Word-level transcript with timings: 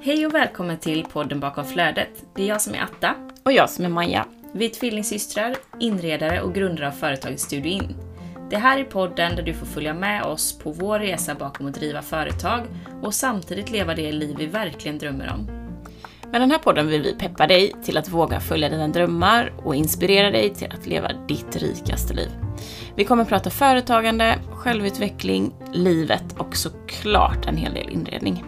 Hej 0.00 0.26
och 0.26 0.34
välkommen 0.34 0.78
till 0.78 1.04
podden 1.04 1.40
bakom 1.40 1.64
flödet. 1.64 2.24
Det 2.34 2.42
är 2.42 2.46
jag 2.46 2.62
som 2.62 2.74
är 2.74 2.82
Atta. 2.82 3.14
Och 3.44 3.52
jag 3.52 3.70
som 3.70 3.84
är 3.84 3.88
Maja. 3.88 4.26
Vi 4.52 4.64
är 4.64 4.70
tvillingsystrar, 4.70 5.56
inredare 5.80 6.40
och 6.42 6.54
grundare 6.54 6.88
av 6.88 6.92
företaget 6.92 7.40
Studio 7.40 7.72
In. 7.72 7.96
Det 8.50 8.56
här 8.56 8.78
är 8.78 8.84
podden 8.84 9.36
där 9.36 9.42
du 9.42 9.54
får 9.54 9.66
följa 9.66 9.94
med 9.94 10.22
oss 10.22 10.58
på 10.58 10.72
vår 10.72 10.98
resa 10.98 11.34
bakom 11.34 11.66
att 11.66 11.74
driva 11.74 12.02
företag 12.02 12.66
och 13.02 13.14
samtidigt 13.14 13.70
leva 13.70 13.94
det 13.94 14.12
liv 14.12 14.36
vi 14.38 14.46
verkligen 14.46 14.98
drömmer 14.98 15.32
om. 15.34 15.46
Med 16.30 16.40
den 16.40 16.50
här 16.50 16.58
podden 16.58 16.88
vill 16.88 17.02
vi 17.02 17.14
peppa 17.14 17.46
dig 17.46 17.72
till 17.84 17.96
att 17.96 18.08
våga 18.08 18.40
följa 18.40 18.68
dina 18.68 18.88
drömmar 18.88 19.52
och 19.56 19.74
inspirera 19.74 20.30
dig 20.30 20.54
till 20.54 20.72
att 20.72 20.86
leva 20.86 21.12
ditt 21.12 21.56
rikaste 21.56 22.14
liv. 22.14 22.45
Vi 22.96 23.04
kommer 23.04 23.22
att 23.22 23.28
prata 23.28 23.50
företagande, 23.50 24.38
självutveckling, 24.52 25.54
livet 25.72 26.24
och 26.38 26.56
såklart 26.56 27.46
en 27.46 27.56
hel 27.56 27.74
del 27.74 27.88
inredning. 27.88 28.44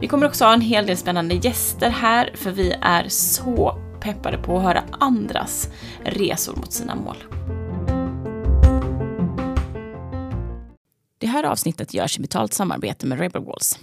Vi 0.00 0.08
kommer 0.08 0.26
också 0.26 0.44
ha 0.44 0.52
en 0.52 0.60
hel 0.60 0.86
del 0.86 0.96
spännande 0.96 1.34
gäster 1.34 1.90
här 1.90 2.32
för 2.34 2.50
vi 2.50 2.74
är 2.80 3.08
så 3.08 3.78
peppade 4.00 4.38
på 4.38 4.56
att 4.56 4.62
höra 4.62 4.84
andras 5.00 5.68
resor 6.04 6.56
mot 6.56 6.72
sina 6.72 6.94
mål. 6.94 7.16
Det 11.18 11.26
här 11.26 11.44
avsnittet 11.44 11.94
görs 11.94 12.18
i 12.18 12.22
betalt 12.22 12.52
samarbete 12.52 13.06
med 13.06 13.18
Rebel 13.20 13.44
Walls. 13.44 13.78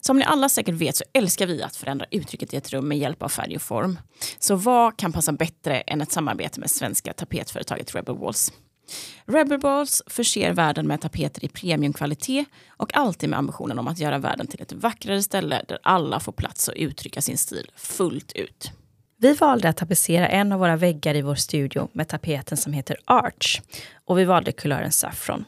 Som 0.00 0.18
ni 0.18 0.24
alla 0.24 0.48
säkert 0.48 0.74
vet 0.74 0.96
så 0.96 1.04
älskar 1.12 1.46
vi 1.46 1.62
att 1.62 1.76
förändra 1.76 2.06
uttrycket 2.10 2.54
i 2.54 2.56
ett 2.56 2.72
rum 2.72 2.88
med 2.88 2.98
hjälp 2.98 3.22
av 3.22 3.28
färg 3.28 3.56
och 3.56 3.62
form. 3.62 3.98
Så 4.38 4.56
vad 4.56 4.96
kan 4.96 5.12
passa 5.12 5.32
bättre 5.32 5.80
än 5.80 6.00
ett 6.00 6.12
samarbete 6.12 6.60
med 6.60 6.70
svenska 6.70 7.12
tapetföretaget 7.12 7.94
Rebel 7.94 8.16
Walls? 8.18 8.52
Rebel 9.26 9.58
Balls 9.58 10.02
förser 10.06 10.52
världen 10.52 10.86
med 10.86 11.00
tapeter 11.00 11.44
i 11.44 11.48
premiumkvalitet 11.48 12.46
och 12.68 12.96
alltid 12.96 13.28
med 13.28 13.38
ambitionen 13.38 13.78
om 13.78 13.88
att 13.88 13.98
göra 13.98 14.18
världen 14.18 14.46
till 14.46 14.62
ett 14.62 14.72
vackrare 14.72 15.22
ställe 15.22 15.62
där 15.68 15.78
alla 15.82 16.20
får 16.20 16.32
plats 16.32 16.68
att 16.68 16.74
uttrycka 16.74 17.20
sin 17.20 17.38
stil 17.38 17.70
fullt 17.76 18.32
ut. 18.32 18.72
Vi 19.18 19.34
valde 19.34 19.68
att 19.68 19.76
tapetsera 19.76 20.28
en 20.28 20.52
av 20.52 20.60
våra 20.60 20.76
väggar 20.76 21.14
i 21.14 21.22
vår 21.22 21.34
studio 21.34 21.88
med 21.92 22.08
tapeten 22.08 22.56
som 22.56 22.72
heter 22.72 22.96
Arch 23.04 23.60
och 24.04 24.18
vi 24.18 24.24
valde 24.24 24.52
kulören 24.52 24.92
Saffron. 24.92 25.44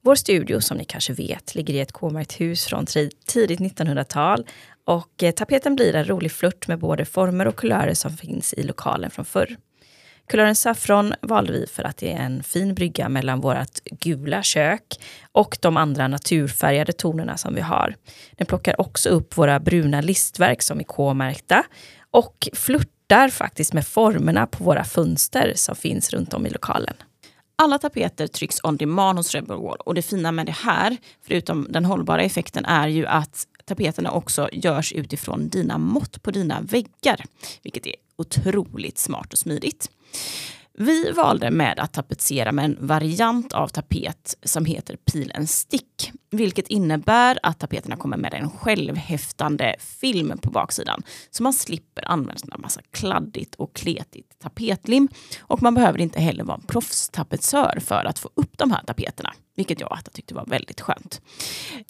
Vår 0.00 0.14
studio, 0.14 0.60
som 0.60 0.76
ni 0.76 0.84
kanske 0.84 1.12
vet, 1.12 1.54
ligger 1.54 1.74
i 1.74 1.80
ett 1.80 1.92
K-märkt 1.92 2.40
hus 2.40 2.64
från 2.64 2.86
tidigt 3.26 3.60
1900-tal 3.60 4.46
och 4.84 5.22
eh, 5.22 5.30
tapeten 5.30 5.76
blir 5.76 5.94
en 5.94 6.04
rolig 6.04 6.32
flört 6.32 6.68
med 6.68 6.78
både 6.78 7.04
former 7.04 7.46
och 7.46 7.56
kulörer 7.56 7.94
som 7.94 8.16
finns 8.16 8.54
i 8.54 8.62
lokalen 8.62 9.10
från 9.10 9.24
förr. 9.24 9.56
Kulören 10.28 10.56
saffron 10.56 11.14
valde 11.20 11.52
vi 11.52 11.66
för 11.66 11.82
att 11.82 11.96
det 11.96 12.12
är 12.12 12.18
en 12.18 12.42
fin 12.42 12.74
brygga 12.74 13.08
mellan 13.08 13.40
vårt 13.40 13.80
gula 13.84 14.42
kök 14.42 15.00
och 15.32 15.58
de 15.60 15.76
andra 15.76 16.08
naturfärgade 16.08 16.92
tonerna 16.92 17.36
som 17.36 17.54
vi 17.54 17.60
har. 17.60 17.94
Den 18.32 18.46
plockar 18.46 18.80
också 18.80 19.08
upp 19.08 19.36
våra 19.36 19.60
bruna 19.60 20.00
listverk 20.00 20.62
som 20.62 20.80
är 20.80 20.84
K-märkta 20.84 21.62
och 22.10 22.48
flörtar 22.52 23.28
faktiskt 23.28 23.72
med 23.72 23.86
formerna 23.86 24.46
på 24.46 24.64
våra 24.64 24.84
fönster 24.84 25.52
som 25.56 25.76
finns 25.76 26.10
runt 26.10 26.34
om 26.34 26.46
i 26.46 26.50
lokalen. 26.50 26.94
Alla 27.56 27.78
tapeter 27.78 28.26
trycks 28.26 28.60
on 28.62 28.76
demand 28.76 29.18
hos 29.18 29.34
Rebel 29.34 29.56
Wall 29.56 29.78
och 29.80 29.94
det 29.94 30.02
fina 30.02 30.32
med 30.32 30.46
det 30.46 30.52
här, 30.52 30.96
förutom 31.26 31.66
den 31.70 31.84
hållbara 31.84 32.22
effekten, 32.22 32.64
är 32.64 32.88
ju 32.88 33.06
att 33.06 33.46
tapeterna 33.64 34.10
också 34.10 34.48
görs 34.52 34.92
utifrån 34.92 35.48
dina 35.48 35.78
mått 35.78 36.22
på 36.22 36.30
dina 36.30 36.60
väggar, 36.60 37.24
vilket 37.62 37.86
är 37.86 37.94
otroligt 38.16 38.98
smart 38.98 39.32
och 39.32 39.38
smidigt. 39.38 39.90
Vi 40.78 41.10
valde 41.10 41.50
med 41.50 41.80
att 41.80 41.92
tapetsera 41.92 42.52
med 42.52 42.64
en 42.64 42.76
variant 42.80 43.52
av 43.52 43.68
tapet 43.68 44.36
som 44.42 44.64
heter 44.64 44.96
Peel 44.96 45.32
and 45.34 45.50
Stick, 45.50 46.12
vilket 46.30 46.68
innebär 46.68 47.38
att 47.42 47.58
tapeterna 47.58 47.96
kommer 47.96 48.16
med 48.16 48.34
en 48.34 48.50
självhäftande 48.50 49.76
film 49.78 50.38
på 50.42 50.50
baksidan, 50.50 51.02
så 51.30 51.42
man 51.42 51.52
slipper 51.52 52.10
använda 52.10 52.54
en 52.54 52.60
massa 52.60 52.80
kladdigt 52.90 53.54
och 53.54 53.74
kletigt 53.74 54.38
tapetlim. 54.38 55.08
Och 55.40 55.62
man 55.62 55.74
behöver 55.74 56.00
inte 56.00 56.20
heller 56.20 56.44
vara 56.44 56.56
en 56.56 56.66
proffstapetsör 56.66 57.78
för 57.80 58.04
att 58.04 58.18
få 58.18 58.30
upp 58.34 58.58
de 58.58 58.70
här 58.70 58.82
tapeterna, 58.86 59.32
vilket 59.56 59.80
jag 59.80 59.98
tyckte 60.12 60.34
var 60.34 60.46
väldigt 60.46 60.80
skönt. 60.80 61.20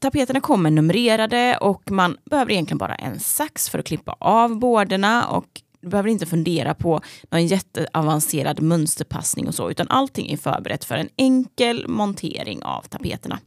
Tapeterna 0.00 0.40
kommer 0.40 0.70
numrerade 0.70 1.56
och 1.56 1.90
man 1.90 2.16
behöver 2.24 2.52
egentligen 2.52 2.78
bara 2.78 2.94
en 2.94 3.20
sax 3.20 3.68
för 3.68 3.78
att 3.78 3.86
klippa 3.86 4.16
av 4.20 4.58
borderna 4.58 5.26
och 5.28 5.62
du 5.84 5.90
behöver 5.90 6.10
inte 6.10 6.26
fundera 6.26 6.74
på 6.74 7.00
någon 7.30 7.46
jätteavancerad 7.46 8.62
mönsterpassning 8.62 9.48
och 9.48 9.54
så, 9.54 9.70
utan 9.70 9.88
allting 9.88 10.32
är 10.32 10.36
förberett 10.36 10.84
för 10.84 10.94
en 10.94 11.08
enkel 11.16 11.88
montering 11.88 12.62
av 12.62 12.82
tapeterna. 12.82 13.38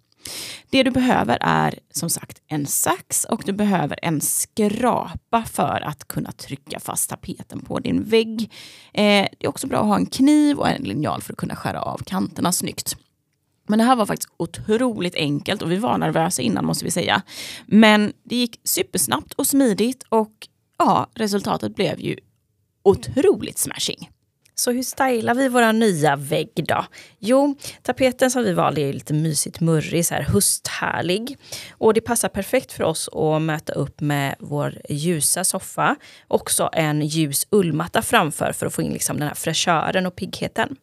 Det 0.69 0.83
du 0.83 0.91
behöver 0.91 1.37
är 1.41 1.79
som 1.91 2.09
sagt 2.09 2.41
en 2.47 2.65
sax 2.65 3.25
och 3.25 3.43
du 3.45 3.51
behöver 3.53 3.99
en 4.01 4.21
skrapa 4.21 5.43
för 5.43 5.81
att 5.85 6.07
kunna 6.07 6.31
trycka 6.31 6.79
fast 6.79 7.09
tapeten 7.09 7.59
på 7.59 7.79
din 7.79 8.03
vägg. 8.03 8.51
Eh, 8.93 9.27
det 9.39 9.45
är 9.45 9.47
också 9.47 9.67
bra 9.67 9.79
att 9.79 9.85
ha 9.85 9.95
en 9.95 10.05
kniv 10.05 10.57
och 10.57 10.69
en 10.69 10.83
linjal 10.83 11.21
för 11.21 11.33
att 11.33 11.37
kunna 11.37 11.55
skära 11.55 11.81
av 11.81 11.97
kanterna 11.97 12.51
snyggt. 12.51 12.97
Men 13.67 13.79
det 13.79 13.85
här 13.85 13.95
var 13.95 14.05
faktiskt 14.05 14.33
otroligt 14.37 15.15
enkelt 15.15 15.61
och 15.61 15.71
vi 15.71 15.77
var 15.77 15.97
nervösa 15.97 16.41
innan 16.41 16.65
måste 16.65 16.85
vi 16.85 16.91
säga. 16.91 17.21
Men 17.65 18.13
det 18.23 18.35
gick 18.35 18.59
supersnabbt 18.63 19.33
och 19.33 19.47
smidigt 19.47 20.03
och 20.09 20.47
ja, 20.77 21.07
resultatet 21.13 21.75
blev 21.75 21.99
ju 21.99 22.17
otroligt 22.87 23.57
smashing. 23.57 24.09
Så 24.55 24.71
hur 24.71 24.83
stylar 24.83 25.35
vi 25.35 25.49
våra 25.49 25.71
nya 25.71 26.15
vägg 26.15 26.51
då? 26.55 26.85
Jo, 27.19 27.55
tapeten 27.81 28.31
som 28.31 28.43
vi 28.43 28.53
valde 28.53 28.81
är 28.81 28.93
lite 28.93 29.13
mysigt 29.13 29.59
murrig, 29.59 30.05
så 30.05 30.13
här 30.13 30.21
hösthärlig. 30.21 31.37
Och 31.71 31.93
det 31.93 32.01
passar 32.01 32.29
perfekt 32.29 32.71
för 32.71 32.83
oss 32.83 33.09
att 33.11 33.41
möta 33.41 33.73
upp 33.73 34.01
med 34.01 34.35
vår 34.39 34.81
ljusa 34.89 35.43
soffa. 35.43 35.95
Också 36.27 36.69
en 36.73 37.01
ljus 37.01 37.47
ullmatta 37.49 38.01
framför 38.01 38.51
för 38.51 38.65
att 38.65 38.73
få 38.73 38.81
in 38.81 38.93
liksom 38.93 39.19
den 39.19 39.27
här 39.27 39.35
fräschören 39.35 40.05
och 40.05 40.15
piggheten. 40.15 40.75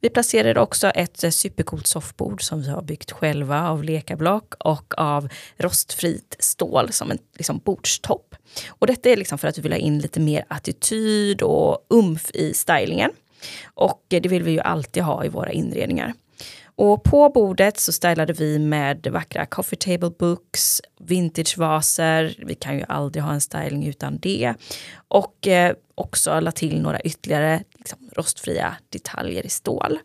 Vi 0.00 0.10
placerade 0.10 0.60
också 0.60 0.90
ett 0.90 1.24
eh, 1.24 1.30
supercoolt 1.30 1.86
soffbord 1.86 2.42
som 2.42 2.62
vi 2.62 2.68
har 2.68 2.82
byggt 2.82 3.12
själva 3.12 3.68
av 3.68 3.84
lekablock 3.84 4.54
och 4.58 4.94
av 4.96 5.28
rostfritt 5.56 6.36
stål 6.38 6.92
som 6.92 7.10
en 7.10 7.18
liksom, 7.34 7.60
bordstopp. 7.64 8.34
Och 8.68 8.86
detta 8.86 9.10
är 9.10 9.16
liksom 9.16 9.38
för 9.38 9.48
att 9.48 9.58
vi 9.58 9.62
vill 9.62 9.72
ha 9.72 9.78
in 9.78 9.98
lite 9.98 10.20
mer 10.20 10.44
attityd 10.48 11.42
och 11.42 11.86
umf 11.90 12.30
i 12.34 12.54
stylingen. 12.54 13.10
Och 13.74 14.02
eh, 14.10 14.22
det 14.22 14.28
vill 14.28 14.42
vi 14.42 14.50
ju 14.50 14.60
alltid 14.60 15.02
ha 15.02 15.24
i 15.24 15.28
våra 15.28 15.52
inredningar. 15.52 16.14
Och 16.78 17.02
på 17.04 17.28
bordet 17.28 17.80
så 17.80 17.92
stylade 17.92 18.32
vi 18.32 18.58
med 18.58 19.06
vackra 19.06 19.46
coffee 19.46 19.76
table 19.76 20.10
books, 20.18 20.80
vintagevaser, 21.00 22.44
vi 22.46 22.54
kan 22.54 22.76
ju 22.76 22.84
aldrig 22.88 23.22
ha 23.22 23.32
en 23.32 23.40
styling 23.40 23.86
utan 23.86 24.18
det. 24.18 24.54
Och 25.08 25.46
eh, 25.46 25.74
också 25.94 26.40
la 26.40 26.52
till 26.52 26.80
några 26.80 27.00
ytterligare 27.00 27.62
liksom, 27.78 27.98
rostfria 28.16 28.76
detaljer 28.88 29.46
i 29.46 29.48
stål. 29.48 29.98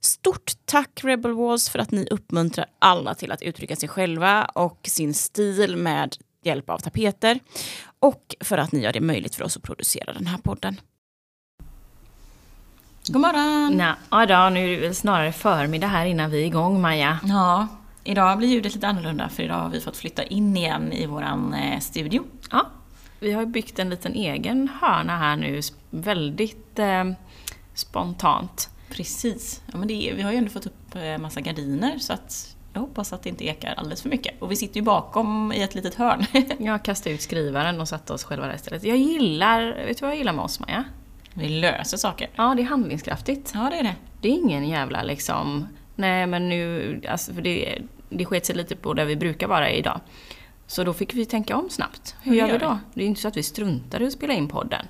Stort 0.00 0.52
tack 0.64 1.00
Rebel 1.04 1.32
Walls 1.32 1.68
för 1.68 1.78
att 1.78 1.90
ni 1.90 2.06
uppmuntrar 2.10 2.66
alla 2.78 3.14
till 3.14 3.32
att 3.32 3.42
uttrycka 3.42 3.76
sig 3.76 3.88
själva 3.88 4.44
och 4.44 4.80
sin 4.82 5.14
stil 5.14 5.76
med 5.76 6.16
hjälp 6.44 6.70
av 6.70 6.78
tapeter 6.78 7.40
och 8.00 8.36
för 8.40 8.58
att 8.58 8.72
ni 8.72 8.80
gör 8.80 8.92
det 8.92 9.00
möjligt 9.00 9.34
för 9.34 9.44
oss 9.44 9.56
att 9.56 9.62
producera 9.62 10.12
den 10.12 10.26
här 10.26 10.38
podden. 10.38 10.80
God 13.06 13.20
morgon! 13.20 13.82
Ja 14.10 14.26
då, 14.26 14.54
nu 14.54 14.64
är 14.64 14.76
det 14.76 14.86
väl 14.86 14.94
snarare 14.94 15.32
förmiddag 15.32 15.86
här 15.86 16.06
innan 16.06 16.30
vi 16.30 16.42
är 16.42 16.46
igång, 16.46 16.80
Maja. 16.80 17.18
Ja, 17.24 17.66
idag 18.04 18.38
blir 18.38 18.48
ljudet 18.48 18.74
lite 18.74 18.88
annorlunda 18.88 19.28
för 19.28 19.42
idag 19.42 19.54
har 19.54 19.68
vi 19.68 19.80
fått 19.80 19.96
flytta 19.96 20.22
in 20.22 20.56
igen 20.56 20.92
i 20.92 21.06
våran 21.06 21.54
eh, 21.54 21.80
studio. 21.80 22.24
Ja, 22.50 22.66
vi 23.20 23.32
har 23.32 23.46
byggt 23.46 23.78
en 23.78 23.90
liten 23.90 24.14
egen 24.14 24.68
hörna 24.80 25.18
här 25.18 25.36
nu, 25.36 25.60
väldigt 25.90 26.78
eh, 26.78 27.04
spontant. 27.74 28.68
Precis. 28.90 29.62
Ja, 29.72 29.78
men 29.78 29.88
det 29.88 30.10
är, 30.10 30.14
vi 30.14 30.22
har 30.22 30.32
ju 30.32 30.38
ändå 30.38 30.50
fått 30.50 30.66
upp 30.66 30.94
eh, 30.94 31.18
massa 31.18 31.40
gardiner 31.40 31.98
så 31.98 32.12
att 32.12 32.56
jag 32.72 32.80
hoppas 32.80 33.12
att 33.12 33.22
det 33.22 33.28
inte 33.28 33.44
ekar 33.44 33.74
alldeles 33.76 34.02
för 34.02 34.08
mycket. 34.08 34.42
Och 34.42 34.50
vi 34.50 34.56
sitter 34.56 34.76
ju 34.76 34.82
bakom 34.82 35.52
i 35.52 35.62
ett 35.62 35.74
litet 35.74 35.94
hörn. 35.94 36.26
jag 36.58 36.84
kastade 36.84 37.14
ut 37.14 37.22
skrivaren 37.22 37.80
och 37.80 37.88
satte 37.88 38.12
oss 38.12 38.24
själva 38.24 38.46
där 38.46 38.54
istället. 38.54 38.84
Jag 38.84 38.96
gillar, 38.96 39.86
vet 39.86 39.98
du 39.98 40.02
vad 40.02 40.10
jag 40.10 40.18
gillar 40.18 40.32
med 40.32 40.44
oss 40.44 40.60
Maja? 40.60 40.84
Vi 41.34 41.48
löser 41.48 41.96
saker. 41.96 42.28
Ja, 42.34 42.54
det 42.54 42.62
är 42.62 42.66
handlingskraftigt. 42.66 43.52
Ja, 43.54 43.68
det 43.70 43.76
är 43.76 43.82
det. 43.82 43.94
Det 44.20 44.28
är 44.28 44.32
ingen 44.32 44.68
jävla 44.68 45.02
liksom, 45.02 45.66
nej 45.96 46.26
men 46.26 46.48
nu, 46.48 47.00
alltså 47.08 47.32
för 47.34 47.42
det, 47.42 47.78
det 48.08 48.24
sket 48.24 48.46
sig 48.46 48.56
lite 48.56 48.76
på 48.76 48.94
där 48.94 49.04
vi 49.04 49.16
brukar 49.16 49.48
vara 49.48 49.70
idag. 49.70 50.00
Så 50.66 50.84
då 50.84 50.92
fick 50.92 51.14
vi 51.14 51.26
tänka 51.26 51.56
om 51.56 51.70
snabbt. 51.70 52.16
Hur 52.22 52.32
Hur 52.32 52.38
gör 52.38 52.52
vi 52.52 52.58
då? 52.58 52.78
Det 52.94 53.00
är 53.00 53.04
ju 53.04 53.08
inte 53.08 53.20
så 53.20 53.28
att 53.28 53.36
vi 53.36 53.42
struntar 53.42 54.02
i 54.02 54.06
att 54.06 54.12
spela 54.12 54.32
in 54.32 54.48
podden. 54.48 54.86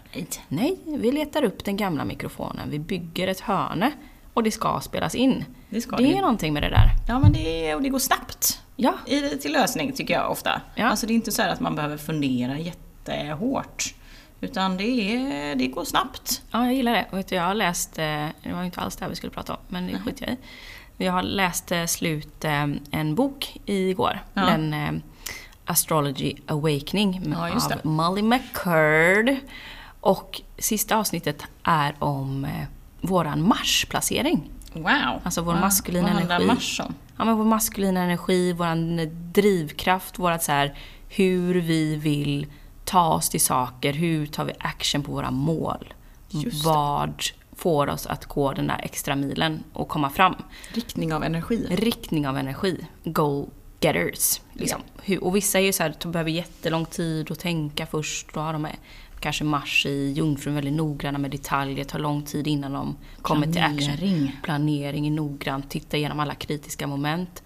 Nej, 0.48 0.78
vi 0.84 1.12
letar 1.12 1.44
upp 1.44 1.64
den 1.64 1.76
gamla 1.76 2.04
mikrofonen, 2.04 2.70
vi 2.70 2.78
bygger 2.78 3.28
ett 3.28 3.40
hörne 3.40 3.92
och 4.34 4.42
det 4.42 4.50
ska 4.50 4.80
spelas 4.80 5.14
in. 5.14 5.44
Det 5.68 5.80
ska 5.80 5.96
det 5.96 6.02
det. 6.02 6.12
är 6.16 6.20
någonting 6.20 6.52
med 6.52 6.62
det 6.62 6.68
där. 6.68 6.86
Ja, 7.08 7.18
men 7.18 7.32
det, 7.32 7.74
och 7.74 7.82
det 7.82 7.88
går 7.88 7.98
snabbt 7.98 8.60
Ja, 8.76 8.94
i, 9.06 9.20
till 9.20 9.52
lösning 9.52 9.92
tycker 9.92 10.14
jag 10.14 10.30
ofta. 10.30 10.60
Ja. 10.74 10.86
Alltså 10.86 11.06
det 11.06 11.12
är 11.12 11.14
inte 11.14 11.32
så 11.32 11.42
här 11.42 11.48
att 11.48 11.60
man 11.60 11.74
behöver 11.74 11.96
fundera 11.96 12.58
jättehårt. 12.58 13.94
Utan 14.40 14.76
det, 14.76 14.84
är, 14.84 15.54
det 15.54 15.66
går 15.66 15.84
snabbt. 15.84 16.42
ja 16.50 16.64
jag 16.64 16.74
gillar 16.74 16.92
det. 16.92 17.06
Och 17.10 17.32
jag 17.32 17.42
har 17.42 17.54
läst, 17.54 17.98
eh, 17.98 18.26
det 18.42 18.52
var 18.52 18.64
inte 18.64 18.80
alls 18.80 18.96
det 18.96 19.04
här 19.04 19.10
vi 19.10 19.16
skulle 19.16 19.32
prata 19.32 19.52
om, 19.54 19.58
men 19.68 19.86
det 19.86 19.98
skiter 19.98 20.26
jag 20.26 20.34
i. 20.34 21.04
Jag 21.04 21.12
har 21.12 21.22
läst 21.22 21.72
eh, 21.72 21.84
slut 21.86 22.44
eh, 22.44 22.66
en 22.90 23.14
bok 23.14 23.56
igår. 23.66 24.20
Ja. 24.34 24.42
Den 24.46 25.02
Astrology 25.64 26.34
Awakening 26.46 27.22
Ja, 27.32 27.50
av. 27.54 27.86
Molly 27.86 28.22
McCurd. 28.22 29.36
Och 30.00 30.40
sista 30.58 30.96
avsnittet 30.96 31.44
är 31.62 31.94
om 31.98 32.46
våran 33.00 33.42
Mars-placering. 33.48 34.50
Wow! 34.72 35.20
Alltså 35.22 35.42
vår 35.42 35.54
Ja, 35.54 35.60
maskulina 35.60 36.06
vad 36.06 36.12
handlar 36.16 36.36
energi. 36.36 36.54
Mars 36.54 36.80
om? 36.80 36.94
Ja, 37.16 37.24
men 37.24 37.36
vår 37.36 37.44
maskulina 37.44 38.00
energi, 38.00 38.52
vår 38.52 39.06
drivkraft, 39.32 40.18
vårat 40.18 40.42
så 40.42 40.52
här, 40.52 40.74
hur 41.08 41.54
vi 41.60 41.96
vill 41.96 42.46
ta 42.90 43.14
oss 43.14 43.28
till 43.28 43.40
saker, 43.40 43.92
hur 43.92 44.26
tar 44.26 44.44
vi 44.44 44.52
action 44.58 45.02
på 45.02 45.12
våra 45.12 45.30
mål? 45.30 45.94
Vad 46.64 47.22
får 47.56 47.88
oss 47.88 48.06
att 48.06 48.26
gå 48.26 48.52
den 48.52 48.66
där 48.66 48.80
extra 48.82 49.16
milen 49.16 49.64
och 49.72 49.88
komma 49.88 50.10
fram? 50.10 50.34
Riktning 50.72 51.14
av 51.14 51.24
energi. 51.24 51.66
Riktning 51.70 52.28
av 52.28 52.38
energi, 52.38 52.86
goal 53.04 53.50
getters. 53.80 54.40
Liksom. 54.52 54.80
Hur, 55.02 55.24
och 55.24 55.36
vissa 55.36 55.58
är 55.58 55.62
ju 55.62 55.72
så 55.72 55.82
här, 55.82 55.94
de 56.02 56.12
behöver 56.12 56.30
jättelång 56.30 56.86
tid 56.86 57.30
att 57.30 57.38
tänka 57.38 57.86
först, 57.86 58.34
då 58.34 58.40
har 58.40 58.52
de 58.52 58.66
kanske 59.20 59.44
Mars 59.44 59.86
i 59.86 60.12
Jungfrun 60.12 60.54
väldigt 60.54 60.74
noggranna 60.74 61.18
med 61.18 61.30
detaljer, 61.30 61.84
tar 61.84 61.98
lång 61.98 62.22
tid 62.22 62.46
innan 62.46 62.72
de 62.72 62.96
kommer 63.22 63.46
till 63.46 63.62
action 63.62 63.96
Planering. 63.96 64.36
planering 64.42 65.06
är 65.06 65.10
noggrant, 65.10 65.70
titta 65.70 65.96
igenom 65.96 66.20
alla 66.20 66.34
kritiska 66.34 66.86
moment. 66.86 67.42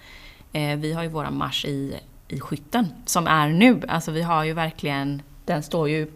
Eh, 0.52 0.76
vi 0.76 0.92
har 0.92 1.02
ju 1.02 1.08
våran 1.08 1.36
Mars 1.36 1.64
i, 1.64 2.00
i 2.28 2.40
skytten, 2.40 2.86
som 3.06 3.26
är 3.26 3.48
nu. 3.48 3.82
Alltså 3.88 4.10
vi 4.10 4.22
har 4.22 4.44
ju 4.44 4.52
verkligen, 4.52 5.22
den 5.44 5.62
står 5.62 5.88
ju... 5.88 6.10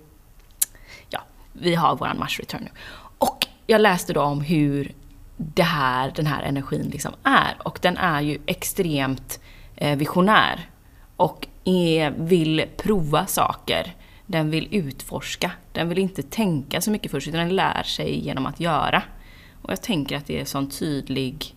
Ja, 1.11 1.21
vi 1.53 1.75
har 1.75 1.97
våran 1.97 2.19
Mars 2.19 2.41
return 2.41 2.63
nu. 2.63 2.71
Och 3.19 3.47
jag 3.67 3.81
läste 3.81 4.13
då 4.13 4.23
om 4.23 4.41
hur 4.41 4.93
det 5.37 5.63
här, 5.63 6.13
den 6.15 6.27
här 6.27 6.43
energin 6.43 6.89
liksom 6.93 7.13
är. 7.23 7.57
Och 7.63 7.79
den 7.83 7.97
är 7.97 8.21
ju 8.21 8.39
extremt 8.47 9.41
eh, 9.77 9.99
visionär. 9.99 10.71
Och 11.17 11.47
är, 11.65 12.11
vill 12.11 12.65
prova 12.77 13.27
saker. 13.27 13.95
Den 14.27 14.51
vill 14.51 14.69
utforska. 14.71 15.51
Den 15.73 15.89
vill 15.89 15.99
inte 15.99 16.23
tänka 16.23 16.81
så 16.81 16.91
mycket 16.91 17.11
först, 17.11 17.29
utan 17.29 17.41
den 17.41 17.57
lär 17.57 17.83
sig 17.83 18.25
genom 18.25 18.47
att 18.47 18.61
göra. 18.61 19.03
Och 19.63 19.71
jag 19.71 19.83
tänker 19.83 20.17
att 20.17 20.27
det 20.27 20.37
är 20.37 20.41
en 20.41 20.47
sån 20.47 20.71
tydlig, 20.71 21.55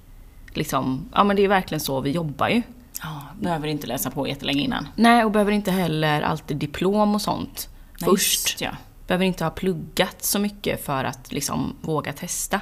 liksom, 0.54 1.10
ja 1.14 1.24
men 1.24 1.36
det 1.36 1.44
är 1.44 1.48
verkligen 1.48 1.80
så 1.80 2.02
vi 2.02 2.12
jobbar 2.12 2.50
ju. 2.50 2.62
Ja, 3.04 3.22
behöver 3.40 3.68
inte 3.68 3.88
läsa 3.88 4.12
på 4.12 4.28
jättelänge 4.28 4.62
innan. 4.62 4.88
Nej, 4.96 5.24
och 5.26 5.32
behöver 5.32 5.52
inte 5.52 5.72
heller 5.72 6.22
alltid 6.22 6.58
diplom 6.58 7.16
och 7.16 7.22
sånt 7.22 7.70
Nej, 8.02 8.10
först. 8.10 8.44
just 8.50 8.62
Ja. 8.62 8.72
Behöver 9.08 9.26
inte 9.26 9.44
ha 9.44 9.52
pluggat 9.52 10.24
så 10.24 10.40
mycket 10.40 10.86
för 10.86 11.04
att 11.04 11.32
liksom 11.32 11.76
våga 11.82 12.14
testa. 12.14 12.62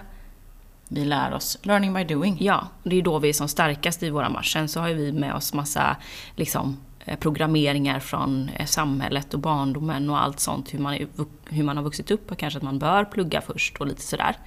Vi 0.88 1.06
lär 1.06 1.33
oss. 1.33 1.57
Learning 1.62 1.94
by 1.94 2.03
doing. 2.03 2.38
Ja, 2.39 2.68
det 2.83 2.95
är 2.95 3.01
då 3.01 3.19
vi 3.19 3.30
är 3.30 3.33
som 3.33 3.47
starkast 3.47 4.03
i 4.03 4.09
våra 4.09 4.30
match. 4.30 4.53
Sen 4.53 4.69
så 4.69 4.80
har 4.80 4.89
vi 4.89 5.12
med 5.12 5.33
oss 5.33 5.53
massa 5.53 5.95
liksom, 6.36 6.77
eh, 7.06 7.18
programmeringar 7.19 8.00
från 8.00 8.50
eh, 8.50 8.65
samhället 8.65 9.33
och 9.33 9.39
barndomen 9.39 10.09
och 10.09 10.24
allt 10.24 10.39
sånt. 10.39 10.74
Hur 10.74 10.80
man, 10.80 10.94
är, 10.94 11.07
hur 11.50 11.63
man 11.63 11.77
har 11.77 11.83
vuxit 11.83 12.12
upp 12.12 12.31
och 12.31 12.38
kanske 12.38 12.57
att 12.57 12.63
man 12.63 12.80
bör 12.80 13.06
plugga 13.06 13.42
först 13.42 13.77
och 13.77 13.88
lite 13.88 14.01
sådär. 14.01 14.38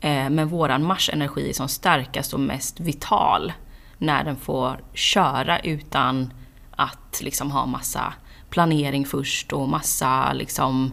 Eh, 0.00 0.30
Men 0.30 0.48
våran 0.48 0.84
marschenergi 0.84 1.48
är 1.48 1.52
som 1.54 1.68
starkast 1.68 2.32
och 2.34 2.40
mest 2.40 2.80
vital 2.80 3.52
när 4.00 4.24
den 4.24 4.36
får 4.36 4.80
köra 4.94 5.58
utan 5.58 6.32
att 6.70 7.20
liksom 7.22 7.50
ha 7.50 7.66
massa 7.66 8.12
planering 8.50 9.06
först 9.06 9.52
och 9.52 9.68
massa 9.68 10.32
liksom 10.32 10.92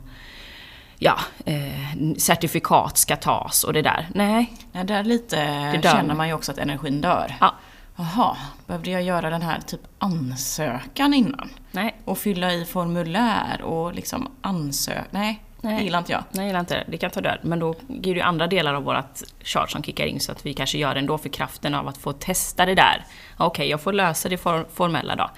ja, 0.99 1.19
eh, 1.45 2.13
certifikat 2.17 2.97
ska 2.97 3.15
tas 3.15 3.63
och 3.63 3.73
det 3.73 3.81
där. 3.81 4.07
Nej, 4.15 4.53
Ja, 4.71 4.83
där 4.83 5.03
lite 5.03 5.35
dör. 5.71 5.81
känner 5.91 6.15
man 6.15 6.27
ju 6.27 6.33
också 6.33 6.51
att 6.51 6.57
energin 6.57 7.01
dör. 7.01 7.35
ja, 7.39 7.53
Jaha, 7.95 8.37
behövde 8.67 8.91
jag 8.91 9.01
göra 9.03 9.29
den 9.29 9.41
här 9.41 9.59
typ 9.61 9.81
ansökan 9.99 11.13
innan? 11.13 11.49
nej, 11.71 11.95
Och 12.05 12.17
fylla 12.17 12.53
i 12.53 12.65
formulär 12.65 13.61
och 13.61 13.93
liksom 13.93 14.27
ansöka? 14.41 15.03
Nej, 15.11 15.43
Nej. 15.67 15.77
det 15.77 15.83
gillar 15.83 15.99
inte 15.99 16.11
jag. 16.11 16.23
Nej, 16.31 16.37
jag 16.41 16.45
gillar 16.47 16.59
inte 16.59 16.73
det. 16.73 16.83
Det 16.87 16.97
kan 16.97 17.09
ta 17.09 17.21
död. 17.21 17.37
Men 17.41 17.59
då 17.59 17.75
är 18.03 18.15
det 18.15 18.21
andra 18.21 18.47
delar 18.47 18.73
av 18.73 18.83
vårt 18.83 19.21
chart 19.43 19.71
som 19.71 19.83
kickar 19.83 20.05
in 20.05 20.19
så 20.19 20.31
att 20.31 20.45
vi 20.45 20.53
kanske 20.53 20.77
gör 20.77 20.93
det 20.93 20.99
ändå 20.99 21.17
för 21.17 21.29
kraften 21.29 21.75
av 21.75 21.87
att 21.87 21.97
få 21.97 22.13
testa 22.13 22.65
det 22.65 22.75
där. 22.75 23.05
Okej, 23.37 23.69
jag 23.69 23.81
får 23.81 23.93
lösa 23.93 24.29
det 24.29 24.37
for 24.37 24.65
formella 24.73 25.15
då. 25.15 25.29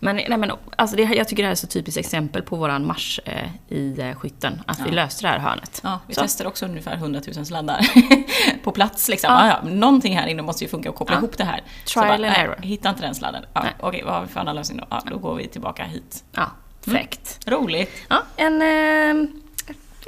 Men, 0.00 0.16
nej, 0.16 0.36
men 0.38 0.52
alltså 0.76 0.96
det, 0.96 1.02
jag 1.02 1.28
tycker 1.28 1.42
det 1.42 1.46
här 1.46 1.50
är 1.52 1.56
så 1.56 1.66
typiskt 1.66 1.98
exempel 2.00 2.42
på 2.42 2.56
våran 2.56 2.86
marsch 2.86 3.20
eh, 3.24 3.48
i 3.68 4.00
eh, 4.00 4.14
skytten. 4.14 4.62
Att 4.66 4.80
vi 4.80 4.84
Ja. 4.88 4.94
löste 4.94 5.22
det 5.26 5.28
här 5.28 5.38
hörnet. 5.38 5.80
Ja, 5.84 6.00
vi 6.06 6.14
Så. 6.14 6.20
testar 6.20 6.46
också 6.46 6.64
ungefär 6.66 6.94
100 6.94 7.20
000 7.36 7.46
sladdar 7.46 7.86
på 8.64 8.70
plats. 8.72 9.08
Liksom. 9.08 9.30
Ja. 9.32 9.46
Ja. 9.64 9.70
Någonting 9.70 10.16
här 10.18 10.26
inne 10.26 10.42
måste 10.42 10.64
ju 10.64 10.70
funka 10.70 10.88
och 10.90 10.94
koppla 10.96 11.14
Ja. 11.14 11.18
ihop 11.18 11.36
det 11.38 11.44
här. 11.44 11.62
Trial 11.86 12.06
bara, 12.06 12.12
and 12.14 12.22
nej, 12.22 12.32
error. 12.36 12.56
Hitta 12.62 12.88
inte 12.88 13.02
den 13.02 13.14
sladden. 13.14 13.44
Ja. 13.54 13.64
Okej, 13.80 14.02
vad 14.04 14.14
har 14.14 14.22
vi 14.22 14.28
för 14.28 14.40
annan 14.40 14.56
lösning 14.56 14.78
då? 14.78 14.86
Ja, 14.90 15.02
då 15.10 15.18
går 15.18 15.34
vi 15.34 15.48
tillbaka 15.48 15.84
hit. 15.84 16.24
Ja, 16.32 16.46
fräckt. 16.84 17.38
Roligt. 17.48 17.90
Ja, 18.08 18.22
en, 18.36 18.62
eh, 18.62 19.28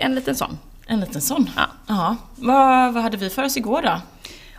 en 0.00 0.14
liten 0.14 0.36
sån. 0.36 0.58
En 0.86 1.00
liten 1.00 1.20
sån. 1.20 1.50
Ja. 1.56 1.66
ja. 1.86 2.16
Vad, 2.36 2.94
vad 2.94 3.02
hade 3.02 3.16
vi 3.16 3.30
för 3.30 3.44
oss 3.44 3.56
igår 3.56 3.82
då? 3.82 4.00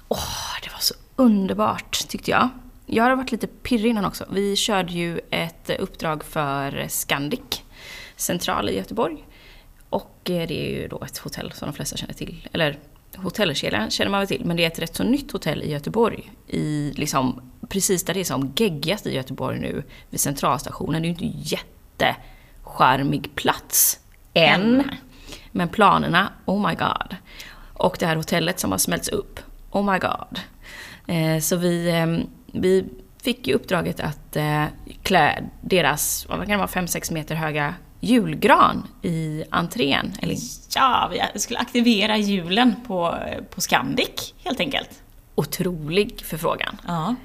Åh, 0.07 0.59
det 0.63 0.69
var 0.71 0.79
så 0.79 0.93
underbart 1.15 2.07
tyckte 2.07 2.31
jag. 2.31 2.49
Jag 2.85 3.03
har 3.03 3.15
varit 3.15 3.31
lite 3.31 3.47
pirrig 3.47 3.89
innan 3.89 4.05
också. 4.05 4.25
Vi 4.31 4.55
körde 4.55 4.93
ju 4.93 5.19
ett 5.29 5.69
uppdrag 5.79 6.23
för 6.23 6.87
Scandic 6.89 7.63
central 8.15 8.69
i 8.69 8.77
Göteborg. 8.77 9.25
Och 9.89 10.29
eh, 10.29 10.47
det 10.47 10.67
är 10.67 10.81
ju 10.81 10.87
då 10.87 11.03
ett 11.03 11.17
hotell 11.17 11.51
som 11.51 11.67
de 11.67 11.73
flesta 11.73 11.97
känner 11.97 12.13
till. 12.13 12.47
Eller 12.51 12.79
hotellkedjan 13.15 13.89
känner 13.89 14.11
man 14.11 14.19
väl 14.19 14.27
till, 14.27 14.45
men 14.45 14.57
det 14.57 14.63
är 14.63 14.67
ett 14.67 14.79
rätt 14.79 14.95
så 14.95 15.03
nytt 15.03 15.31
hotell 15.31 15.63
i 15.63 15.71
Göteborg. 15.71 16.31
I 16.47 16.93
liksom, 16.95 17.51
precis 17.69 18.03
där 18.03 18.13
det 18.13 18.19
är 18.19 18.23
som 18.23 18.53
geggigast 18.55 19.07
i 19.07 19.15
Göteborg 19.15 19.59
nu, 19.59 19.83
vid 20.09 20.19
centralstationen. 20.19 21.01
Det 21.01 21.07
är 21.07 21.13
ju 21.13 21.27
inte 21.27 21.55
jättecharmig 21.55 23.35
plats 23.35 23.99
än. 24.33 24.61
Än. 24.61 24.83
Men 25.51 25.69
planerna, 25.69 26.31
oh 26.45 26.67
my 26.69 26.75
god. 26.75 27.15
Och 27.73 27.95
det 27.99 28.05
här 28.05 28.15
hotellet 28.15 28.59
som 28.59 28.71
har 28.71 28.77
smälts 28.77 29.07
upp, 29.09 29.39
oh 29.71 29.91
my 29.91 29.99
god. 29.99 30.39
Eh, 31.07 31.39
så 31.39 31.55
vi, 31.55 31.89
eh, 31.89 32.07
vi 32.59 32.85
fick 33.23 33.47
ju 33.47 33.53
uppdraget 33.53 33.99
att 33.99 34.35
eh, 34.35 34.65
klä 35.03 35.43
deras, 35.61 36.25
vad 36.29 36.37
kan 36.39 36.47
det 36.49 36.57
vara, 36.57 36.67
5-6 36.67 37.13
meter 37.13 37.35
höga 37.35 37.75
julgran 37.99 38.87
i 39.01 39.43
entrén. 39.51 40.13
Eller 40.21 40.35
Ja, 40.75 41.11
vi 41.33 41.39
skulle 41.39 41.59
aktivera 41.59 42.17
hjulen 42.17 42.75
på, 42.87 43.17
på 43.49 43.61
Scandic 43.61 44.33
helt 44.43 44.59
enkelt. 44.59 44.89
otrolig 45.35 46.21
förfrågan. 46.25 46.77
Ja. 46.87 47.15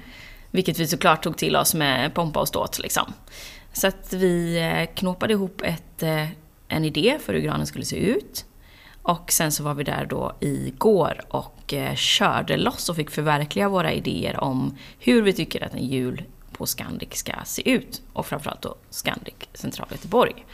Vilket 0.51 0.79
vi 0.79 0.87
såklart 0.87 1.23
tog 1.23 1.37
till 1.37 1.55
oss 1.55 1.73
med 1.73 2.13
pompa 2.13 2.39
och 2.39 2.47
ståt 2.47 2.79
liksom. 2.79 3.13
Så 3.73 3.87
att 3.87 4.13
vi 4.13 4.57
eh, 4.59 4.95
knåpade 4.95 5.33
ihop 5.33 5.61
ett, 5.61 6.03
en 6.67 6.85
idé 6.85 7.17
för 7.25 7.33
hur 7.33 7.41
granen 7.41 7.67
skulle 7.67 7.85
se 7.85 7.95
ut. 7.95 8.45
Och 9.01 9.31
sen 9.31 9.51
så 9.51 9.63
var 9.63 9.73
vi 9.73 9.83
där 9.83 10.05
då 10.05 10.35
igår 10.39 11.21
och 11.29 11.73
eh, 11.73 11.95
körde 11.95 12.57
loss 12.57 12.89
och 12.89 12.95
fick 12.95 13.11
förverkliga 13.11 13.69
våra 13.69 13.93
idéer 13.93 14.39
om 14.43 14.77
hur 14.99 15.21
vi 15.21 15.33
tycker 15.33 15.63
att 15.63 15.73
en 15.73 15.87
jul 15.87 16.23
på 16.51 16.65
Scandic 16.65 17.13
ska 17.13 17.33
se 17.45 17.69
ut. 17.69 18.01
Och 18.13 18.25
framförallt 18.25 18.61
då 18.61 18.75
Scandic 18.89 19.33
Central 19.53 19.87
Göteborg. 19.91 20.45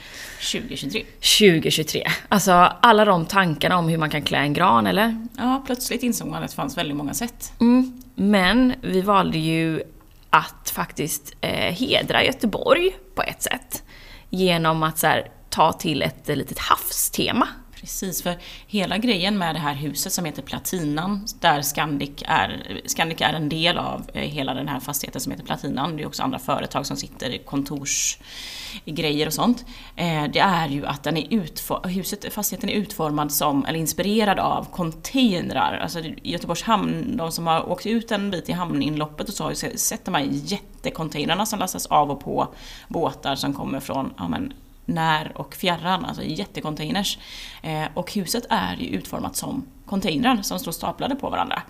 2023. 0.52 1.04
2023. 1.40 2.08
Alltså 2.30 2.52
alla 2.82 3.06
de 3.06 3.26
tankarna 3.26 3.78
om 3.78 3.88
hur 3.90 3.98
man 3.98 4.10
kan 4.10 4.22
klä 4.22 4.38
en 4.38 4.54
gran 4.54 4.88
eller? 4.88 5.28
Ja, 5.38 5.64
plötsligt 5.66 6.04
insåg 6.04 6.28
man 6.28 6.44
att 6.44 6.50
det 6.50 6.56
fanns 6.56 6.78
väldigt 6.78 6.98
många 6.98 7.14
sätt. 7.14 7.54
Mm. 7.60 8.02
Men 8.16 8.74
vi 8.82 9.02
valde 9.02 9.38
ju 9.38 9.84
att 10.30 10.70
faktiskt 10.70 11.36
eh, 11.42 11.74
hedra 11.74 12.24
Göteborg 12.24 12.96
på 13.16 13.22
ett 13.24 13.42
sätt. 13.42 13.84
Genom 14.30 14.84
att 14.84 14.98
så 14.98 15.08
här, 15.08 15.32
ta 15.54 15.74
till 15.74 16.02
ett 16.02 16.30
eh, 16.30 16.36
litet 16.36 16.60
havstema. 16.60 17.48
Precis, 17.80 18.24
för 18.24 18.38
hela 18.68 18.98
grejen 18.98 19.38
med 19.38 19.56
det 19.56 19.60
här 19.60 19.74
huset 19.74 20.14
som 20.14 20.26
heter 20.26 20.42
Platinan, 20.42 21.26
där 21.40 21.62
Scandic 21.62 22.24
är, 22.26 22.82
Scandic 22.86 23.22
är 23.22 23.34
en 23.34 23.50
del 23.50 23.78
av 23.78 24.10
eh, 24.14 24.22
hela 24.22 24.54
den 24.54 24.68
här 24.68 24.80
fastigheten 24.80 25.22
som 25.22 25.32
heter 25.32 25.46
Platinan. 25.46 25.98
Det 25.98 26.04
är 26.04 26.08
också 26.08 26.24
andra 26.24 26.40
företag 26.40 26.86
som 26.86 26.98
sitter 26.98 27.30
i 27.30 27.38
kontorsgrejer 27.38 29.28
och 29.28 29.34
sånt. 29.34 29.66
Eh, 29.96 30.24
det 30.34 30.40
är 30.40 30.68
ju 30.68 30.86
att 30.86 31.04
den 31.04 31.18
är 31.18 31.28
utfor- 31.28 31.88
huset, 31.88 32.34
fastigheten 32.34 32.70
är 32.70 32.74
utformad 32.74 33.32
som, 33.32 33.66
eller 33.66 33.80
inspirerad 33.80 34.40
av 34.40 34.68
containrar. 34.72 35.80
Alltså 35.84 36.00
Göteborgs 36.24 36.64
hamn, 36.64 37.18
de 37.18 37.32
som 37.32 37.48
har 37.48 37.70
åkt 37.70 37.86
ut 37.86 38.12
en 38.12 38.32
bit 38.32 38.50
i 38.50 38.52
hamninloppet 38.52 39.28
och 39.30 39.34
så 39.34 39.44
har 39.44 39.50
ju 39.52 39.78
sett 39.78 40.06
de 40.06 40.14
här 40.14 40.28
jättecontainrarna 40.30 41.46
som 41.46 41.60
lastas 41.60 41.86
av 41.86 42.12
och 42.12 42.20
på 42.20 42.54
båtar 42.88 43.36
som 43.36 43.54
kommer 43.54 43.80
från 43.80 44.14
ja, 44.18 44.28
men, 44.28 44.54
när 44.86 45.38
och 45.38 45.56
fjärran, 45.56 46.06
alltså 46.06 46.24
jättecontainers. 46.24 47.18
Eh, 47.62 47.86
och 47.94 48.14
huset 48.14 48.46
är 48.50 48.76
ju 48.76 48.88
utformat 48.88 49.36
som 49.36 49.66
containrar 49.86 50.42
som 50.42 50.60
står 50.60 50.72
staplade 50.72 51.16
på 51.16 51.30
varandra. 51.30 51.62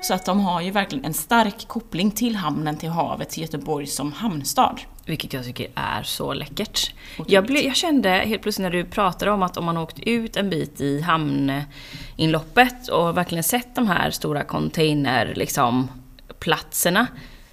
Så 0.00 0.14
att 0.14 0.24
de 0.24 0.40
har 0.40 0.60
ju 0.60 0.70
verkligen 0.70 1.04
en 1.04 1.14
stark 1.14 1.68
koppling 1.68 2.10
till 2.10 2.36
hamnen, 2.36 2.76
till 2.76 2.88
havet, 2.88 3.30
till 3.30 3.42
Göteborg 3.42 3.86
som 3.86 4.12
hamnstad. 4.12 4.80
Vilket 5.04 5.32
jag 5.32 5.44
tycker 5.44 5.68
är 5.74 6.02
så 6.02 6.34
läckert. 6.34 6.94
Jag, 7.26 7.46
ble, 7.46 7.60
jag, 7.60 7.76
kände 7.76 8.10
helt 8.10 8.42
plötsligt 8.42 8.62
när 8.62 8.70
du 8.70 8.84
pratade 8.84 9.30
om 9.30 9.42
att 9.42 9.56
om 9.56 9.64
man 9.64 9.76
åkt 9.76 9.98
ut 9.98 10.36
en 10.36 10.50
bit 10.50 10.80
i 10.80 11.00
hamninloppet 11.00 12.88
och 12.88 13.16
verkligen 13.16 13.44
sett 13.44 13.74
de 13.74 13.88
här 13.88 14.10
stora 14.10 14.44
container, 14.44 15.34
liksom, 15.36 15.90
platserna. 16.38 17.06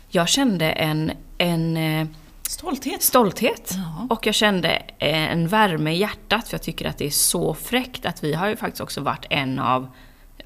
Jag 0.09 0.29
kände 0.29 0.71
en, 0.71 1.12
en 1.38 1.77
eh, 1.77 2.07
Stolthet. 2.50 3.02
Stolthet. 3.02 3.72
Ja. 3.72 4.08
Och 4.10 4.28
jag 4.28 4.36
kände 4.36 4.70
en 5.00 5.48
värme 5.48 5.92
i 5.92 5.98
hjärtat 5.98 6.48
för 6.48 6.54
jag 6.54 6.62
tycker 6.62 6.86
att 6.86 6.98
det 6.98 7.06
är 7.06 7.10
så 7.10 7.54
fräckt 7.54 8.06
att 8.06 8.24
vi 8.24 8.34
har 8.34 8.48
ju 8.48 8.56
faktiskt 8.56 8.82
också 8.82 9.02
varit 9.02 9.25
en 9.30 9.60
av 9.60 9.88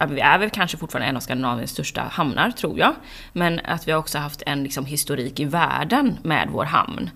vi 0.08 0.20
är 0.20 0.40
väl 0.40 0.50
kanske 0.50 0.78
fortfarande 0.78 1.08
en 1.08 1.16
av 1.16 1.20
Skandinaviens 1.20 1.72
största 1.72 2.02
hamnar, 2.02 2.52
tror 2.52 2.80
jag. 2.80 2.94
Men 3.34 3.60
att 3.60 3.88
vi 3.88 3.92
har 3.92 4.00
också 4.00 4.18
haft 4.18 4.44
en 4.46 4.64
liksom, 4.64 4.86
historik 4.86 5.40
i 5.40 5.46
världen 5.46 6.18
med 6.24 6.50
vår 6.52 6.66
hamn. 6.66 7.10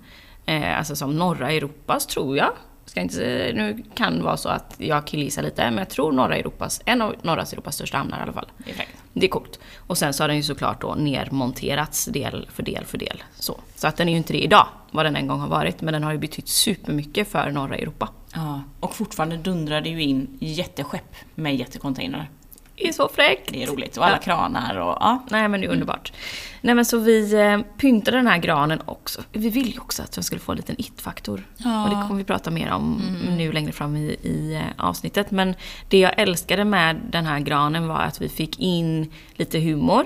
Eh, 0.45 0.77
alltså 0.77 0.95
som 0.95 1.17
norra 1.17 1.51
Europas, 1.51 2.07
tror 2.07 2.37
jag. 2.37 2.51
Ska 2.85 3.01
inte, 3.01 3.51
nu 3.55 3.83
kan 3.95 4.17
det 4.17 4.23
vara 4.23 4.37
så 4.37 4.49
att 4.49 4.75
jag 4.77 5.07
killgissar 5.07 5.43
lite, 5.43 5.63
men 5.63 5.77
jag 5.77 5.89
tror 5.89 6.11
norra 6.11 6.37
Europas, 6.37 6.81
en 6.85 7.01
av 7.01 7.15
norra 7.21 7.41
Europas 7.41 7.75
största 7.75 7.97
hamnar 7.97 8.19
i 8.19 8.21
alla 8.21 8.33
fall. 8.33 8.47
Perfekt. 8.65 8.91
Det 9.13 9.25
är 9.25 9.29
coolt. 9.29 9.59
Och 9.77 9.97
sen 9.97 10.13
så 10.13 10.23
har 10.23 10.27
den 10.27 10.37
ju 10.37 10.43
såklart 10.43 10.81
då 10.81 10.95
nermonterats 10.95 12.05
del 12.05 12.47
för 12.51 12.63
del 12.63 12.85
för 12.85 12.97
del. 12.97 13.23
Så, 13.35 13.59
så 13.75 13.87
att 13.87 13.97
den 13.97 14.07
är 14.07 14.11
ju 14.11 14.17
inte 14.17 14.33
det 14.33 14.43
idag, 14.43 14.67
vad 14.91 15.05
den 15.05 15.15
en 15.15 15.27
gång 15.27 15.39
har 15.39 15.47
varit. 15.47 15.81
Men 15.81 15.93
den 15.93 16.03
har 16.03 16.11
ju 16.11 16.17
betytt 16.17 16.47
supermycket 16.47 17.27
för 17.27 17.51
norra 17.51 17.75
Europa. 17.75 18.09
Ja, 18.33 18.61
och 18.79 18.95
fortfarande 18.95 19.37
dundrar 19.37 19.81
det 19.81 19.89
ju 19.89 20.01
in 20.01 20.37
jätteskepp 20.41 21.15
med 21.35 21.55
jättecontainrar. 21.55 22.29
Det 22.75 22.87
är 22.87 22.91
så 22.91 23.07
fräckt! 23.07 23.49
Det 23.53 23.63
är 23.63 23.67
roligt. 23.67 23.97
Och 23.97 24.05
alla 24.05 24.15
ja. 24.15 24.21
kranar 24.21 24.75
och 24.75 24.97
ja. 24.99 25.23
Nej 25.29 25.47
men 25.47 25.61
det 25.61 25.67
är 25.67 25.71
underbart. 25.71 26.09
Mm. 26.09 26.19
Nej 26.61 26.75
men 26.75 26.85
så 26.85 26.97
vi 26.97 27.33
eh, 27.33 27.59
pyntade 27.77 28.17
den 28.17 28.27
här 28.27 28.37
granen 28.37 28.81
också. 28.85 29.21
Vi 29.31 29.49
ville 29.49 29.69
ju 29.69 29.79
också 29.79 30.03
att 30.03 30.11
den 30.11 30.23
skulle 30.23 30.41
få 30.41 30.51
en 30.51 30.57
liten 30.57 30.75
it-faktor. 30.77 31.47
Ja. 31.57 31.83
Och 31.83 31.89
det 31.89 31.95
kommer 31.95 32.15
vi 32.15 32.23
prata 32.23 32.51
mer 32.51 32.71
om 32.71 33.01
mm. 33.21 33.37
nu 33.37 33.51
längre 33.51 33.71
fram 33.71 33.95
i, 33.95 34.17
i 34.21 34.55
eh, 34.55 34.85
avsnittet. 34.85 35.31
Men 35.31 35.55
det 35.87 35.99
jag 35.99 36.19
älskade 36.19 36.65
med 36.65 37.01
den 37.09 37.25
här 37.25 37.39
granen 37.39 37.87
var 37.87 37.99
att 37.99 38.21
vi 38.21 38.29
fick 38.29 38.59
in 38.59 39.11
lite 39.33 39.59
humor. 39.59 40.05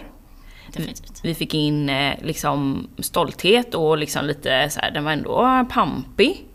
Definitivt. 0.67 1.19
Vi 1.23 1.35
fick 1.35 1.53
in 1.53 1.89
eh, 1.89 2.13
liksom 2.21 2.87
stolthet 2.99 3.75
och 3.75 3.97
liksom 3.97 4.25
lite 4.25 4.69
så 4.69 4.79
här, 4.79 4.91
den 4.91 5.03
var 5.03 5.11
ändå 5.11 5.65
pampig. 5.69 6.45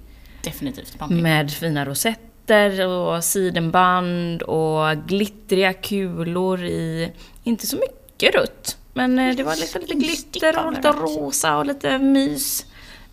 Definitivt 0.45 0.99
pampig. 0.99 1.23
Med 1.23 1.51
fina 1.51 1.85
rosetter 1.85 2.32
glitter 2.53 2.87
och 2.87 3.25
sidenband 3.25 4.43
och 4.43 4.97
glittriga 5.07 5.73
kulor 5.73 6.65
i, 6.65 7.13
inte 7.43 7.67
så 7.67 7.77
mycket 7.77 8.35
rött, 8.35 8.77
men 8.95 9.19
eh, 9.19 9.37
det 9.37 9.43
var 9.43 9.57
lite, 9.57 9.79
lite 9.79 9.95
glitter 9.95 10.67
och 10.67 10.73
lite 10.73 10.89
rosa 10.89 11.57
och 11.57 11.67
lite 11.67 11.99
mys. 11.99 12.67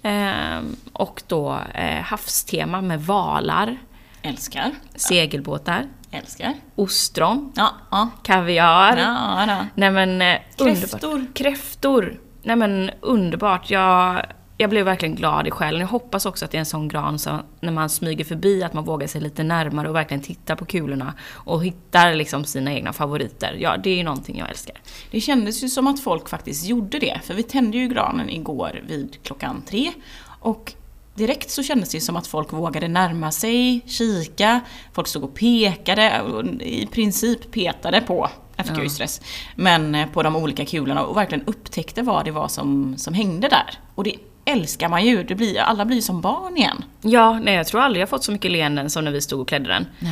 Ehm, 0.04 0.76
och 0.94 1.22
då 1.28 1.60
eh, 1.74 2.02
havstema 2.02 2.82
med 2.82 3.02
valar. 3.02 3.78
Älskar. 4.22 4.72
Segelbåtar. 4.96 5.86
Älskar. 6.12 6.54
Ostron. 6.76 7.54
Ja, 7.56 7.74
ja. 7.92 8.10
Kaviar. 8.24 8.98
Ja, 8.98 9.46
ja. 9.48 9.66
Nej 9.76 9.92
men 9.92 10.22
eh, 10.22 10.38
Kräftor. 10.58 11.10
Underbart. 11.10 11.34
Kräftor. 11.34 12.20
Nej 12.44 12.56
men 12.56 12.92
underbart. 13.02 13.70
Jag 13.70 14.26
jag 14.62 14.70
blev 14.70 14.86
verkligen 14.86 15.16
glad 15.16 15.48
i 15.48 15.52
själen. 15.52 15.82
Jag 15.82 15.88
hoppas 15.88 16.26
också 16.26 16.46
att 16.46 16.52
det 16.52 16.58
är 16.58 16.60
en 16.60 16.66
sån 16.66 16.88
gran 16.88 17.20
som 17.20 17.42
när 17.60 17.72
man 17.72 17.90
smyger 17.90 18.26
förbi 18.26 18.64
att 18.64 18.74
man 18.74 18.84
vågar 18.84 19.08
sig 19.08 19.22
lite 19.22 19.44
närmare 19.44 19.90
och 19.90 19.96
verkligen 19.96 20.24
tittar 20.24 20.56
på 20.56 20.66
kulorna 20.66 21.14
och 21.34 21.66
hittar 21.66 22.14
liksom 22.14 22.44
sina 22.44 22.74
egna 22.74 22.94
favoriter. 22.94 23.58
Ja, 23.60 23.78
det 23.78 23.90
är 23.90 23.96
ju 23.96 24.04
någonting 24.04 24.38
jag 24.38 24.50
älskar. 24.50 24.76
Det 25.12 25.22
kändes 25.22 25.64
ju 25.64 25.70
som 25.70 25.88
att 25.88 26.00
folk 26.00 26.30
faktiskt 26.30 26.66
gjorde 26.66 27.00
det, 27.00 27.20
för 27.24 27.34
vi 27.34 27.44
tände 27.44 27.78
ju 27.78 27.88
granen 27.88 28.30
igår 28.30 28.82
vid 28.88 29.18
klockan 29.24 29.62
tre 29.68 29.92
och 30.40 30.74
direkt 31.16 31.50
så 31.50 31.64
kändes 31.64 31.90
det 31.90 32.02
som 32.02 32.16
att 32.16 32.28
folk 32.28 32.54
vågade 32.54 32.88
närma 32.88 33.32
sig, 33.32 33.82
kika, 33.86 34.60
folk 34.94 35.08
stod 35.08 35.24
och 35.24 35.36
pekade, 35.36 36.22
och 36.22 36.46
i 36.62 36.88
princip 36.92 37.52
petade 37.52 38.02
på 38.02 38.30
FQ-stress. 38.58 39.22
Ja. 39.24 39.54
Men 39.56 39.96
eh, 39.96 40.08
på 40.10 40.24
de 40.24 40.36
olika 40.36 40.66
kulorna 40.66 41.06
och 41.06 41.18
verkligen 41.18 41.46
upptäckte 41.46 42.02
vad 42.02 42.26
det 42.26 42.32
var 42.32 42.48
som, 42.48 42.98
som 42.98 43.14
hängde 43.14 43.48
där. 43.48 43.80
Och 43.96 44.04
det 44.04 44.16
älskar 44.52 44.90
man 44.90 45.06
ju. 45.06 45.24
Det 45.24 45.36
blir, 45.36 45.60
alla 45.60 45.86
blir 45.86 46.02
som 46.02 46.22
barn 46.22 46.58
igen. 46.58 46.84
Ja, 47.02 47.40
nej 47.40 47.56
jag 47.56 47.68
tror 47.68 47.82
aldrig 47.82 48.02
jag 48.02 48.10
fått 48.10 48.24
så 48.24 48.32
mycket 48.32 48.52
leenden 48.52 48.90
som 48.90 49.06
när 49.06 49.12
vi 49.12 49.22
stod 49.22 49.42
och 49.42 49.48
klädde 49.48 49.70
den. 49.70 49.86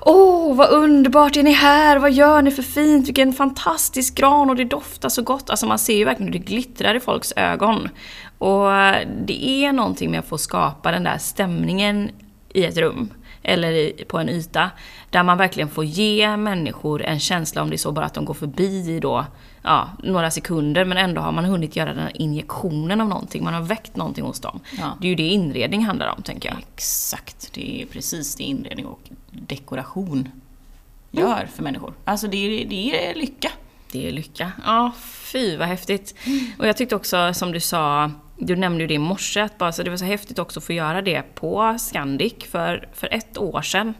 Åh, 0.00 0.52
oh, 0.52 0.56
vad 0.56 0.70
underbart! 0.70 1.36
Är 1.36 1.42
ni 1.42 1.52
här? 1.52 1.98
Vad 1.98 2.12
gör 2.12 2.42
ni 2.42 2.50
för 2.50 2.62
fint? 2.62 3.08
Vilken 3.08 3.32
fantastisk 3.32 4.14
gran 4.14 4.50
och 4.50 4.56
det 4.56 4.64
doftar 4.64 5.08
så 5.08 5.22
gott. 5.22 5.50
Alltså 5.50 5.66
man 5.66 5.78
ser 5.78 5.96
ju 5.96 6.04
verkligen 6.04 6.32
hur 6.32 6.38
det 6.38 6.46
glittrar 6.46 6.94
i 6.94 7.00
folks 7.00 7.32
ögon. 7.36 7.88
Och 8.38 8.68
det 9.26 9.48
är 9.48 9.72
någonting 9.72 10.10
med 10.10 10.20
att 10.20 10.28
få 10.28 10.38
skapa 10.38 10.90
den 10.90 11.04
där 11.04 11.18
stämningen 11.18 12.10
i 12.52 12.64
ett 12.64 12.76
rum 12.76 13.10
eller 13.42 14.04
på 14.04 14.18
en 14.18 14.28
yta. 14.28 14.70
Där 15.10 15.22
man 15.22 15.38
verkligen 15.38 15.68
får 15.68 15.84
ge 15.84 16.36
människor 16.36 17.02
en 17.02 17.20
känsla, 17.20 17.62
om 17.62 17.70
det 17.70 17.76
är 17.76 17.78
så 17.78 17.92
bara 17.92 18.06
att 18.06 18.14
de 18.14 18.24
går 18.24 18.34
förbi 18.34 19.00
då, 19.00 19.24
ja, 19.66 19.90
några 20.02 20.30
sekunder, 20.30 20.84
men 20.84 20.98
ändå 20.98 21.20
har 21.20 21.32
man 21.32 21.44
hunnit 21.44 21.76
göra 21.76 21.88
den 21.88 22.02
här 22.02 22.12
injektionen 22.14 23.00
av 23.00 23.08
någonting. 23.08 23.44
Man 23.44 23.54
har 23.54 23.60
väckt 23.60 23.96
någonting 23.96 24.24
hos 24.24 24.40
dem. 24.40 24.60
Ja. 24.78 24.98
Det 25.00 25.06
är 25.06 25.08
ju 25.08 25.14
det 25.14 25.28
inredning 25.28 25.84
handlar 25.84 26.14
om, 26.16 26.22
tänker 26.22 26.48
jag. 26.48 26.58
Exakt, 26.58 27.50
det 27.54 27.82
är 27.82 27.86
precis 27.86 28.36
det 28.36 28.42
inredning 28.42 28.86
och 28.86 29.00
dekoration 29.30 30.28
gör 31.10 31.36
mm. 31.36 31.48
för 31.48 31.62
människor. 31.62 31.94
Alltså 32.04 32.26
det 32.26 32.36
är, 32.36 32.66
det 32.66 33.08
är 33.08 33.14
lycka. 33.14 33.50
Det 33.92 34.08
är 34.08 34.12
lycka. 34.12 34.52
Ja, 34.64 34.92
fy 35.02 35.56
vad 35.56 35.68
häftigt. 35.68 36.14
Och 36.58 36.66
jag 36.66 36.76
tyckte 36.76 36.96
också, 36.96 37.34
som 37.34 37.52
du 37.52 37.60
sa, 37.60 38.10
du 38.38 38.56
nämnde 38.56 38.82
ju 38.82 38.88
det 38.88 38.94
i 38.94 38.98
morse, 38.98 39.40
att 39.40 39.58
bara, 39.58 39.72
så 39.72 39.82
det 39.82 39.90
var 39.90 39.96
så 39.96 40.04
häftigt 40.04 40.38
också 40.38 40.60
att 40.60 40.64
få 40.64 40.72
göra 40.72 41.02
det 41.02 41.22
på 41.34 41.76
Scandic. 41.78 42.34
För, 42.50 42.88
för 42.92 43.14
ett 43.14 43.38
år 43.38 43.62
sedan 43.62 43.94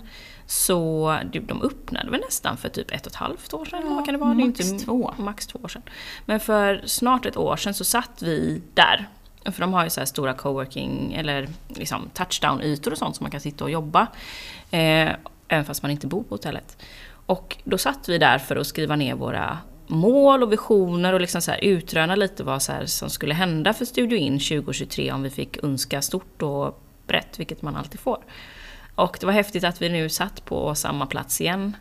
så 0.46 1.18
de 1.32 1.62
öppnade 1.62 2.10
väl 2.10 2.20
nästan 2.20 2.56
för 2.56 2.68
typ 2.68 2.90
ett 2.90 3.06
och 3.06 3.12
ett 3.12 3.16
halvt 3.16 3.54
år 3.54 3.64
sedan? 3.64 3.82
Ja, 3.84 3.94
vad 3.94 4.04
kan 4.04 4.14
det 4.14 4.20
vara? 4.20 4.34
Max 4.34 4.58
det 4.58 4.66
inte, 4.66 4.84
två. 4.84 5.14
Max 5.16 5.46
två 5.46 5.58
år 5.62 5.68
sedan. 5.68 5.82
Men 6.24 6.40
för 6.40 6.82
snart 6.84 7.26
ett 7.26 7.36
år 7.36 7.56
sedan 7.56 7.74
så 7.74 7.84
satt 7.84 8.22
vi 8.22 8.62
där. 8.74 9.08
För 9.44 9.60
de 9.60 9.72
har 9.72 9.84
ju 9.84 9.90
så 9.90 10.00
här 10.00 10.06
stora 10.06 10.34
coworking 10.34 11.14
eller 11.14 11.48
liksom 11.68 12.10
touchdown-ytor 12.14 12.90
och 12.90 12.98
sånt 12.98 13.16
som 13.16 13.24
man 13.24 13.30
kan 13.30 13.40
sitta 13.40 13.64
och 13.64 13.70
jobba. 13.70 14.06
Eh, 14.70 15.10
även 15.48 15.64
fast 15.64 15.82
man 15.82 15.90
inte 15.90 16.06
bor 16.06 16.22
på 16.22 16.34
hotellet. 16.34 16.82
Och 17.26 17.56
då 17.64 17.78
satt 17.78 18.08
vi 18.08 18.18
där 18.18 18.38
för 18.38 18.56
att 18.56 18.66
skriva 18.66 18.96
ner 18.96 19.14
våra 19.14 19.58
mål 19.86 20.42
och 20.42 20.52
visioner 20.52 21.12
och 21.12 21.20
liksom 21.20 21.42
så 21.42 21.50
här 21.50 21.64
utröna 21.64 22.14
lite 22.14 22.44
vad 22.44 22.62
så 22.62 22.72
som 22.86 23.10
skulle 23.10 23.34
hända 23.34 23.72
för 23.72 23.84
Studio 23.84 24.18
In 24.18 24.38
2023 24.38 25.12
om 25.12 25.22
vi 25.22 25.30
fick 25.30 25.64
önska 25.64 26.02
stort 26.02 26.42
och 26.42 26.82
brett, 27.06 27.38
vilket 27.38 27.62
man 27.62 27.76
alltid 27.76 28.00
får. 28.00 28.18
Och 28.96 29.16
det 29.20 29.26
var 29.26 29.32
häftigt 29.32 29.64
att 29.64 29.82
vi 29.82 29.88
nu 29.88 30.08
satt 30.08 30.44
på 30.44 30.74
samma 30.74 31.06
plats 31.06 31.40
igen, 31.40 31.76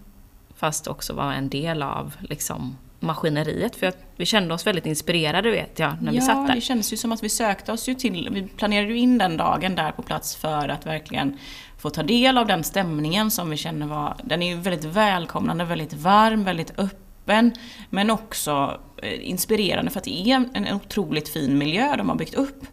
fast 0.55 0.87
också 0.87 1.13
var 1.13 1.33
en 1.33 1.49
del 1.49 1.83
av 1.83 2.15
liksom, 2.19 2.77
maskineriet. 2.99 3.75
För 3.75 3.87
att 3.87 3.97
vi 4.15 4.25
kände 4.25 4.53
oss 4.53 4.67
väldigt 4.67 4.85
inspirerade 4.85 5.51
vet 5.51 5.79
jag, 5.79 6.01
när 6.01 6.13
ja, 6.13 6.19
vi 6.19 6.25
satt 6.25 6.47
där. 6.47 6.49
Ja, 6.49 6.55
det 6.55 6.61
kändes 6.61 6.93
ju 6.93 6.97
som 6.97 7.11
att 7.11 7.23
vi 7.23 7.29
sökte 7.29 7.71
oss 7.71 7.89
ju 7.89 7.93
till, 7.93 8.29
vi 8.31 8.43
planerade 8.43 8.87
ju 8.87 8.97
in 8.97 9.17
den 9.17 9.37
dagen 9.37 9.75
där 9.75 9.91
på 9.91 10.01
plats 10.01 10.35
för 10.35 10.69
att 10.69 10.85
verkligen 10.85 11.37
få 11.77 11.89
ta 11.89 12.03
del 12.03 12.37
av 12.37 12.47
den 12.47 12.63
stämningen 12.63 13.31
som 13.31 13.49
vi 13.49 13.57
känner 13.57 13.87
var, 13.87 14.15
den 14.23 14.41
är 14.41 14.47
ju 14.47 14.55
väldigt 14.55 14.85
välkomnande, 14.85 15.65
väldigt 15.65 15.93
varm, 15.93 16.43
väldigt 16.43 16.79
öppen 16.79 17.53
men 17.89 18.09
också 18.09 18.79
eh, 19.01 19.29
inspirerande 19.29 19.91
för 19.91 19.99
att 19.99 20.03
det 20.03 20.31
är 20.31 20.49
en 20.53 20.73
otroligt 20.75 21.29
fin 21.29 21.57
miljö 21.57 21.95
de 21.95 22.09
har 22.09 22.15
byggt 22.15 22.33
upp. 22.33 22.65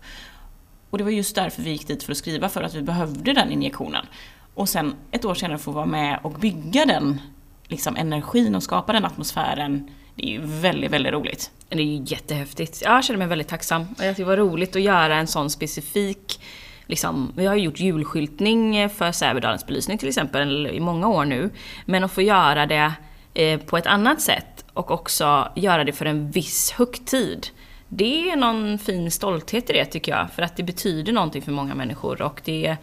Och 0.92 0.98
det 0.98 1.04
var 1.04 1.10
just 1.10 1.34
därför 1.34 1.62
vi 1.62 1.70
gick 1.70 1.86
dit 1.86 2.02
för 2.02 2.12
att 2.12 2.18
skriva, 2.18 2.48
för 2.48 2.62
att 2.62 2.74
vi 2.74 2.82
behövde 2.82 3.32
den 3.32 3.52
injektionen. 3.52 4.06
Och 4.54 4.68
sen 4.68 4.94
ett 5.10 5.24
år 5.24 5.34
senare 5.34 5.58
få 5.58 5.70
vara 5.70 5.86
med 5.86 6.18
och 6.22 6.32
bygga 6.32 6.86
den 6.86 7.20
liksom, 7.68 7.96
energin 7.96 8.54
och 8.54 8.62
skapa 8.62 8.92
den 8.92 9.04
atmosfären. 9.04 9.90
Det 10.14 10.24
är 10.24 10.30
ju 10.30 10.40
väldigt, 10.42 10.90
väldigt 10.90 11.12
roligt. 11.12 11.50
Det 11.68 11.78
är 11.78 11.82
ju 11.82 12.02
jättehäftigt. 12.06 12.82
Jag 12.82 13.04
känner 13.04 13.18
mig 13.18 13.26
väldigt 13.26 13.48
tacksam. 13.48 13.86
Det 14.16 14.18
var 14.18 14.36
roligt 14.36 14.76
att 14.76 14.82
göra 14.82 15.16
en 15.16 15.26
sån 15.26 15.50
specifik 15.50 16.40
liksom, 16.86 17.32
vi 17.36 17.46
har 17.46 17.54
gjort 17.54 17.80
julskyltning 17.80 18.88
för 18.88 19.12
Sävedalens 19.12 19.66
belysning 19.66 19.98
till 19.98 20.08
exempel 20.08 20.66
i 20.66 20.80
många 20.80 21.08
år 21.08 21.24
nu. 21.24 21.50
Men 21.84 22.04
att 22.04 22.12
få 22.12 22.22
göra 22.22 22.66
det 22.66 22.92
eh, 23.34 23.60
på 23.60 23.78
ett 23.78 23.86
annat 23.86 24.20
sätt 24.20 24.64
och 24.72 24.90
också 24.90 25.52
göra 25.56 25.84
det 25.84 25.92
för 25.92 26.06
en 26.06 26.30
viss 26.30 26.70
högtid. 26.70 27.46
Det 27.94 28.30
är 28.30 28.36
någon 28.36 28.78
fin 28.78 29.10
stolthet 29.10 29.70
i 29.70 29.72
det 29.72 29.84
tycker 29.84 30.12
jag, 30.12 30.30
för 30.30 30.42
att 30.42 30.56
det 30.56 30.62
betyder 30.62 31.12
någonting 31.12 31.42
för 31.42 31.52
många 31.52 31.74
människor 31.74 32.22
och 32.22 32.40
det 32.44 32.76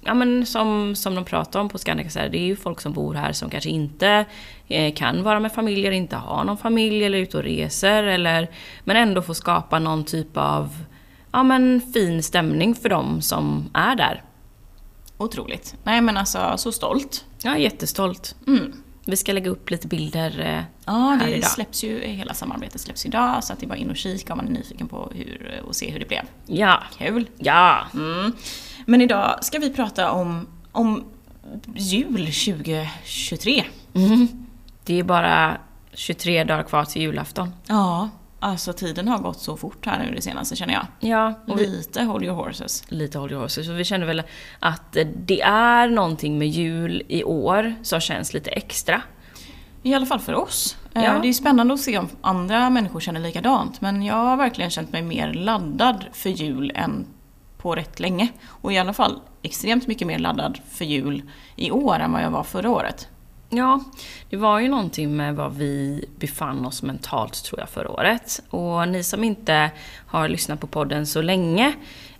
ja, 0.00 0.14
men 0.14 0.46
som, 0.46 0.96
som 0.96 1.14
de 1.14 1.24
pratar 1.24 1.60
om 1.60 1.68
på 1.68 1.78
Scandic, 1.78 2.14
det 2.14 2.38
är 2.38 2.46
ju 2.46 2.56
folk 2.56 2.80
som 2.80 2.92
bor 2.92 3.14
här 3.14 3.32
som 3.32 3.50
kanske 3.50 3.70
inte 3.70 4.24
eh, 4.68 4.94
kan 4.94 5.22
vara 5.22 5.40
med 5.40 5.52
familjer, 5.52 5.92
inte 5.92 6.16
har 6.16 6.44
någon 6.44 6.58
familj 6.58 7.04
eller 7.04 7.18
är 7.18 7.22
ute 7.22 7.36
och 7.36 7.42
reser. 7.42 8.02
Eller, 8.02 8.50
men 8.84 8.96
ändå 8.96 9.22
få 9.22 9.34
skapa 9.34 9.78
någon 9.78 10.04
typ 10.04 10.36
av 10.36 10.84
ja, 11.32 11.42
men 11.42 11.80
fin 11.94 12.22
stämning 12.22 12.74
för 12.74 12.88
dem 12.88 13.22
som 13.22 13.70
är 13.74 13.96
där. 13.96 14.22
Otroligt. 15.18 15.74
Nej 15.84 16.00
men 16.00 16.16
alltså, 16.16 16.52
så 16.56 16.72
stolt. 16.72 17.24
Jag 17.42 17.54
är 17.54 17.58
jättestolt. 17.58 18.36
Mm. 18.46 18.81
Vi 19.04 19.16
ska 19.16 19.32
lägga 19.32 19.50
upp 19.50 19.70
lite 19.70 19.88
bilder 19.88 20.40
eh, 20.40 20.62
Ja, 20.86 21.18
det 21.24 21.36
idag. 21.36 21.50
släpps 21.50 21.84
ju, 21.84 22.00
hela 22.00 22.34
samarbetet 22.34 22.80
släpps 22.80 23.06
idag 23.06 23.44
så 23.44 23.52
att 23.52 23.58
det 23.60 23.66
är 23.66 23.68
bara 23.68 23.76
in 23.78 23.90
och 23.90 23.96
kika 23.96 24.32
om 24.32 24.36
man 24.36 24.46
är 24.46 24.50
nyfiken 24.52 24.88
på 24.88 25.12
hur, 25.14 25.62
och 25.66 25.76
se 25.76 25.90
hur 25.90 25.98
det 25.98 26.08
blev. 26.08 26.22
Ja, 26.46 26.82
Kul! 26.98 27.26
ja. 27.38 27.86
Mm. 27.94 28.32
Men 28.86 29.00
idag 29.00 29.44
ska 29.44 29.58
vi 29.58 29.70
prata 29.70 30.10
om, 30.12 30.46
om 30.72 31.04
jul 31.76 32.26
2023. 32.26 33.64
Mm. 33.94 34.28
Det 34.84 34.98
är 34.98 35.02
bara 35.04 35.58
23 35.92 36.44
dagar 36.44 36.62
kvar 36.62 36.84
till 36.84 37.02
julafton. 37.02 37.54
Ja, 37.66 38.08
alltså 38.42 38.72
tiden 38.72 39.08
har 39.08 39.18
gått 39.18 39.40
så 39.40 39.56
fort 39.56 39.86
här 39.86 40.04
nu 40.04 40.14
det 40.14 40.22
senaste 40.22 40.56
känner 40.56 40.74
jag. 40.74 40.86
Ja, 41.00 41.34
och 41.46 41.56
Lite 41.56 42.02
hold 42.02 42.24
your 42.24 42.34
horses. 42.36 42.84
lite 42.88 43.18
Holy 43.18 43.34
Horses. 43.34 43.66
Så 43.66 43.72
vi 43.72 43.84
kände 43.84 44.06
väl 44.06 44.22
att 44.58 44.96
eh, 44.96 45.06
det 45.16 45.40
är 45.42 45.88
någonting 45.88 46.38
med 46.38 46.48
jul 46.48 47.02
i 47.08 47.24
år 47.24 47.74
som 47.82 48.00
känns 48.00 48.34
lite 48.34 48.50
extra. 48.50 49.02
I 49.82 49.94
alla 49.94 50.06
fall 50.06 50.20
för 50.20 50.34
oss. 50.34 50.76
Eh, 50.94 51.04
Ja. 51.04 51.18
Det 51.22 51.28
är 51.28 51.32
spännande 51.32 51.74
att 51.74 51.80
se 51.80 51.98
om 51.98 52.08
andra 52.20 52.70
människor 52.70 53.00
känner 53.00 53.20
likadant. 53.20 53.80
Men 53.80 54.02
jag 54.02 54.14
har 54.14 54.36
verkligen 54.36 54.70
känt 54.70 54.92
mig 54.92 55.02
mer 55.02 55.32
laddad 55.32 56.04
för 56.12 56.30
jul 56.30 56.72
än 56.74 57.06
på 57.58 57.74
rätt 57.74 58.00
länge. 58.00 58.28
Och 58.46 58.72
i 58.72 58.78
alla 58.78 58.92
fall 58.92 59.20
extremt 59.42 59.86
mycket 59.86 60.06
mer 60.06 60.18
laddad 60.18 60.58
för 60.70 60.84
jul 60.84 61.22
i 61.56 61.70
år 61.70 61.98
än 61.98 62.12
vad 62.12 62.22
jag 62.22 62.30
var 62.30 62.42
förra 62.44 62.70
året. 62.70 63.08
Ja, 63.54 63.84
det 64.30 64.36
var 64.36 64.60
ju 64.60 64.68
någonting 64.68 65.16
med 65.16 65.34
vad 65.36 65.54
vi 65.54 66.04
befann 66.18 66.66
oss 66.66 66.82
mentalt 66.82 67.44
tror 67.44 67.60
jag 67.60 67.68
förra 67.68 67.90
året. 67.90 68.42
Och 68.50 68.88
ni 68.88 69.02
som 69.02 69.24
inte 69.24 69.70
har 70.06 70.28
lyssnat 70.28 70.60
på 70.60 70.66
podden 70.66 71.06
så 71.06 71.22
länge, 71.22 71.72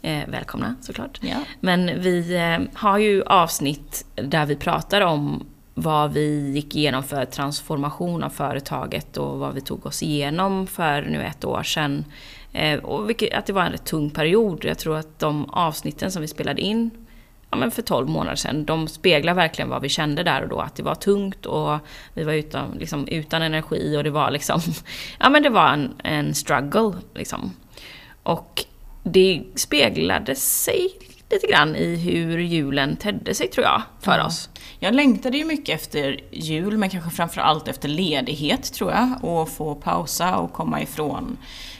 eh, 0.02 0.28
välkomna 0.28 0.74
såklart. 0.80 1.20
Ja. 1.22 1.36
Men 1.60 2.00
vi 2.00 2.34
eh, 2.36 2.58
har 2.74 2.98
ju 2.98 3.22
avsnitt 3.22 4.04
där 4.14 4.46
vi 4.46 4.56
pratar 4.56 5.00
om 5.00 5.46
vad 5.74 6.12
vi 6.12 6.50
gick 6.50 6.76
igenom 6.76 7.02
för 7.02 7.24
transformation 7.24 8.22
av 8.22 8.30
företaget 8.30 9.16
och 9.16 9.38
vad 9.38 9.54
vi 9.54 9.60
tog 9.60 9.86
oss 9.86 10.02
igenom 10.02 10.66
för 10.66 11.02
nu 11.02 11.22
ett 11.22 11.44
år 11.44 11.62
sedan. 11.62 12.04
Eh, 12.52 12.78
och 12.78 13.08
vilket, 13.08 13.32
att 13.34 13.46
det 13.46 13.52
var 13.52 13.62
en 13.62 13.72
rätt 13.72 13.84
tung 13.84 14.10
period. 14.10 14.64
Jag 14.64 14.78
tror 14.78 14.96
att 14.96 15.18
de 15.18 15.50
avsnitten 15.50 16.12
som 16.12 16.22
vi 16.22 16.28
spelade 16.28 16.60
in 16.60 16.90
ja, 17.52 17.56
men 17.58 17.70
för 17.70 17.82
12 17.82 18.08
månader 18.08 18.36
sedan, 18.36 18.64
de 18.64 18.88
speglar 18.88 19.34
verkligen 19.34 19.68
vad 19.68 19.82
vi 19.82 19.88
kände 19.88 20.22
där 20.22 20.42
och 20.42 20.48
då. 20.48 20.60
Att 20.60 20.74
det 20.76 20.82
var 20.82 20.94
tungt 20.94 21.46
och 21.46 21.78
vi 22.14 22.24
var 22.24 22.32
utan, 22.32 22.70
liksom, 22.78 23.08
utan 23.08 23.42
energi 23.42 23.96
och 23.96 24.04
det 24.04 24.10
var 24.10 24.30
liksom, 24.30 24.60
ja 25.20 25.28
men 25.30 25.42
det 25.42 25.50
var 25.50 25.68
en, 25.68 25.94
en 26.04 26.34
struggle 26.34 26.92
liksom. 27.14 27.52
Och 28.22 28.64
det 29.02 29.42
speglade 29.54 30.34
sig 30.34 30.88
lite 31.30 31.46
grann 31.46 31.76
i 31.76 31.96
hur 31.96 32.38
julen 32.38 32.96
tedde 32.96 33.34
sig 33.34 33.48
tror 33.48 33.64
jag, 33.66 33.82
för 34.00 34.18
Ja. 34.18 34.26
oss. 34.26 34.48
Jag 34.78 34.94
längtade 34.94 35.36
ju 35.38 35.44
mycket 35.44 35.74
efter 35.80 36.20
jul, 36.30 36.78
men 36.78 36.90
kanske 36.90 37.10
framförallt 37.10 37.68
efter 37.68 37.88
ledighet 37.88 38.72
tror 38.72 38.90
jag. 38.92 39.10
Och 39.24 39.48
få 39.48 39.74
pausa 39.74 40.36
och 40.36 40.52
komma 40.52 40.82
ifrån 40.82 41.36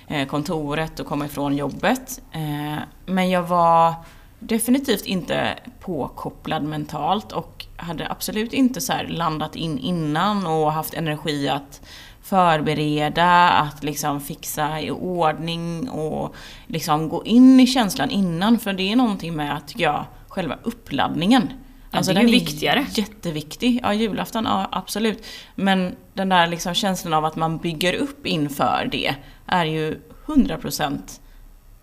eh, 0.09 0.27
kontoret 0.29 1.01
och 1.01 1.07
komma 1.07 1.27
ifrån 1.27 1.57
jobbet. 1.57 2.21
Eh, 2.33 2.83
Men 3.07 3.31
jag 3.31 3.43
var 3.43 3.95
definitivt 4.43 5.07
inte 5.07 5.59
påkopplad 5.81 6.63
mentalt 6.63 7.33
och 7.33 7.67
hade 7.77 8.11
absolut 8.11 8.53
inte 8.53 8.81
så 8.81 8.93
landat 9.09 9.57
in 9.57 9.79
innan 9.79 10.47
och 10.47 10.73
haft 10.73 10.95
energi 10.95 11.49
att 11.49 11.81
förbereda, 12.23 13.49
att 13.49 13.85
liksom 13.85 14.21
fixa 14.21 14.81
i 14.81 14.91
ordning 14.91 15.89
och 15.89 16.35
liksom 16.67 17.09
gå 17.09 17.25
in 17.25 17.61
i 17.61 17.67
känslan 17.67 18.11
innan. 18.11 18.59
För 18.59 18.73
det 18.73 18.93
är 18.93 18.97
någonting 18.97 19.37
med 19.37 19.57
att, 19.57 19.81
jag, 19.81 20.05
själva 20.29 20.59
uppladdningen. 20.63 21.51
Alltså 21.91 22.13
det 22.13 22.19
är 22.19 22.23
ju 22.23 22.31
den 22.31 22.41
viktigare. 22.41 22.87
jätteviktig. 22.91 23.81
Ja, 23.83 23.95
julafton, 23.95 24.45
ja 24.45 24.69
absolut. 24.73 25.27
Men 25.55 25.97
den 26.15 26.29
där 26.29 26.47
liksom 26.47 26.75
känslan 26.75 27.15
av 27.15 27.25
att 27.25 27.37
man 27.37 27.59
bygger 27.59 27.95
upp 27.95 28.27
inför 28.27 28.89
det 28.93 29.15
är 29.47 29.65
ju 29.65 30.01
100% 30.27 31.21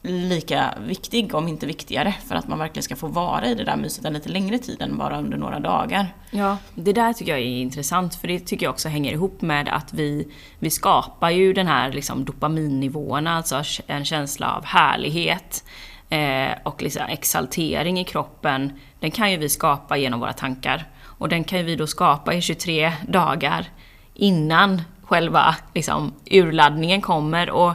lika 0.02 0.74
viktig, 0.88 1.36
om 1.36 1.48
inte 1.48 1.66
viktigare, 1.66 2.16
för 2.28 2.36
att 2.36 2.48
man 2.48 2.60
verkligen 2.60 2.84
ska 2.84 2.96
få 2.96 3.08
vara 3.08 3.46
i 3.46 3.56
det 3.56 3.64
där 3.64 3.76
myset 3.76 4.06
en 4.06 4.14
lite 4.14 4.30
längre 4.30 4.58
tid 4.58 4.82
än 4.82 4.98
bara 4.98 5.18
under 5.18 5.38
några 5.38 5.60
dagar. 5.60 6.14
Ja, 6.32 6.58
det 6.76 6.94
där 6.94 7.14
tycker 7.14 7.32
jag 7.32 7.42
är 7.42 7.46
intressant 7.46 8.16
för 8.16 8.28
det 8.28 8.40
tycker 8.40 8.66
jag 8.66 8.74
också 8.74 8.90
hänger 8.90 9.12
ihop 9.12 9.42
med 9.42 9.70
att 9.70 9.94
vi, 9.94 10.28
vi 10.60 10.70
skapar 10.70 11.30
ju 11.30 11.54
den 11.54 11.68
här 11.68 11.92
liksom 11.92 12.26
dopaminnivåerna, 12.26 13.36
alltså 13.36 13.64
en 13.88 14.06
känsla 14.06 14.56
av 14.56 14.66
härlighet 14.66 15.64
eh, 16.10 16.52
och 16.64 16.82
liksom 16.82 17.04
exaltering 17.10 18.00
i 18.00 18.04
kroppen. 18.04 18.80
Den 19.00 19.12
kan 19.12 19.32
ju 19.32 19.38
vi 19.38 19.50
skapa 19.50 19.98
genom 19.98 20.20
våra 20.20 20.34
tankar. 20.34 20.88
Och 21.02 21.30
den 21.30 21.44
kan 21.44 21.60
ju 21.60 21.66
vi 21.66 21.76
då 21.76 21.88
skapa 21.88 22.34
i 22.34 22.42
23 22.42 22.94
dagar 23.08 23.70
innan 24.14 24.82
själva 25.10 25.56
liksom, 25.74 26.14
urladdningen 26.32 27.02
kommer. 27.02 27.50
Och 27.50 27.74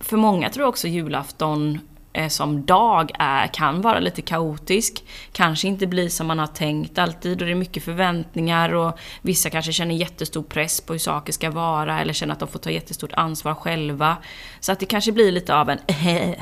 för 0.00 0.16
många 0.16 0.50
tror 0.50 0.62
jag 0.62 0.68
också 0.68 0.88
julafton 0.88 1.80
eh, 2.12 2.28
som 2.28 2.66
dag 2.66 3.10
är, 3.18 3.46
kan 3.46 3.80
vara 3.80 3.98
lite 4.00 4.22
kaotisk. 4.22 5.04
Kanske 5.32 5.68
inte 5.68 5.86
blir 5.86 6.08
som 6.08 6.26
man 6.26 6.38
har 6.38 6.46
tänkt 6.46 6.98
alltid 6.98 7.40
och 7.40 7.46
det 7.46 7.52
är 7.52 7.56
mycket 7.56 7.84
förväntningar 7.84 8.74
och 8.74 8.98
vissa 9.22 9.50
kanske 9.50 9.72
känner 9.72 9.94
jättestor 9.94 10.42
press 10.42 10.80
på 10.80 10.92
hur 10.92 11.00
saker 11.00 11.32
ska 11.32 11.50
vara 11.50 12.00
eller 12.00 12.12
känner 12.12 12.32
att 12.32 12.40
de 12.40 12.48
får 12.48 12.58
ta 12.58 12.70
jättestort 12.70 13.12
ansvar 13.12 13.54
själva. 13.54 14.16
Så 14.60 14.72
att 14.72 14.80
det 14.80 14.86
kanske 14.86 15.12
blir 15.12 15.32
lite 15.32 15.54
av 15.54 15.70
en 15.70 15.78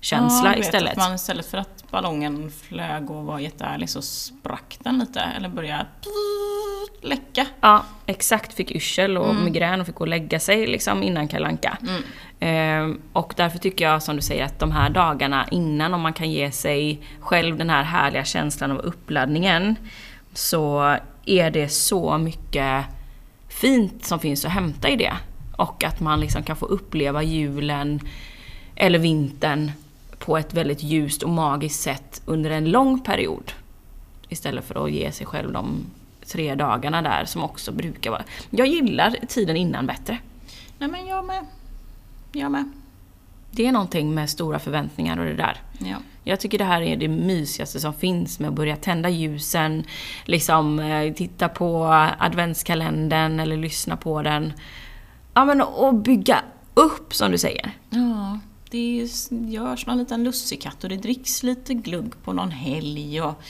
känsla 0.00 0.52
Ja, 0.52 0.60
istället. 0.60 0.92
Att 0.92 0.98
man 0.98 1.14
istället 1.14 1.46
för 1.46 1.58
att 1.58 1.90
ballongen 1.90 2.50
flög 2.50 3.10
och 3.10 3.24
var 3.24 3.38
jättehärlig 3.38 3.90
så 3.90 4.02
sprack 4.02 4.78
den 4.80 4.98
lite, 4.98 5.20
eller 5.20 5.48
började 5.48 5.86
läcka. 7.02 7.46
Ja, 7.60 7.84
exakt. 8.06 8.54
Fick 8.54 8.70
yrsel 8.70 9.18
och 9.18 9.34
migrän 9.34 9.80
och 9.80 9.86
fick 9.86 9.94
gå 9.94 10.04
och 10.04 10.08
lägga 10.08 10.40
sig 10.40 10.66
liksom 10.66 11.02
innan 11.02 11.28
kalanka. 11.28 11.78
Ehm, 11.82 12.02
Ehm, 12.46 13.00
och 13.12 13.34
därför 13.36 13.58
tycker 13.58 13.84
jag 13.84 14.02
som 14.02 14.16
du 14.16 14.22
säger 14.22 14.44
att 14.44 14.58
de 14.58 14.72
här 14.72 14.90
dagarna 14.90 15.48
innan, 15.50 15.94
om 15.94 16.00
man 16.00 16.12
kan 16.12 16.30
ge 16.30 16.50
sig 16.50 17.00
själv 17.20 17.56
den 17.56 17.70
här 17.70 17.82
härliga 17.82 18.24
känslan 18.24 18.70
av 18.70 18.78
uppladdningen, 18.78 19.76
så 20.32 20.96
är 21.24 21.50
det 21.50 21.68
så 21.68 22.18
mycket 22.18 22.84
fint 23.48 24.04
som 24.04 24.18
finns 24.18 24.44
att 24.44 24.50
hämta 24.50 24.88
i 24.88 24.96
det. 24.96 25.12
Och 25.56 25.84
att 25.84 26.00
man 26.00 26.20
liksom 26.20 26.42
kan 26.42 26.56
få 26.56 26.66
uppleva 26.66 27.22
julen 27.22 28.00
eller 28.76 28.98
vintern 28.98 29.72
på 30.18 30.38
ett 30.38 30.54
väldigt 30.54 30.82
ljust 30.82 31.22
och 31.22 31.30
magiskt 31.30 31.82
sätt 31.82 32.22
under 32.24 32.50
en 32.50 32.70
lång 32.70 33.00
period. 33.00 33.52
Istället 34.28 34.64
för 34.64 34.84
att 34.84 34.90
ge 34.90 35.12
sig 35.12 35.26
själv 35.26 35.52
de 35.52 35.86
tre 36.26 36.54
dagarna 36.54 37.02
där 37.02 37.24
som 37.24 37.42
också 37.42 37.72
brukar 37.72 38.10
vara... 38.10 38.24
Jag 38.50 38.66
gillar 38.66 39.16
tiden 39.28 39.56
innan 39.56 39.86
bättre. 39.86 40.18
Nej 40.78 40.88
men 40.88 41.06
jag 41.06 41.24
med. 41.24 41.46
Jag 42.34 42.52
med. 42.52 42.70
Det 43.50 43.66
är 43.66 43.72
någonting 43.72 44.14
med 44.14 44.30
stora 44.30 44.58
förväntningar 44.58 45.18
och 45.18 45.24
det 45.24 45.34
där. 45.34 45.60
Ja. 45.78 45.96
Jag 46.24 46.40
tycker 46.40 46.58
det 46.58 46.64
här 46.64 46.82
är 46.82 46.96
det 46.96 47.08
mysigaste 47.08 47.80
som 47.80 47.94
finns 47.94 48.40
med 48.40 48.48
att 48.48 48.54
börja 48.54 48.76
tända 48.76 49.08
ljusen, 49.08 49.84
liksom 50.24 50.78
eh, 50.78 51.12
titta 51.14 51.48
på 51.48 51.84
adventskalendern 52.18 53.40
eller 53.40 53.56
lyssna 53.56 53.96
på 53.96 54.22
den. 54.22 54.52
Ja 55.34 55.44
men 55.44 55.60
och 55.60 55.94
bygga 55.94 56.42
upp 56.74 57.14
som 57.14 57.30
du 57.30 57.38
säger. 57.38 57.70
Ja, 57.90 58.38
det 58.70 59.08
görs 59.30 59.86
någon 59.86 59.98
liten 59.98 60.24
lussekatt 60.24 60.84
och 60.84 60.90
det 60.90 60.96
dricks 60.96 61.42
lite 61.42 61.74
glugg 61.74 62.22
på 62.24 62.32
någon 62.32 62.50
helg 62.50 63.22
och 63.22 63.42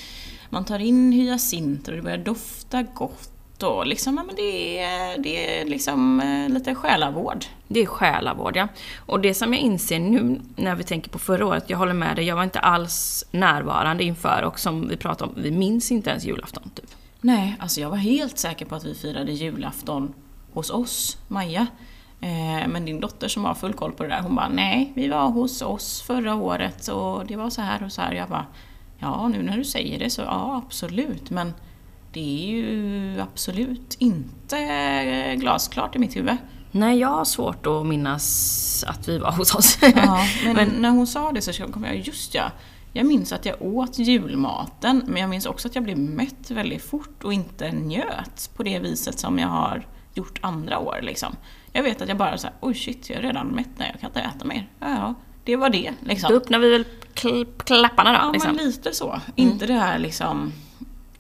man 0.51 0.65
tar 0.65 0.79
in 0.79 1.13
hyacinter 1.13 1.93
och 1.93 1.97
det 1.97 2.03
börjar 2.03 2.19
dofta 2.19 2.83
gott 2.83 3.34
och 3.63 3.87
liksom, 3.87 4.17
ja, 4.17 4.23
men 4.23 4.37
det 4.37 4.79
är, 4.79 5.19
det 5.19 5.61
är 5.61 5.65
liksom 5.65 6.21
eh, 6.21 6.49
lite 6.49 6.75
själavård. 6.75 7.45
Det 7.69 7.81
är 7.81 7.87
själavård 7.87 8.57
ja. 8.57 8.69
Och 9.07 9.21
det 9.21 9.35
som 9.35 9.53
jag 9.53 9.63
inser 9.63 9.99
nu 10.01 10.41
när 10.57 10.75
vi 10.75 10.85
tänker 10.85 11.11
på 11.11 11.19
förra 11.19 11.47
året, 11.47 11.65
jag 11.71 11.79
håller 11.79 11.93
med 11.95 12.17
dig, 12.17 12.25
jag 12.25 12.37
var 12.37 12.45
inte 12.45 12.59
alls 12.59 13.25
närvarande 13.31 14.05
inför 14.05 14.43
och 14.43 14.59
som 14.59 14.89
vi 14.89 14.97
pratade 14.97 15.31
om, 15.31 15.43
vi 15.43 15.51
minns 15.51 15.93
inte 15.93 16.11
ens 16.11 16.25
julafton 16.25 16.71
typ. 16.75 16.91
Nej, 17.21 17.57
alltså 17.59 17.81
jag 17.81 17.91
var 17.91 17.97
helt 17.97 18.39
säker 18.39 18.67
på 18.67 18.75
att 18.75 18.85
vi 18.85 18.95
firade 18.95 19.33
julafton 19.33 20.15
hos 20.53 20.71
oss, 20.71 21.19
Maja. 21.29 21.67
Eh, 22.21 22.69
Men 22.69 22.85
din 22.85 23.01
dotter 23.01 23.29
som 23.29 23.45
har 23.45 23.55
full 23.55 23.73
koll 23.73 23.93
på 23.93 24.03
det 24.03 24.09
där, 24.09 24.21
hon 24.23 24.35
bara 24.35 24.49
nej, 24.49 24.93
vi 24.95 25.09
var 25.09 25.29
hos 25.29 25.63
oss 25.63 26.03
förra 26.03 26.35
året 26.35 26.89
och 26.89 27.27
det 27.27 27.37
var 27.37 27.51
så 27.51 27.61
här 27.63 27.83
och 27.85 27.93
så 27.93 28.01
här. 28.01 28.13
Jag 28.13 28.29
bara 28.29 28.47
Ja, 28.99 29.29
nu 29.29 29.43
när 29.43 29.57
du 29.57 29.65
säger 29.65 29.99
det 29.99 30.11
så 30.11 30.23
ja, 30.23 30.63
absolut. 30.67 31.31
Men 31.31 31.55
det 32.15 32.21
är 32.21 32.49
ju 32.49 33.21
absolut 33.21 33.97
inte 33.99 35.37
glasklart 35.39 35.97
i 35.97 35.99
mitt 35.99 36.17
huvud. 36.17 36.37
Nej, 36.71 36.99
jag 36.99 37.09
har 37.09 37.25
svårt 37.25 37.67
att 37.67 37.87
minnas 37.87 38.85
att 38.89 39.09
vi 39.09 39.19
var 39.19 39.33
hos 39.33 39.55
oss. 39.55 39.79
Ja, 39.83 40.27
men, 40.45 40.57
men, 40.57 40.69
när 40.69 40.91
hon 40.91 41.07
sa 41.07 41.33
det 41.33 41.43
så 41.43 41.67
kom 41.67 41.85
jag, 41.85 41.97
just 41.97 42.35
ja. 42.35 42.51
Jag 42.93 43.07
minns 43.07 43.33
att 43.33 43.47
jag 43.47 43.63
åt 43.63 43.99
julmaten, 43.99 45.03
men 45.07 45.21
jag 45.21 45.31
minns 45.31 45.47
också 45.47 45.69
att 45.69 45.75
jag 45.75 45.85
blev 45.85 45.99
mätt 45.99 46.51
väldigt 46.51 46.83
fort 46.83 47.25
och 47.25 47.33
inte 47.33 47.73
njöt 47.73 48.51
på 48.57 48.63
det 48.63 48.79
viset 48.79 49.19
som 49.19 49.39
jag 49.39 49.49
har 49.49 49.87
gjort 50.15 50.39
andra 50.43 50.79
år. 50.79 50.99
Liksom. 51.03 51.37
Jag 51.73 51.83
vet 51.83 52.03
att 52.03 52.09
jag 52.09 52.17
bara 52.17 52.39
såhär, 52.39 52.57
oj 52.61 52.75
shit, 52.75 53.11
jag 53.11 53.19
är 53.19 53.23
redan 53.23 53.47
mätt, 53.47 53.69
nej 53.77 53.91
jag 53.93 54.01
kan 54.01 54.11
inte 54.11 54.21
äta 54.21 54.45
mer. 54.45 54.69
Ja, 54.81 54.89
ja 54.89 55.15
det 55.45 55.57
var 55.57 55.71
det. 55.71 55.93
Liksom. 56.01 56.31
Då 56.31 56.37
öppnar 56.37 56.59
vi 56.59 56.71
väl 56.71 56.85
kl 57.15 57.45
klapparna 57.65 58.13
då? 58.13 58.19
Ja, 58.19 58.33
liksom. 58.33 58.57
men 58.57 58.65
lite 58.65 58.95
så. 58.95 59.11
Mm. 59.11 59.23
Inte 59.35 59.67
det 59.67 59.75
här 59.75 59.99
liksom 59.99 60.53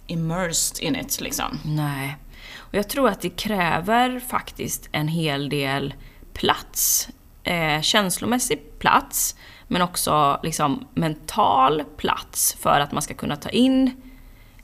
immersed 0.06 0.82
in 0.82 0.96
it 0.96 1.20
liksom. 1.20 1.58
Nej. 1.64 2.16
Och 2.56 2.74
jag 2.74 2.88
tror 2.88 3.08
att 3.08 3.20
det 3.20 3.30
kräver 3.30 4.20
faktiskt 4.20 4.88
en 4.92 5.08
hel 5.08 5.48
del 5.48 5.94
plats. 6.32 7.08
Eh, 7.44 7.80
känslomässig 7.80 8.78
plats, 8.78 9.36
men 9.68 9.82
också 9.82 10.40
liksom 10.42 10.86
mental 10.94 11.82
plats 11.96 12.56
för 12.60 12.80
att 12.80 12.92
man 12.92 13.02
ska 13.02 13.14
kunna 13.14 13.36
ta 13.36 13.48
in 13.48 13.90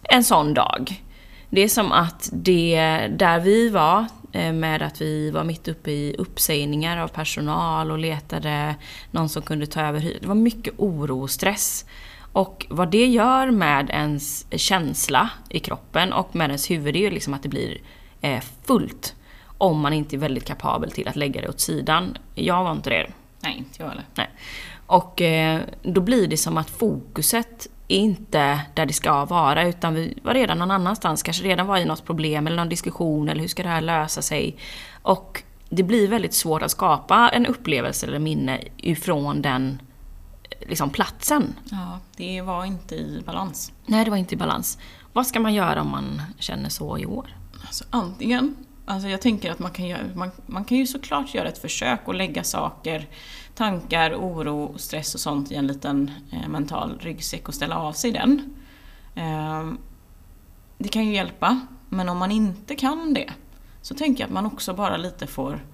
en 0.02 0.24
sån 0.24 0.54
dag. 0.54 1.02
Det 1.50 1.60
är 1.60 1.68
som 1.68 1.92
att 1.92 2.30
det, 2.32 2.76
där 3.10 3.40
vi 3.40 3.68
var, 3.68 4.06
eh, 4.32 4.52
med 4.52 4.82
att 4.82 5.00
vi 5.00 5.30
var 5.30 5.44
mitt 5.44 5.68
uppe 5.68 5.90
i 5.90 6.14
uppsägningar 6.18 6.96
av 6.96 7.08
personal 7.08 7.90
och 7.90 7.98
letade 7.98 8.74
någon 9.10 9.28
som 9.28 9.42
kunde 9.42 9.66
ta 9.66 9.80
över 9.80 10.00
Det 10.20 10.26
var 10.26 10.34
mycket 10.34 10.74
oro 10.76 11.22
och 11.22 11.30
stress. 11.30 11.84
Och 12.32 12.66
vad 12.70 12.90
det 12.90 13.06
gör 13.06 13.50
med 13.50 13.90
ens 13.90 14.46
känsla 14.50 15.30
i 15.48 15.58
kroppen 15.58 16.12
och 16.12 16.36
med 16.36 16.46
ens 16.46 16.70
huvud, 16.70 16.96
är 16.96 17.00
ju 17.00 17.10
liksom 17.10 17.34
att 17.34 17.42
det 17.42 17.48
blir 17.48 17.78
eh, 18.20 18.42
fullt. 18.64 19.14
Om 19.58 19.80
man 19.80 19.92
inte 19.92 20.16
är 20.16 20.18
väldigt 20.18 20.44
kapabel 20.44 20.90
till 20.90 21.08
att 21.08 21.16
lägga 21.16 21.40
det 21.40 21.48
åt 21.48 21.60
sidan. 21.60 22.18
Jag 22.34 22.64
var 22.64 22.72
inte 22.72 22.90
det. 22.90 23.10
Nej, 23.40 23.58
inte 23.58 23.82
jag 23.82 23.88
heller. 23.88 24.04
Nej. 24.14 24.30
Och 24.86 25.22
eh, 25.22 25.60
då 25.82 26.00
blir 26.00 26.26
det 26.26 26.36
som 26.36 26.58
att 26.58 26.70
fokuset 26.70 27.66
är 27.88 27.98
inte 27.98 28.60
där 28.74 28.86
det 28.86 28.92
ska 28.92 29.24
vara, 29.24 29.68
utan 29.68 29.94
vi 29.94 30.18
var 30.22 30.34
redan 30.34 30.58
någon 30.58 30.70
annanstans. 30.70 31.22
Kanske 31.22 31.44
redan 31.44 31.66
var 31.66 31.78
i 31.78 31.84
något 31.84 32.04
problem 32.04 32.46
eller 32.46 32.56
någon 32.56 32.68
diskussion, 32.68 33.28
eller 33.28 33.40
hur 33.40 33.48
ska 33.48 33.62
det 33.62 33.68
här 33.68 33.80
lösa 33.80 34.22
sig? 34.22 34.56
Och 35.02 35.42
det 35.68 35.82
blir 35.82 36.08
väldigt 36.08 36.34
svårt 36.34 36.62
att 36.62 36.70
skapa 36.70 37.28
en 37.28 37.46
upplevelse 37.46 38.06
eller 38.06 38.18
minne 38.18 38.60
ifrån 38.76 39.42
den 39.42 39.82
liksom, 40.60 40.90
platsen. 40.90 41.54
Ja, 41.70 41.98
det 42.16 42.42
var 42.42 42.64
inte 42.64 42.94
i 42.94 43.22
balans. 43.26 43.72
Nej, 43.86 44.04
det 44.04 44.10
var 44.10 44.18
inte 44.18 44.34
i 44.34 44.38
balans. 44.38 44.78
Vad 45.12 45.26
ska 45.26 45.40
man 45.40 45.54
göra 45.54 45.80
om 45.80 45.90
man 45.90 46.22
känner 46.38 46.68
så 46.68 46.98
i 46.98 47.06
år? 47.06 47.36
Alltså, 47.66 47.84
antingen, 47.90 48.56
alltså 48.86 49.08
jag 49.08 49.20
tänker 49.20 49.50
att 49.50 49.58
man 49.58 49.70
kan, 49.70 49.86
göra, 49.86 50.02
man, 50.14 50.30
man 50.46 50.64
kan 50.64 50.78
ju 50.78 50.86
såklart 50.86 51.34
göra 51.34 51.48
ett 51.48 51.58
försök 51.58 52.00
och 52.04 52.14
lägga 52.14 52.44
saker, 52.44 53.08
tankar, 53.54 54.14
oro, 54.14 54.78
stress 54.78 55.14
och 55.14 55.20
sånt 55.20 55.52
i 55.52 55.54
en 55.54 55.66
liten 55.66 56.10
eh, 56.32 56.48
mental 56.48 56.98
ryggsäck 57.00 57.48
och 57.48 57.54
ställa 57.54 57.78
av 57.78 57.92
sig 57.92 58.12
den. 58.12 58.54
Eh, 59.14 59.72
det 60.78 60.88
kan 60.88 61.06
ju 61.06 61.14
hjälpa, 61.14 61.60
men 61.88 62.08
om 62.08 62.18
man 62.18 62.30
inte 62.30 62.74
kan 62.74 63.14
det 63.14 63.30
så 63.82 63.94
tänker 63.94 64.22
jag 64.22 64.28
att 64.28 64.34
man 64.34 64.46
också 64.46 64.74
bara 64.74 64.96
lite 64.96 65.26
får 65.26 65.64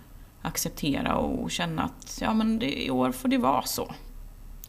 acceptera 0.43 1.17
och 1.17 1.51
känna 1.51 1.83
att 1.83 2.19
ja 2.21 2.35
men 2.35 2.59
det, 2.59 2.85
i 2.85 2.91
år 2.91 3.13
får 3.13 3.29
det 3.29 3.39
vara 3.39 3.63
så. 3.63 3.95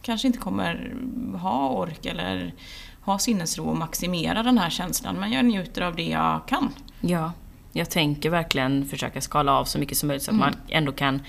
Kanske 0.02 0.26
inte 0.26 0.38
kommer 0.38 0.94
ha 1.38 1.68
ork 1.68 2.06
eller 2.06 2.54
ha 3.00 3.18
sinnesro 3.18 3.64
och 3.64 3.76
maximera 3.76 4.42
den 4.42 4.58
här 4.58 4.70
känslan 4.70 5.16
men 5.16 5.32
jag 5.32 5.44
njuter 5.44 5.82
av 5.82 5.96
det 5.96 6.08
jag 6.08 6.48
kan. 6.48 6.74
Ja, 7.00 7.32
jag 7.72 7.90
tänker 7.90 8.30
verkligen 8.30 8.86
försöka 8.86 9.20
skala 9.20 9.52
av 9.52 9.64
så 9.64 9.78
mycket 9.78 9.98
som 9.98 10.06
möjligt 10.06 10.22
så 10.22 10.30
att 10.30 10.36
mm. 10.36 10.46
man 10.46 10.56
ändå 10.68 10.92
kan 10.92 11.22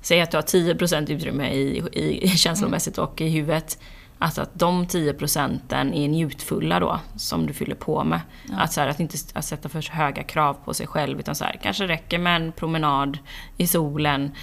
säga 0.00 0.22
att 0.22 0.30
du 0.30 0.36
har 0.36 0.42
10% 0.42 1.10
utrymme 1.10 1.50
i, 1.50 1.82
i, 1.92 2.28
känslomässigt 2.36 2.98
mm. 2.98 3.10
och 3.10 3.20
i 3.20 3.28
huvudet. 3.28 3.78
Alltså 4.22 4.42
att 4.42 4.50
de 4.58 4.86
10 4.86 5.14
procenten 5.14 5.94
är 5.94 6.08
njutfulla 6.08 6.80
då, 6.80 7.00
som 7.16 7.46
du 7.46 7.52
fyller 7.52 7.74
på 7.74 8.04
med. 8.04 8.20
Ja. 8.48 8.58
Att, 8.58 8.72
så 8.72 8.80
här, 8.80 8.88
att 8.88 9.00
inte 9.00 9.16
att 9.34 9.44
sätta 9.44 9.68
för 9.68 9.90
höga 9.90 10.22
krav 10.22 10.54
på 10.64 10.74
sig 10.74 10.86
själv, 10.86 11.20
utan 11.20 11.34
så 11.34 11.44
här, 11.44 11.60
kanske 11.62 11.86
räcker 11.86 12.18
med 12.18 12.36
en 12.36 12.52
promenad 12.52 13.18
i 13.56 13.66
solen, 13.66 14.34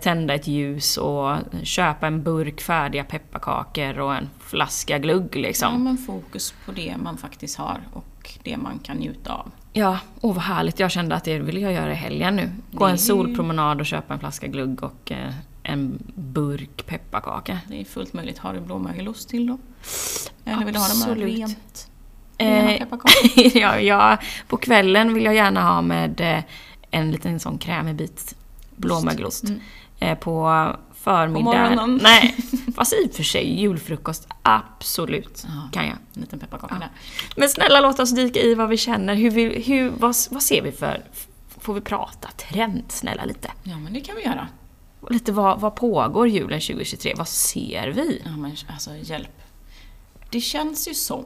tända 0.00 0.34
ett 0.34 0.46
ljus 0.46 0.96
och 0.96 1.36
köpa 1.62 2.06
en 2.06 2.22
burk 2.22 2.60
färdiga 2.60 3.04
pepparkakor 3.04 3.98
och 3.98 4.14
en 4.14 4.30
flaska 4.40 4.98
glugg 4.98 5.36
liksom. 5.36 5.72
Ja, 5.72 5.78
men 5.78 5.98
fokus 5.98 6.54
på 6.66 6.72
det 6.72 6.96
man 6.96 7.18
faktiskt 7.18 7.58
har 7.58 7.80
och 7.92 8.38
det 8.42 8.56
man 8.56 8.78
kan 8.78 8.96
njuta 8.96 9.32
av. 9.32 9.50
Ja, 9.72 9.98
åh 10.20 10.34
vad 10.34 10.44
härligt. 10.44 10.80
Jag 10.80 10.90
kände 10.90 11.14
att 11.14 11.24
det 11.24 11.38
vill 11.38 11.62
jag 11.62 11.72
göra 11.72 11.92
i 11.92 11.94
helgen 11.94 12.36
nu. 12.36 12.50
Gå 12.70 12.84
en 12.84 12.98
solpromenad 12.98 13.80
och 13.80 13.86
köpa 13.86 14.14
en 14.14 14.20
flaska 14.20 14.46
glugg 14.46 14.82
och 14.82 15.12
eh, 15.12 15.34
en 15.62 15.98
burk 16.14 16.86
pepparkaka. 16.86 17.58
Det 17.68 17.80
är 17.80 17.84
fullt 17.84 18.12
möjligt. 18.12 18.38
Har 18.38 18.54
du 18.54 18.60
blåmögelost 18.60 19.28
till 19.28 19.46
då? 19.46 19.58
Eller 20.44 20.64
vill 20.64 20.74
du 20.74 20.80
ha 20.80 20.88
dem 20.88 21.14
rent? 21.14 21.90
Eh, 22.38 22.82
ja, 23.54 23.78
ja, 23.80 24.18
på 24.48 24.56
kvällen 24.56 25.14
vill 25.14 25.24
jag 25.24 25.34
gärna 25.34 25.62
ha 25.62 25.82
med 25.82 26.20
eh, 26.20 26.44
en 26.90 27.10
liten 27.10 27.40
sån 27.40 27.58
krämig 27.58 27.94
bit 27.94 28.36
blåmögelost. 28.76 29.44
Mm. 29.44 29.60
Eh, 29.98 30.18
på 30.18 30.76
förmiddag. 30.94 31.76
På? 31.76 31.86
Nej, 31.86 32.36
fast 32.74 32.92
i 32.92 33.08
och 33.08 33.14
för 33.14 33.22
sig 33.22 33.60
julfrukost, 33.60 34.28
absolut 34.42 35.46
ja, 35.48 35.68
kan 35.72 35.86
jag. 35.86 35.96
En 36.14 36.20
liten 36.20 36.38
pepparkaka 36.38 36.74
ja. 36.74 36.80
där. 36.80 36.90
Men 37.36 37.48
snälla 37.48 37.80
låt 37.80 38.00
oss 38.00 38.10
dyka 38.10 38.40
i 38.40 38.54
vad 38.54 38.68
vi 38.68 38.76
känner. 38.76 39.14
Hur 39.14 39.30
vi, 39.30 39.62
hur, 39.62 39.90
vad, 39.90 40.14
vad 40.30 40.42
ser 40.42 40.62
vi 40.62 40.72
för... 40.72 41.04
Får 41.58 41.74
vi 41.74 41.80
prata 41.80 42.28
trend, 42.28 42.84
snälla 42.88 43.24
lite? 43.24 43.50
Ja, 43.62 43.78
men 43.78 43.92
det 43.92 44.00
kan 44.00 44.16
vi 44.16 44.22
göra. 44.22 44.48
Lite 45.10 45.32
vad, 45.32 45.60
vad 45.60 45.76
pågår 45.76 46.28
julen 46.28 46.60
2023? 46.60 47.14
Vad 47.16 47.28
ser 47.28 47.88
vi? 47.88 48.22
Ja, 48.24 48.36
men 48.36 48.56
alltså 48.68 48.90
hjälp. 48.96 49.42
Det 50.30 50.40
känns 50.40 50.88
ju 50.88 50.94
som 50.94 51.24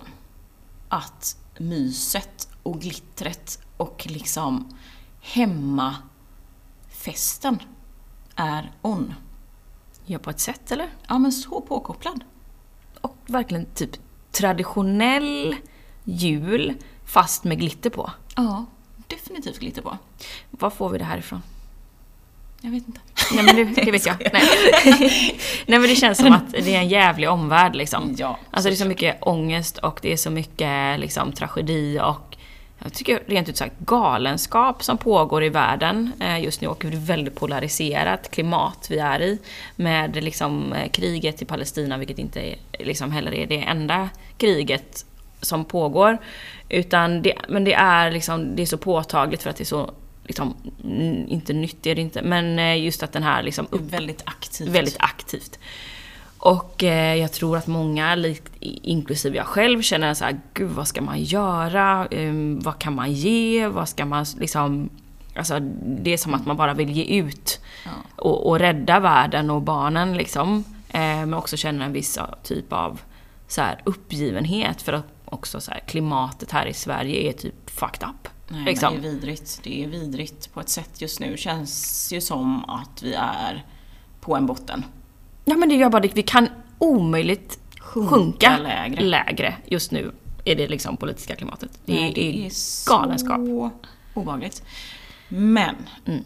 att 0.89 1.37
myset 1.59 2.49
och 2.63 2.81
glittret 2.81 3.59
och 3.77 4.07
liksom 4.11 4.77
hemmafesten 7.09 7.59
är 8.37 8.71
on. 8.83 9.15
Ja, 10.07 10.19
på 10.19 10.31
ett 10.31 10.41
sätt 10.41 10.71
eller? 10.73 10.89
Ja, 11.09 11.19
men 11.19 11.33
så 11.33 11.61
påkopplad. 11.61 12.25
Och 13.01 13.17
verkligen 13.27 13.67
typ 13.75 13.91
traditionell 14.33 15.57
jul 16.05 16.75
fast 17.05 17.45
med 17.45 17.59
glitter 17.59 17.91
på. 17.91 18.11
Ja, 18.37 18.67
definitivt 19.07 19.59
glitter 19.59 19.83
på. 19.83 19.99
Var 20.51 20.71
får 20.71 20.89
vi 20.91 20.99
det 20.99 21.05
här 21.05 21.19
ifrån? 21.19 21.43
Jag 22.61 22.71
vet 22.71 22.87
inte. 22.87 23.01
Nej 23.33 23.45
men 23.45 23.57
det, 23.57 23.65
det 23.85 23.91
vet 23.91 24.07
jag. 24.07 24.17
Nej. 24.33 24.43
Nej 25.67 25.79
men 25.79 25.83
det 25.83 25.97
känns 25.97 26.19
som 26.19 26.33
att 26.33 26.51
det 26.51 26.75
är 26.75 26.81
en 26.81 26.89
jävlig 26.89 27.31
omvärld 27.31 27.77
liksom. 27.77 28.15
Ja, 28.19 28.39
alltså 28.51 28.69
det 28.69 28.75
är 28.75 28.77
så 28.77 28.85
mycket 28.85 29.19
ångest 29.21 29.79
och 29.79 29.99
det 30.03 30.13
är 30.13 30.17
så 30.17 30.31
mycket 30.31 31.01
liksom 31.01 31.33
tragedi 31.33 32.01
och 32.01 32.28
jag 32.83 32.93
tycker 32.93 33.23
rent 33.27 33.49
ut 33.49 33.57
sagt 33.57 33.79
galenskap 33.79 34.83
som 34.83 34.99
pågår 34.99 35.45
i 35.45 35.49
världen 35.49 36.13
eh, 36.21 36.45
just 36.45 36.61
nu 36.61 36.69
och 36.69 36.85
hur 36.85 36.97
väldigt 36.97 37.35
polariserat 37.35 38.31
klimat 38.31 38.87
vi 38.91 38.99
är 38.99 39.21
i. 39.23 39.39
Med 39.77 40.25
liksom 40.25 40.73
eh, 40.73 40.91
kriget 40.91 41.43
i 41.43 41.45
Palestina, 41.45 41.99
vilket 41.99 42.19
inte 42.19 42.41
är, 42.41 42.57
liksom 42.79 43.13
heller 43.13 43.35
är 43.35 43.47
det 43.47 43.63
enda 43.63 44.09
kriget 44.37 45.05
som 45.41 45.65
pågår. 45.65 46.19
Utan 46.69 47.23
det, 47.23 47.35
men 47.49 47.65
det 47.65 47.75
är, 47.75 48.11
liksom, 48.11 48.57
det 48.57 48.63
är 48.63 48.67
så 48.67 48.79
påtagligt 48.79 49.43
för 49.43 49.51
att 49.51 49.57
det 49.57 49.63
är 49.63 49.67
så 49.67 49.91
liksom, 50.25 50.55
inte 51.29 51.53
nytt 51.53 51.87
är 51.87 51.95
det 51.95 52.01
inte, 52.01 52.23
men 52.23 52.59
eh, 52.59 52.85
just 52.85 53.03
att 53.03 53.13
den 53.13 53.23
här 53.23 53.43
liksom... 53.43 53.67
Upp, 53.71 53.81
väldigt 53.81 54.23
aktivt. 54.25 54.69
Väldigt 54.69 54.97
aktivt. 54.99 55.59
Och 56.39 56.85
eh, 56.85 57.15
jag 57.15 57.33
tror 57.33 57.57
att 57.57 57.67
många, 57.67 58.35
inklusive 58.61 59.37
jag 59.37 59.47
själv, 59.47 59.83
känner 59.83 60.15
så 60.15 60.25
här, 60.25 60.41
gud 60.55 60.71
vad 60.71 60.89
ska 60.89 61.03
man 61.03 61.23
göra? 61.23 62.09
Um, 62.11 62.61
vad 62.61 62.79
kan 62.79 62.95
man 62.95 63.13
ge? 63.13 63.67
Vad 63.67 63.89
ska 63.89 64.05
man 64.05 64.27
liksom... 64.39 64.91
Alltså 65.35 65.59
det 65.87 66.13
är 66.13 66.17
som 66.17 66.35
att 66.35 66.47
man 66.47 66.57
bara 66.57 66.75
vill 66.75 66.91
ge 66.91 67.21
ut 67.21 67.61
ja. 67.85 67.91
och, 68.17 68.47
och 68.47 68.59
rädda 68.59 69.01
världen 69.01 69.51
och 69.51 69.63
barnen 69.63 70.17
liksom. 70.17 70.65
Eh, 70.89 71.01
men 71.01 71.35
också 71.35 71.57
känner 71.57 71.85
en 71.85 71.93
viss 71.93 72.19
typ 72.43 72.73
av 72.73 73.01
så 73.49 73.61
här, 73.61 73.83
uppgivenhet 73.85 74.83
för 74.83 74.93
att 74.93 75.07
också 75.25 75.61
så 75.61 75.71
här, 75.71 75.81
klimatet 75.81 76.51
här 76.51 76.67
i 76.67 76.75
Sverige 76.75 77.29
är 77.29 77.33
typ 77.33 77.71
fucked 77.71 78.09
up. 78.09 78.29
Nej, 78.49 78.65
liksom. 78.65 78.93
det 78.93 79.09
är 79.09 79.11
vidrigt. 79.13 79.61
Det 79.63 79.85
är 79.85 79.89
vidrigt 79.89 80.53
på 80.55 80.61
ett 80.61 80.69
sätt 80.69 81.01
just 81.01 81.21
nu. 81.21 81.37
Känns 81.37 82.09
ju 82.13 82.21
som 82.21 82.65
att 82.71 83.03
vi 83.03 83.15
är 83.15 83.65
på 84.21 84.37
en 84.37 84.47
botten. 84.47 84.85
Ja 85.49 85.57
men 85.57 85.69
det 85.69 85.75
gör 85.75 85.91
bara 85.91 86.03
det. 86.03 86.15
Vi 86.15 86.23
kan 86.23 86.49
omöjligt 86.79 87.59
sjunka, 87.81 88.15
sjunka 88.15 88.59
lägre. 88.59 89.03
lägre. 89.03 89.55
Just 89.67 89.91
nu 89.91 90.13
är 90.45 90.57
det 90.57 90.69
liksom 90.69 90.97
politiska 90.97 91.37
klimatet. 91.37 91.71
Det, 91.85 91.93
Nej, 91.93 92.13
det 92.15 92.29
är, 92.29 92.47
är 92.47 92.51
galenskap. 92.89 93.37
så 93.37 93.71
obehagligt. 94.15 94.63
Men 95.29 95.77
mm. 96.07 96.25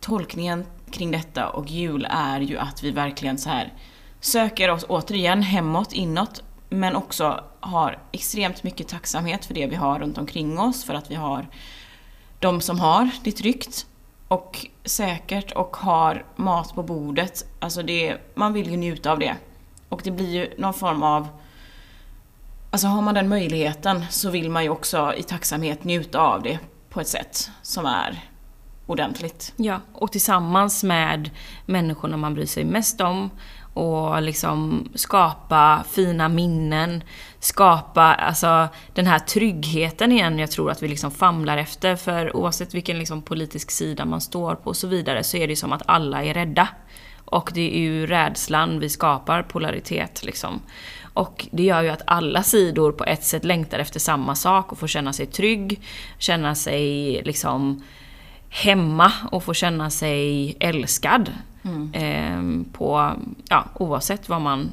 tolkningen 0.00 0.64
kring 0.90 1.10
detta 1.10 1.48
och 1.48 1.68
jul 1.68 2.06
är 2.10 2.40
ju 2.40 2.58
att 2.58 2.82
vi 2.82 2.90
verkligen 2.90 3.38
så 3.38 3.48
här 3.48 3.72
söker 4.20 4.70
oss 4.70 4.84
återigen 4.88 5.42
hemåt, 5.42 5.92
inåt 5.92 6.42
men 6.68 6.96
också 6.96 7.44
har 7.60 7.98
extremt 8.12 8.62
mycket 8.62 8.88
tacksamhet 8.88 9.44
för 9.44 9.54
det 9.54 9.66
vi 9.66 9.74
har 9.74 9.98
runt 9.98 10.18
omkring 10.18 10.58
oss, 10.58 10.84
för 10.84 10.94
att 10.94 11.10
vi 11.10 11.14
har 11.14 11.48
de 12.38 12.60
som 12.60 12.80
har 12.80 13.10
det 13.24 13.32
tryggt 13.32 13.86
och 14.32 14.66
säkert 14.84 15.52
och 15.52 15.76
har 15.76 16.24
mat 16.36 16.74
på 16.74 16.82
bordet. 16.82 17.44
Alltså 17.58 17.82
det, 17.82 18.16
man 18.34 18.52
vill 18.52 18.70
ju 18.70 18.76
njuta 18.76 19.12
av 19.12 19.18
det. 19.18 19.36
Och 19.88 20.00
det 20.04 20.10
blir 20.10 20.30
ju 20.30 20.54
någon 20.58 20.74
form 20.74 21.02
av... 21.02 21.28
Alltså 22.70 22.86
har 22.86 23.02
man 23.02 23.14
den 23.14 23.28
möjligheten 23.28 24.04
så 24.10 24.30
vill 24.30 24.50
man 24.50 24.62
ju 24.62 24.70
också 24.70 25.14
i 25.16 25.22
tacksamhet 25.22 25.84
njuta 25.84 26.20
av 26.20 26.42
det 26.42 26.58
på 26.90 27.00
ett 27.00 27.08
sätt 27.08 27.50
som 27.62 27.86
är 27.86 28.24
ordentligt. 28.86 29.52
Ja, 29.56 29.80
och 29.92 30.12
tillsammans 30.12 30.84
med 30.84 31.30
människorna 31.66 32.16
man 32.16 32.34
bryr 32.34 32.46
sig 32.46 32.64
mest 32.64 33.00
om 33.00 33.30
och 33.74 34.22
liksom 34.22 34.88
skapa 34.94 35.84
fina 35.90 36.28
minnen, 36.28 37.04
skapa 37.38 38.02
alltså 38.02 38.68
den 38.94 39.06
här 39.06 39.18
tryggheten 39.18 40.12
igen 40.12 40.38
jag 40.38 40.50
tror 40.50 40.70
att 40.70 40.82
vi 40.82 40.88
liksom 40.88 41.10
famlar 41.10 41.56
efter. 41.56 41.96
För 41.96 42.36
oavsett 42.36 42.74
vilken 42.74 42.98
liksom 42.98 43.22
politisk 43.22 43.70
sida 43.70 44.04
man 44.04 44.20
står 44.20 44.54
på 44.54 44.70
och 44.70 44.76
så 44.76 44.86
vidare 44.86 45.24
så 45.24 45.36
är 45.36 45.48
det 45.48 45.56
som 45.56 45.72
att 45.72 45.82
alla 45.86 46.24
är 46.24 46.34
rädda. 46.34 46.68
Och 47.24 47.50
det 47.54 47.76
är 47.76 47.80
ju 47.80 48.06
rädslan 48.06 48.80
vi 48.80 48.88
skapar 48.88 49.42
polaritet 49.42 50.24
liksom. 50.24 50.60
Och 51.14 51.46
det 51.50 51.62
gör 51.62 51.82
ju 51.82 51.88
att 51.88 52.02
alla 52.06 52.42
sidor 52.42 52.92
på 52.92 53.04
ett 53.04 53.24
sätt 53.24 53.44
längtar 53.44 53.78
efter 53.78 54.00
samma 54.00 54.34
sak 54.34 54.72
och 54.72 54.78
får 54.78 54.86
känna 54.86 55.12
sig 55.12 55.26
trygg, 55.26 55.80
känna 56.18 56.54
sig 56.54 57.22
liksom 57.24 57.82
hemma 58.48 59.12
och 59.30 59.44
få 59.44 59.54
känna 59.54 59.90
sig 59.90 60.56
älskad. 60.60 61.30
Mm. 61.64 61.92
Eh, 61.94 62.72
på, 62.72 63.12
ja, 63.48 63.64
oavsett 63.74 64.28
vad 64.28 64.40
man 64.40 64.72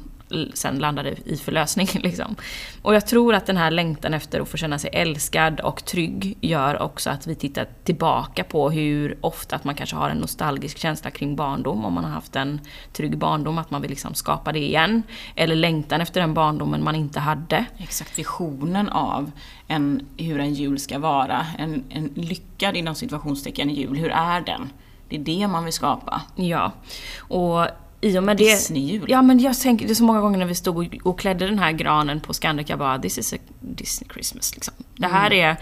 sen 0.54 0.78
landade 0.78 1.14
i 1.24 1.36
för 1.36 1.52
lösning. 1.52 1.88
Liksom. 1.94 2.36
Och 2.82 2.94
jag 2.94 3.06
tror 3.06 3.34
att 3.34 3.46
den 3.46 3.56
här 3.56 3.70
längtan 3.70 4.14
efter 4.14 4.40
att 4.40 4.48
få 4.48 4.56
känna 4.56 4.78
sig 4.78 4.90
älskad 4.92 5.60
och 5.60 5.84
trygg 5.84 6.38
gör 6.40 6.82
också 6.82 7.10
att 7.10 7.26
vi 7.26 7.34
tittar 7.34 7.66
tillbaka 7.84 8.44
på 8.44 8.70
hur 8.70 9.18
ofta 9.20 9.56
att 9.56 9.64
man 9.64 9.74
kanske 9.74 9.96
har 9.96 10.10
en 10.10 10.18
nostalgisk 10.18 10.78
känsla 10.78 11.10
kring 11.10 11.36
barndom, 11.36 11.84
om 11.84 11.92
man 11.92 12.04
har 12.04 12.10
haft 12.10 12.36
en 12.36 12.60
trygg 12.92 13.18
barndom, 13.18 13.58
att 13.58 13.70
man 13.70 13.82
vill 13.82 13.90
liksom 13.90 14.14
skapa 14.14 14.52
det 14.52 14.58
igen. 14.58 15.02
Eller 15.36 15.56
längtan 15.56 16.00
efter 16.00 16.20
den 16.20 16.34
barndomen 16.34 16.84
man 16.84 16.94
inte 16.94 17.20
hade. 17.20 17.64
Exakt, 17.78 18.18
visionen 18.18 18.88
av 18.88 19.30
en, 19.68 20.06
hur 20.16 20.40
en 20.40 20.54
jul 20.54 20.78
ska 20.78 20.98
vara, 20.98 21.46
en, 21.58 21.84
en 21.88 22.10
lyckad 22.14 22.76
inom 22.76 22.94
situationstecken 22.94 23.70
jul, 23.70 23.96
hur 23.96 24.10
är 24.10 24.40
den? 24.40 24.70
Det 25.10 25.16
är 25.16 25.20
det 25.20 25.48
man 25.48 25.64
vill 25.64 25.72
skapa. 25.72 26.22
Ja. 26.36 26.72
Och 27.18 27.66
i 28.00 28.18
och 28.18 28.22
med 28.22 28.36
det... 28.36 28.44
Disney-jul. 28.44 29.04
Ja 29.08 29.22
men 29.22 29.38
jag 29.38 29.58
tänker 29.60 29.88
det 29.88 29.94
så 29.94 30.04
många 30.04 30.20
gånger 30.20 30.38
när 30.38 30.46
vi 30.46 30.54
stod 30.54 30.76
och, 30.76 31.06
och 31.06 31.18
klädde 31.18 31.46
den 31.46 31.58
här 31.58 31.72
granen 31.72 32.20
på 32.20 32.34
Scandic, 32.34 32.68
jag 32.68 32.78
bara 32.78 32.98
this 32.98 33.18
is 33.18 33.32
a 33.32 33.36
Disney 33.60 34.08
Christmas 34.12 34.54
liksom. 34.54 34.74
Det 34.94 35.06
här 35.06 35.30
mm. 35.30 35.56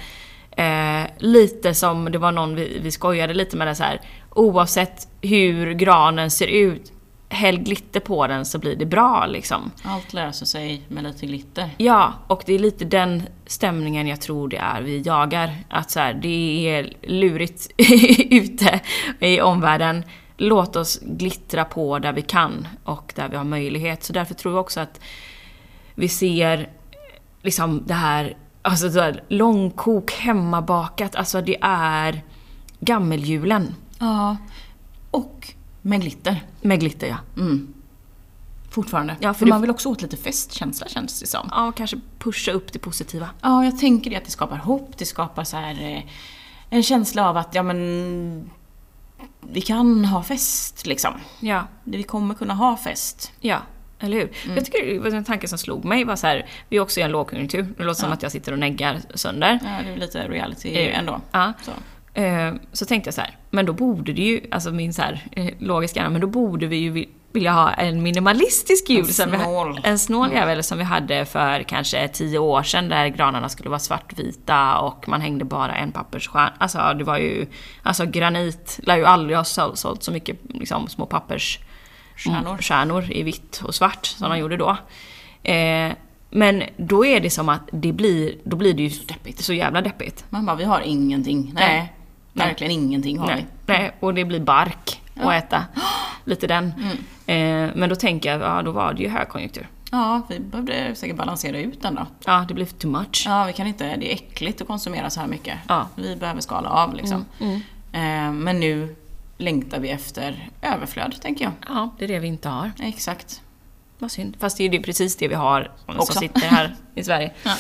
är 0.57 1.03
eh, 1.03 1.07
lite 1.19 1.75
som, 1.75 2.13
det 2.13 2.19
var 2.19 2.33
någon 2.33 2.55
vi, 2.55 2.79
vi 2.83 2.91
skojade 2.91 3.35
lite 3.35 3.57
med 3.57 3.67
det 3.67 3.75
så 3.75 3.83
här. 3.83 4.01
oavsett 4.31 5.09
hur 5.23 5.73
granen 5.73 6.31
ser 6.31 6.47
ut, 6.47 6.93
häll 7.29 7.59
glitter 7.59 8.01
på 8.01 8.27
den 8.27 8.45
så 8.45 8.59
blir 8.59 8.77
det 8.77 8.87
bra 8.87 9.27
liksom. 9.27 9.71
Allt 9.83 10.13
löser 10.13 10.47
sig 10.47 10.83
med 10.89 11.05
lite 11.05 11.27
glitter. 11.27 11.71
Ja, 11.77 12.13
och 12.27 12.43
det 12.47 12.55
är 12.55 12.59
lite 12.59 12.85
den 12.85 13.23
stämningen 13.47 14.07
jag 14.07 14.21
tror 14.21 14.49
det 14.49 14.57
är 14.57 14.83
vi 14.83 15.01
jagar. 15.01 15.57
Att 15.69 15.91
så 15.91 16.01
här, 16.01 16.15
det 16.15 16.69
är 16.69 16.93
lurigt 17.03 17.71
ute 18.31 18.81
i 19.21 19.41
omvärlden 19.41 20.05
låt 20.37 20.77
oss 20.77 21.01
glittra 21.03 21.65
på 21.65 21.99
där 21.99 22.13
vi 22.13 22.23
kan 22.23 22.69
och 22.85 23.13
där 23.17 23.29
vi 23.29 23.37
har 23.37 23.45
möjlighet. 23.45 24.05
Så 24.05 24.13
därför 24.13 24.35
tror 24.35 24.55
jag 24.55 24.61
också 24.61 24.81
att 24.81 25.01
vi 25.95 26.09
ser 26.09 26.69
liksom 27.43 27.83
det 27.87 27.95
här, 27.95 28.37
alltså 28.63 28.91
så 28.91 29.01
här 29.01 29.23
långkok 29.29 30.13
hemmabakat, 30.13 31.17
alltså 31.17 31.41
det 31.41 31.57
är 31.61 32.23
gammeljulen. 32.81 33.75
Ja. 33.99 34.37
Och 35.11 35.55
med 35.89 36.01
glitter. 36.01 36.45
Med 36.61 36.81
glitter 36.81 37.07
ja. 37.07 37.17
Mm. 37.37 37.75
Fortfarande. 38.71 39.17
Ja, 39.21 39.35
för, 39.35 39.39
för 39.39 39.47
man 39.47 39.61
vill 39.61 39.71
också 39.71 39.89
åt 39.89 40.03
lite 40.03 40.17
festkänsla 40.17 40.89
känns 40.89 41.21
det 41.21 41.27
som. 41.27 41.49
Ja, 41.51 41.73
kanske 41.77 42.01
pusha 42.19 42.53
upp 42.53 42.73
det 42.73 42.79
positiva. 42.79 43.31
Ja, 43.41 43.65
jag 43.65 43.79
tänker 43.79 44.11
det 44.11 44.17
att 44.17 44.25
det 44.25 44.31
skapar 44.31 44.57
hopp, 44.57 44.99
det 44.99 45.07
skapar 45.07 45.45
så 45.45 45.57
här 45.57 45.97
eh, 45.97 46.03
en 46.71 46.83
känsla 46.83 47.29
av 47.29 47.37
att 47.37 47.55
ja 47.55 47.63
men 47.63 48.51
vi 49.41 49.61
kan 49.61 50.05
ha 50.05 50.23
fest 50.23 50.87
liksom. 50.87 51.15
Ja. 51.41 51.67
Vi 51.85 52.03
kommer 52.03 52.35
kunna 52.35 52.55
ha 52.55 52.77
fest. 52.77 53.33
Ja, 53.41 53.59
eller 54.01 54.17
hur? 54.17 54.33
Mm. 54.45 54.57
Jag 54.57 54.65
tycker 54.65 54.87
det 54.87 54.99
var 54.99 55.11
en 55.11 55.25
tanke 55.25 55.49
som 55.49 55.59
slog 55.59 55.85
mig 55.85 56.05
var 56.05 56.17
så 56.17 56.27
här, 56.27 56.47
vi 56.69 56.77
är 56.77 56.81
också 56.81 57.01
i 57.01 57.03
en 57.03 57.11
lågkonjunktur. 57.11 57.63
Det 57.63 57.85
låter 57.85 57.89
ja. 57.89 57.95
som 57.95 58.13
att 58.13 58.23
jag 58.23 58.33
sitter 58.33 58.53
och 58.53 58.59
neggar 58.59 59.01
sönder. 59.15 59.59
Ja, 59.65 59.71
det 59.85 59.93
är 59.93 59.97
lite 59.97 60.29
reality 60.29 60.77
ändå. 60.77 61.21
Ja. 61.33 61.53
Så. 61.63 61.73
Eh, 62.19 62.55
så 62.73 62.87
tänkte 62.87 63.09
jag 63.09 63.15
så 63.15 63.21
här, 63.21 63.37
men 63.51 63.67
då 63.67 63.73
borde 63.73 64.13
det 64.13 64.23
ju, 64.23 64.41
alltså 64.51 64.71
min 64.71 64.93
så 64.93 65.03
här, 65.03 65.25
eh, 65.33 65.55
logiska 65.59 66.11
men 66.11 66.21
då 66.21 66.27
borde 66.27 66.67
vi 66.67 66.77
ju 66.77 67.07
vilja 67.33 67.53
ha 67.53 67.71
en 67.71 68.03
minimalistisk 68.03 68.91
jul. 68.91 68.99
En 68.99 69.07
snål. 69.07 69.81
Vi, 69.83 69.89
en 69.89 69.99
snål 69.99 70.33
jävel 70.33 70.53
mm. 70.53 70.63
som 70.63 70.79
vi 70.79 70.85
hade 70.85 71.25
för 71.25 71.63
kanske 71.63 72.09
tio 72.09 72.39
år 72.39 72.63
sedan 72.63 72.89
där 72.89 73.09
granarna 73.09 73.49
skulle 73.49 73.71
vara 73.71 73.79
svartvita 73.79 74.79
och 74.79 75.09
man 75.09 75.21
hängde 75.21 75.45
bara 75.45 75.77
en 75.77 75.93
pappersstjärna. 75.93 76.53
Alltså 76.59 76.95
det 76.99 77.05
var 77.05 77.19
ju, 77.19 77.47
alltså 77.83 78.07
granit 78.07 78.81
lär 78.83 78.97
ju 78.97 79.05
aldrig 79.05 79.37
ha 79.37 79.45
sålt 79.45 80.03
så 80.03 80.13
mycket 80.13 80.37
liksom, 80.49 80.89
små 80.89 81.07
pappersstjärnor 81.07 83.13
i 83.13 83.23
vitt 83.23 83.63
och 83.65 83.75
svart 83.75 84.07
som 84.07 84.27
mm. 84.27 84.37
de 84.37 84.43
gjorde 84.43 84.57
då. 84.57 84.77
Eh, 85.51 85.93
men 86.31 86.63
då 86.77 87.05
är 87.05 87.21
det 87.21 87.31
som 87.31 87.49
att 87.49 87.69
det 87.73 87.93
blir, 87.93 88.35
då 88.45 88.57
blir 88.57 88.75
det 88.75 88.83
ju 88.83 88.91
så, 88.91 89.05
deppigt. 89.05 89.45
så 89.45 89.53
jävla 89.53 89.81
deppigt. 89.81 90.25
Man 90.31 90.47
bara, 90.47 90.57
vi 90.57 90.65
har 90.65 90.81
ingenting. 90.81 91.53
Nej, 91.55 91.93
Nej. 92.39 92.47
verkligen 92.49 92.73
ingenting 92.73 93.19
har 93.19 93.27
Nej. 93.27 93.47
vi. 93.67 93.73
Nej, 93.73 93.93
och 94.01 94.15
det 94.15 94.25
blir 94.25 94.41
bark 94.41 95.03
ja. 95.15 95.33
att 95.33 95.45
äta. 95.45 95.65
Lite 96.25 96.47
den. 96.47 96.73
Mm. 97.27 97.69
Eh, 97.69 97.77
men 97.77 97.89
då 97.89 97.97
tänker 97.97 98.33
jag, 98.33 98.41
ja 98.41 98.63
då 98.63 98.73
var 98.73 98.93
det 98.93 99.03
ju 99.03 99.09
högkonjunktur. 99.09 99.69
Ja, 99.91 100.23
vi 100.29 100.41
behövde 100.41 100.95
säkert 100.95 101.17
balansera 101.17 101.59
ut 101.59 101.83
den 101.83 101.95
då. 101.95 102.07
Ja, 102.25 102.45
det 102.49 102.55
blev 102.55 102.67
too 102.67 102.91
much. 102.91 103.25
Ja, 103.27 103.45
vi 103.45 103.53
kan 103.53 103.67
inte, 103.67 103.97
det 103.97 104.13
är 104.13 104.15
äckligt 104.15 104.61
att 104.61 104.67
konsumera 104.67 105.11
så 105.11 105.21
här 105.21 105.27
mycket. 105.27 105.59
Ja. 105.69 105.89
Vi 105.95 106.17
behöver 106.17 106.41
skala 106.41 106.69
av 106.69 106.95
liksom. 106.95 107.25
Mm, 107.41 107.61
mm. 107.93 108.27
Eh, 108.29 108.33
men 108.33 108.61
nu 108.61 108.97
längtar 109.39 109.81
vi 109.81 109.91
efter 109.91 110.49
överflöd, 110.63 111.21
tänker 111.23 111.45
jag. 111.45 111.53
Ja, 111.69 111.91
det 111.99 112.05
är 112.05 112.09
det 112.09 112.19
vi 112.19 112.29
inte 112.29 112.49
har. 112.49 112.73
Exakt. 112.81 113.43
Vad 113.99 114.13
synd. 114.13 114.37
Fast 114.41 114.57
det 114.57 114.65
är 114.65 114.73
ju 114.73 114.83
precis 114.83 115.17
det 115.17 115.29
vi 115.29 115.35
har 115.35 115.71
Också. 115.87 116.13
som 116.13 116.21
sitter 116.21 116.41
här 116.41 116.75
i 116.95 117.05
Sverige. 117.05 117.33
Ja. 117.43 117.55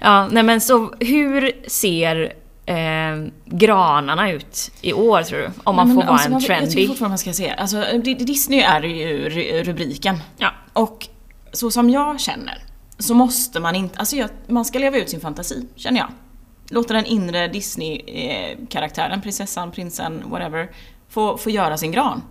ja, 0.00 0.28
nej 0.30 0.42
men 0.42 0.60
så 0.60 0.94
hur 1.00 1.52
ser 1.66 2.32
eh, 2.70 3.32
granarna 3.44 4.30
ut 4.30 4.70
i 4.80 4.92
år 4.92 5.22
tror 5.22 5.38
du? 5.38 5.50
Om 5.64 5.76
man 5.76 5.86
Nej, 5.86 5.94
får 5.94 6.02
vara 6.02 6.12
alltså, 6.12 6.32
en 6.32 6.40
trendy. 6.40 6.64
Jag 6.64 6.72
tycker 6.72 6.88
fortfarande 6.88 7.10
man 7.10 7.18
ska 7.18 7.32
se. 7.32 7.50
Alltså, 7.50 7.84
Disney 8.02 8.60
är 8.60 8.82
ju 8.82 9.28
rubriken. 9.64 10.18
Ja. 10.38 10.50
Och 10.72 11.08
så 11.52 11.70
som 11.70 11.90
jag 11.90 12.20
känner 12.20 12.62
så 12.98 13.14
måste 13.14 13.60
man 13.60 13.76
inte, 13.76 13.98
alltså 13.98 14.16
jag, 14.16 14.30
man 14.46 14.64
ska 14.64 14.78
leva 14.78 14.96
ut 14.96 15.10
sin 15.10 15.20
fantasi, 15.20 15.66
känner 15.76 16.00
jag. 16.00 16.08
Låta 16.70 16.94
den 16.94 17.04
inre 17.04 17.48
Disney-karaktären, 17.48 19.20
prinsessan, 19.22 19.70
prinsen, 19.70 20.22
whatever, 20.26 20.70
få, 21.08 21.38
få 21.38 21.50
göra 21.50 21.76
sin 21.76 21.92
gran. 21.92 22.22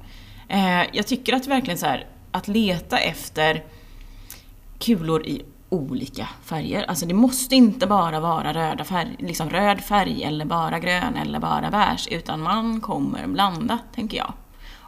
Eh, 0.50 0.82
jag 0.94 1.08
tycker 1.08 1.34
att 1.34 1.48
verkligen 1.48 1.78
så 1.78 1.86
här, 1.86 2.08
att 2.32 2.48
leta 2.48 2.98
efter 3.00 3.64
kulor 4.80 5.26
i 5.26 5.46
olika 5.70 6.28
färger. 6.44 6.84
Alltså 6.84 7.06
det 7.06 7.14
måste 7.14 7.56
inte 7.56 7.88
bara 7.88 8.20
vara 8.20 8.54
röda 8.54 8.84
färg, 8.84 9.16
liksom 9.20 9.50
röd 9.50 9.82
färg 9.82 10.24
eller 10.24 10.46
bara 10.46 10.80
grön 10.80 11.16
eller 11.16 11.40
bara 11.40 11.72
beige 11.72 12.08
utan 12.12 12.42
man 12.42 12.82
kommer 12.82 13.28
blanda, 13.28 13.80
tänker 13.96 14.18
jag. 14.18 14.34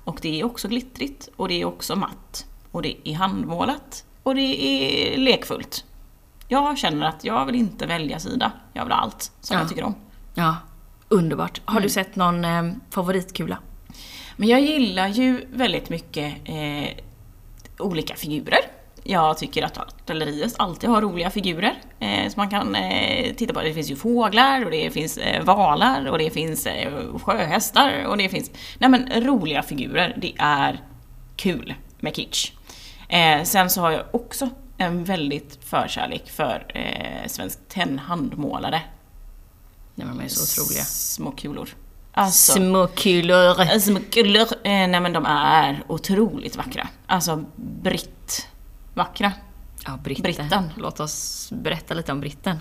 Och 0.04 0.20
det 0.22 0.40
är 0.40 0.46
också 0.46 0.68
glittrigt 0.68 1.30
och 1.36 1.48
det 1.48 1.62
är 1.62 1.66
också 1.66 1.96
matt 1.96 2.46
och 2.72 2.82
det 2.82 3.10
är 3.10 3.16
handmålat 3.16 4.06
och 4.24 4.36
det 4.36 4.42
är 4.64 5.18
lekfullt. 5.18 5.86
Jag 6.48 6.78
känner 6.78 7.06
att 7.06 7.24
jag 7.24 7.46
vill 7.46 7.56
inte 7.56 7.86
välja 7.86 8.20
sida. 8.20 8.52
Jag 8.74 8.84
vill 8.84 8.94
ha 8.94 9.00
allt 9.00 9.32
som 9.42 9.54
ja. 9.54 9.62
jag 9.62 9.70
tycker 9.70 9.84
om. 9.84 9.96
Ja, 10.34 10.56
underbart. 11.10 11.62
Har 11.66 11.74
mm. 11.74 11.84
du 11.84 11.90
sett 11.90 12.16
någon 12.16 12.46
eh, 12.46 12.72
favoritkula? 12.90 13.58
Men 14.36 14.50
jag 14.50 14.62
gillar 14.62 15.08
ju 15.08 15.46
väldigt 15.54 15.90
mycket 15.90 16.34
eh, 16.46 16.90
olika 17.80 18.16
figurer. 18.16 18.60
Jag 19.04 19.38
tycker 19.38 19.64
att 19.64 19.78
artilleriet 19.78 20.54
alltid 20.58 20.90
har 20.90 21.02
roliga 21.02 21.30
figurer 21.30 21.82
eh, 22.00 22.30
som 22.30 22.34
man 22.36 22.50
kan 22.50 22.76
eh, 22.76 23.34
titta 23.36 23.54
på. 23.54 23.62
Det 23.62 23.74
finns 23.74 23.92
ju 23.92 23.96
fåglar 23.96 24.66
och 24.66 24.72
det 24.72 24.92
finns 24.94 25.18
eh, 25.18 25.44
valar 25.44 26.06
och 26.06 26.18
det 26.18 26.30
finns 26.30 26.66
eh, 26.66 27.18
sjöhästar 27.18 28.06
och 28.06 28.18
det 28.18 28.30
finns... 28.30 28.52
Nej 28.78 28.90
men 28.90 29.24
roliga 29.24 29.64
figurer, 29.64 30.18
det 30.22 30.34
är 30.38 30.82
kul 31.36 31.74
med 32.00 32.16
kitsch. 32.16 32.52
Eh, 33.10 33.44
sen 33.44 33.70
så 33.70 33.82
har 33.82 33.92
jag 33.92 34.04
också 34.12 34.50
en 34.78 35.04
väldigt 35.04 35.60
förkärlek 35.64 36.30
för 36.30 36.66
eh, 36.76 37.28
Svensk 37.28 37.60
Tenn 37.70 38.00
handmålade. 38.00 38.82
Nej 39.96 40.08
men 40.08 40.18
de 40.18 40.24
är 40.24 40.28
så 40.28 40.62
otroliga. 40.62 40.84
Små 40.84 41.32
kulor. 41.32 41.70
Alltså, 42.14 42.54
små 42.54 42.88
kulor. 42.88 43.80
Små 43.80 44.00
kulor. 44.12 44.42
Eh, 44.42 44.88
nej 44.88 45.00
men 45.00 45.14
de 45.14 45.26
är 45.26 45.84
otroligt 45.88 46.56
vackra. 46.56 46.88
Alltså 47.06 47.46
britt 47.56 48.48
vackra. 48.94 49.32
Ja, 49.86 50.00
britten. 50.04 50.24
Britten. 50.24 50.72
Låt 50.78 51.00
oss 51.00 51.50
berätta 51.52 51.94
lite 51.94 52.12
om 52.12 52.20
britten. 52.20 52.58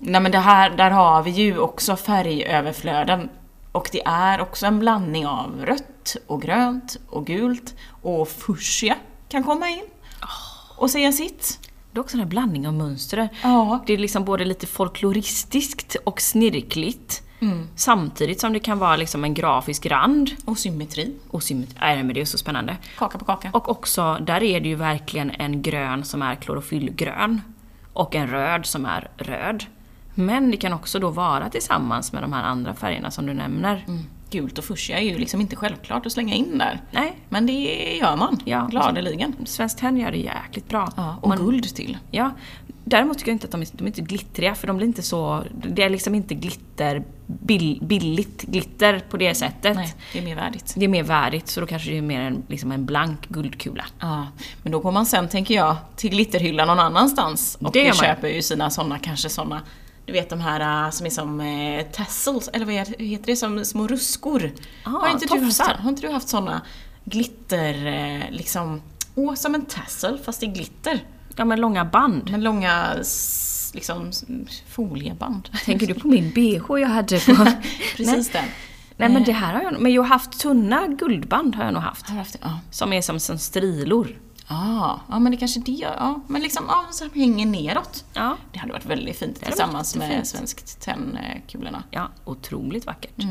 Nej 0.00 0.20
men 0.20 0.32
det 0.32 0.38
här, 0.38 0.70
där 0.70 0.90
har 0.90 1.22
vi 1.22 1.30
ju 1.30 1.58
också 1.58 1.96
färgöverflöden. 1.96 3.28
Och 3.72 3.88
det 3.92 4.02
är 4.06 4.40
också 4.40 4.66
en 4.66 4.78
blandning 4.78 5.26
av 5.26 5.64
rött 5.64 6.16
och 6.26 6.42
grönt 6.42 6.96
och 7.08 7.26
gult 7.26 7.74
och 8.02 8.28
fuchsia 8.28 8.96
kan 9.28 9.44
komma 9.44 9.68
in 9.68 9.84
och 10.76 10.90
säga 10.90 11.12
sitt. 11.12 11.70
Det 11.92 11.98
är 11.98 12.00
också 12.00 12.16
en 12.16 12.20
här 12.20 12.26
blandning 12.26 12.68
av 12.68 12.74
mönster. 12.74 13.28
Ja. 13.42 13.84
Det 13.86 13.92
är 13.92 13.98
liksom 13.98 14.24
både 14.24 14.44
lite 14.44 14.66
folkloristiskt 14.66 15.96
och 16.04 16.20
snirkligt. 16.20 17.22
Samtidigt 17.74 18.40
som 18.40 18.52
det 18.52 18.60
kan 18.60 18.78
vara 18.78 18.96
liksom 18.96 19.24
en 19.24 19.34
grafisk 19.34 19.86
rand. 19.86 20.30
Och 20.44 20.58
symmetri. 20.58 21.14
Och 21.30 21.42
symmetri. 21.42 21.76
Nej 21.80 22.02
men 22.02 22.14
det 22.14 22.20
är 22.20 22.24
så 22.24 22.38
spännande. 22.38 22.76
Kaka 22.98 23.18
på 23.18 23.24
kaka. 23.24 23.50
Och 23.52 23.68
också, 23.68 24.18
där 24.20 24.42
är 24.42 24.60
det 24.60 24.68
ju 24.68 24.74
verkligen 24.74 25.30
en 25.30 25.62
grön 25.62 26.04
som 26.04 26.22
är 26.22 26.34
klorofyllgrön. 26.34 27.40
Och 27.92 28.14
en 28.14 28.26
röd 28.26 28.66
som 28.66 28.86
är 28.86 29.10
röd. 29.16 29.64
Men 30.14 30.50
det 30.50 30.56
kan 30.56 30.72
också 30.72 30.98
då 30.98 31.10
vara 31.10 31.50
tillsammans 31.50 32.12
med 32.12 32.22
de 32.22 32.32
här 32.32 32.42
andra 32.42 32.74
färgerna 32.74 33.10
som 33.10 33.26
du 33.26 33.34
nämner. 33.34 33.84
Gult 34.30 34.58
och 34.58 34.64
fuchsia 34.64 34.98
är 34.98 35.02
ju 35.04 35.18
liksom 35.18 35.40
inte 35.40 35.56
självklart 35.56 36.06
att 36.06 36.12
slänga 36.12 36.34
in 36.34 36.58
där. 36.58 36.80
Nej, 36.90 37.16
Men 37.28 37.46
det 37.46 37.96
gör 38.00 38.16
man, 38.16 38.40
Ja. 38.44 38.66
gladeligen. 38.70 39.34
Svenskt 39.44 39.78
Tenn 39.78 39.96
gör 39.96 40.10
det 40.10 40.18
jäkligt 40.18 40.68
bra. 40.68 40.92
Ja, 40.96 41.16
och 41.22 41.28
Man- 41.28 41.38
guld 41.38 41.74
till. 41.74 41.98
Ja. 42.10 42.30
Däremot 42.84 43.18
tycker 43.18 43.30
jag 43.30 43.34
inte 43.34 43.44
att 43.46 43.50
de 43.52 43.60
är, 43.62 43.66
de 43.72 43.84
är 43.84 43.86
inte 43.86 44.00
glittriga 44.00 44.54
för 44.54 44.66
de 44.66 44.76
blir 44.76 44.86
inte 44.86 45.02
så... 45.02 45.44
Det 45.68 45.82
är 45.82 45.90
liksom 45.90 46.14
inte 46.14 46.34
glitter, 46.34 47.02
bill, 47.26 47.78
billigt 47.82 48.42
glitter 48.42 49.00
på 49.10 49.16
det 49.16 49.34
sättet. 49.34 49.76
Nej, 49.76 49.94
det 50.12 50.18
är 50.18 50.22
mer 50.22 50.36
värdigt. 50.36 50.74
Det 50.76 50.84
är 50.84 50.88
mer 50.88 51.02
värdigt 51.02 51.48
så 51.48 51.60
då 51.60 51.66
kanske 51.66 51.90
det 51.90 51.98
är 51.98 52.02
mer 52.02 52.20
en, 52.20 52.42
liksom 52.48 52.72
en 52.72 52.86
blank 52.86 53.28
guldkula. 53.28 53.84
Ja, 54.00 54.26
men 54.62 54.72
då 54.72 54.78
går 54.80 54.92
man 54.92 55.06
sen, 55.06 55.28
tänker 55.28 55.54
jag, 55.54 55.76
till 55.96 56.10
glitterhyllan 56.10 56.66
någon 56.68 56.78
annanstans 56.80 57.58
och 57.60 57.72
Det 57.72 57.96
köper 57.96 58.28
ju 58.28 58.42
sina 58.42 58.70
såna, 58.70 58.98
kanske 58.98 59.28
såna, 59.28 59.60
du 60.10 60.14
vet 60.14 60.30
de 60.30 60.40
här 60.40 60.84
äh, 60.86 60.90
som 60.90 61.06
är 61.06 61.10
som 61.10 61.40
eh, 61.40 61.86
tassels, 61.92 62.48
eller 62.52 62.66
vad 62.66 62.74
heter- 62.74 63.26
det, 63.26 63.36
som 63.36 63.64
små 63.64 63.86
ruskor? 63.86 64.52
Ah, 64.84 64.90
har, 64.90 65.08
inte 65.10 65.26
du 65.26 65.40
haft, 65.40 65.58
tofsar. 65.58 65.74
har 65.74 65.88
inte 65.88 66.02
du 66.02 66.12
haft 66.12 66.28
såna 66.28 66.62
glitter, 67.04 67.86
eh, 67.86 68.30
liksom, 68.30 68.82
åh, 69.14 69.34
som 69.34 69.54
en 69.54 69.64
tassel 69.64 70.18
fast 70.18 70.42
i 70.42 70.46
glitter? 70.46 71.00
Ja 71.36 71.44
men 71.44 71.60
långa 71.60 71.84
band. 71.84 72.30
Med 72.30 72.42
långa, 72.42 72.94
liksom, 73.74 74.10
folieband. 74.68 75.48
Tänker 75.64 75.86
du 75.86 75.94
på 75.94 76.08
min 76.08 76.30
bh 76.34 76.80
jag 76.80 76.88
hade 76.88 77.20
på... 77.20 77.46
Precis 77.96 78.30
den. 78.30 78.44
Nej 78.96 79.08
men 79.08 79.24
det 79.24 79.32
här 79.32 79.54
har 79.54 79.62
jag 79.62 79.80
Men 79.80 79.92
jag 79.92 80.02
har 80.02 80.08
haft 80.08 80.40
tunna 80.40 80.86
guldband 80.86 81.54
har 81.54 81.64
jag 81.64 81.74
nog 81.74 81.82
haft. 81.82 82.08
Har 82.08 82.16
haft? 82.16 82.36
Ja. 82.42 82.60
Som 82.70 82.92
är 82.92 83.02
som, 83.02 83.20
som 83.20 83.38
strilor. 83.38 84.16
Ah, 84.52 84.98
ja, 85.08 85.18
men 85.18 85.32
det 85.32 85.38
kanske 85.38 85.60
det. 85.60 85.72
Ja, 85.72 86.20
men 86.26 86.42
liksom, 86.42 86.64
ja, 86.68 86.84
så 86.90 87.08
hänger 87.14 87.46
neråt. 87.46 88.04
Ja. 88.12 88.36
Det 88.52 88.58
hade 88.58 88.72
varit 88.72 88.86
väldigt 88.86 89.18
fint 89.18 89.40
tillsammans 89.44 89.96
med 89.96 90.26
svenskt 90.26 90.80
tennkulorna. 90.80 91.82
Ja, 91.90 92.08
otroligt 92.24 92.86
vackert. 92.86 93.24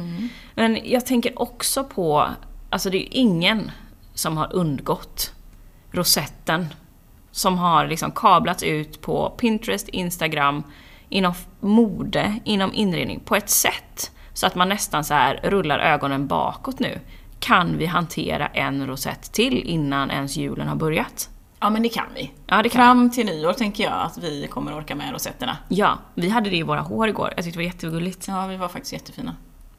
Men 0.55 0.79
jag 0.83 1.05
tänker 1.05 1.41
också 1.41 1.83
på, 1.83 2.27
alltså 2.69 2.89
det 2.89 2.97
är 2.97 2.99
ju 2.99 3.07
ingen 3.11 3.71
som 4.13 4.37
har 4.37 4.53
undgått 4.53 5.33
rosetten 5.91 6.65
som 7.31 7.57
har 7.57 7.87
liksom 7.87 8.11
kablats 8.11 8.63
ut 8.63 9.01
på 9.01 9.29
Pinterest, 9.37 9.87
Instagram, 9.87 10.63
inom 11.09 11.33
mode, 11.59 12.39
inom 12.43 12.73
inredning 12.73 13.19
på 13.19 13.35
ett 13.35 13.49
sätt 13.49 14.11
så 14.33 14.47
att 14.47 14.55
man 14.55 14.69
nästan 14.69 15.03
så 15.03 15.13
här 15.13 15.39
rullar 15.43 15.79
ögonen 15.79 16.27
bakåt 16.27 16.79
nu. 16.79 16.99
Kan 17.39 17.77
vi 17.77 17.85
hantera 17.85 18.47
en 18.47 18.87
rosett 18.87 19.31
till 19.33 19.57
innan 19.57 20.11
ens 20.11 20.37
julen 20.37 20.67
har 20.67 20.75
börjat? 20.75 21.29
Ja, 21.59 21.69
men 21.69 21.83
det 21.83 21.89
kan 21.89 22.05
vi. 22.15 22.31
Ja, 22.47 22.63
det 22.63 22.69
kan 22.69 22.79
Fram 22.81 23.11
till 23.11 23.25
nyår 23.25 23.53
tänker 23.53 23.83
jag 23.83 23.93
att 23.93 24.17
vi 24.17 24.47
kommer 24.47 24.77
orka 24.77 24.95
med 24.95 25.13
rosetterna. 25.13 25.57
Ja, 25.67 25.99
vi 26.15 26.29
hade 26.29 26.49
det 26.49 26.57
i 26.57 26.63
våra 26.63 26.81
hår 26.81 27.07
igår. 27.07 27.33
Jag 27.35 27.45
tyckte 27.45 27.59
det 27.59 27.65
var 27.65 27.73
jättegulligt. 27.73 28.27
Ja, 28.27 28.47
vi 28.47 28.57
var 28.57 28.67
faktiskt 28.67 28.93
jättefina. 28.93 29.35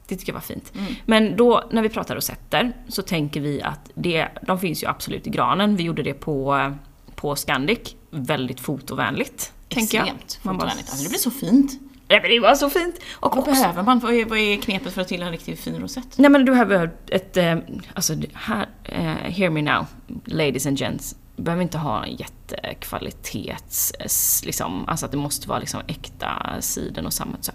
Det 0.07 0.15
tycker 0.15 0.31
jag 0.31 0.33
var 0.35 0.41
fint. 0.41 0.73
Men 1.05 1.35
då 1.35 1.63
när 1.71 1.81
vi 1.81 1.89
pratar 1.89 2.15
rosetter 2.15 2.73
så 2.87 3.01
tänker 3.01 3.41
vi 3.41 3.61
att 3.61 3.89
det, 3.95 4.27
de 4.41 4.59
finns 4.59 4.83
ju 4.83 4.87
absolut 4.87 5.27
i 5.27 5.29
granen. 5.29 5.75
Vi 5.75 5.83
gjorde 5.83 6.03
det 6.03 6.13
på, 6.13 6.71
på 7.15 7.35
Scandic. 7.35 7.95
Väldigt 8.09 8.59
fotovänligt. 8.59 9.53
Extremt 9.69 10.39
bara- 10.43 10.53
fotovänligt. 10.53 10.89
Alltså, 10.89 11.03
det 11.03 11.09
blir 11.09 11.19
så 11.19 11.31
fint. 11.31 11.71
Det 12.19 12.39
var 12.39 12.55
så 12.55 12.69
fint! 12.69 12.95
Och 13.13 13.35
Vad 13.35 13.39
också, 13.39 13.51
behöver 13.51 13.83
man? 13.83 13.99
Vad 13.99 14.13
är, 14.13 14.25
vad 14.25 14.37
är 14.37 14.57
knepet 14.57 14.93
för 14.93 15.01
att 15.01 15.07
till 15.07 15.21
en 15.21 15.31
riktigt 15.31 15.59
fin 15.59 15.79
rosett? 15.79 16.17
nej 16.17 16.31
men 16.31 16.45
du 16.45 16.51
behöver 16.51 16.91
ett, 17.07 17.37
eh, 17.37 17.57
alltså 17.93 18.13
här, 18.33 18.69
eh, 18.83 19.03
hear 19.05 19.49
me 19.49 19.61
now, 19.61 19.85
ladies 20.25 20.65
and 20.65 20.79
gents. 20.79 21.15
Du 21.35 21.43
behöver 21.43 21.63
inte 21.63 21.77
ha 21.77 22.05
en 22.05 22.15
jättekvalitets, 22.15 23.91
eh, 23.91 24.45
liksom, 24.45 24.85
alltså 24.87 25.05
att 25.05 25.11
det 25.11 25.17
måste 25.17 25.49
vara 25.49 25.59
liksom 25.59 25.81
äkta 25.87 26.55
siden 26.59 27.05
och 27.05 27.13
samma. 27.13 27.37
Så. 27.41 27.51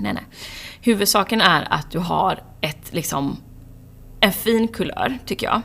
Nej 0.00 0.12
nej. 0.12 0.24
Huvudsaken 0.80 1.40
är 1.40 1.72
att 1.72 1.90
du 1.90 1.98
har 1.98 2.42
ett 2.60 2.94
liksom, 2.94 3.36
en 4.20 4.32
fin 4.32 4.68
kulör 4.68 5.18
tycker 5.26 5.46
jag. 5.46 5.62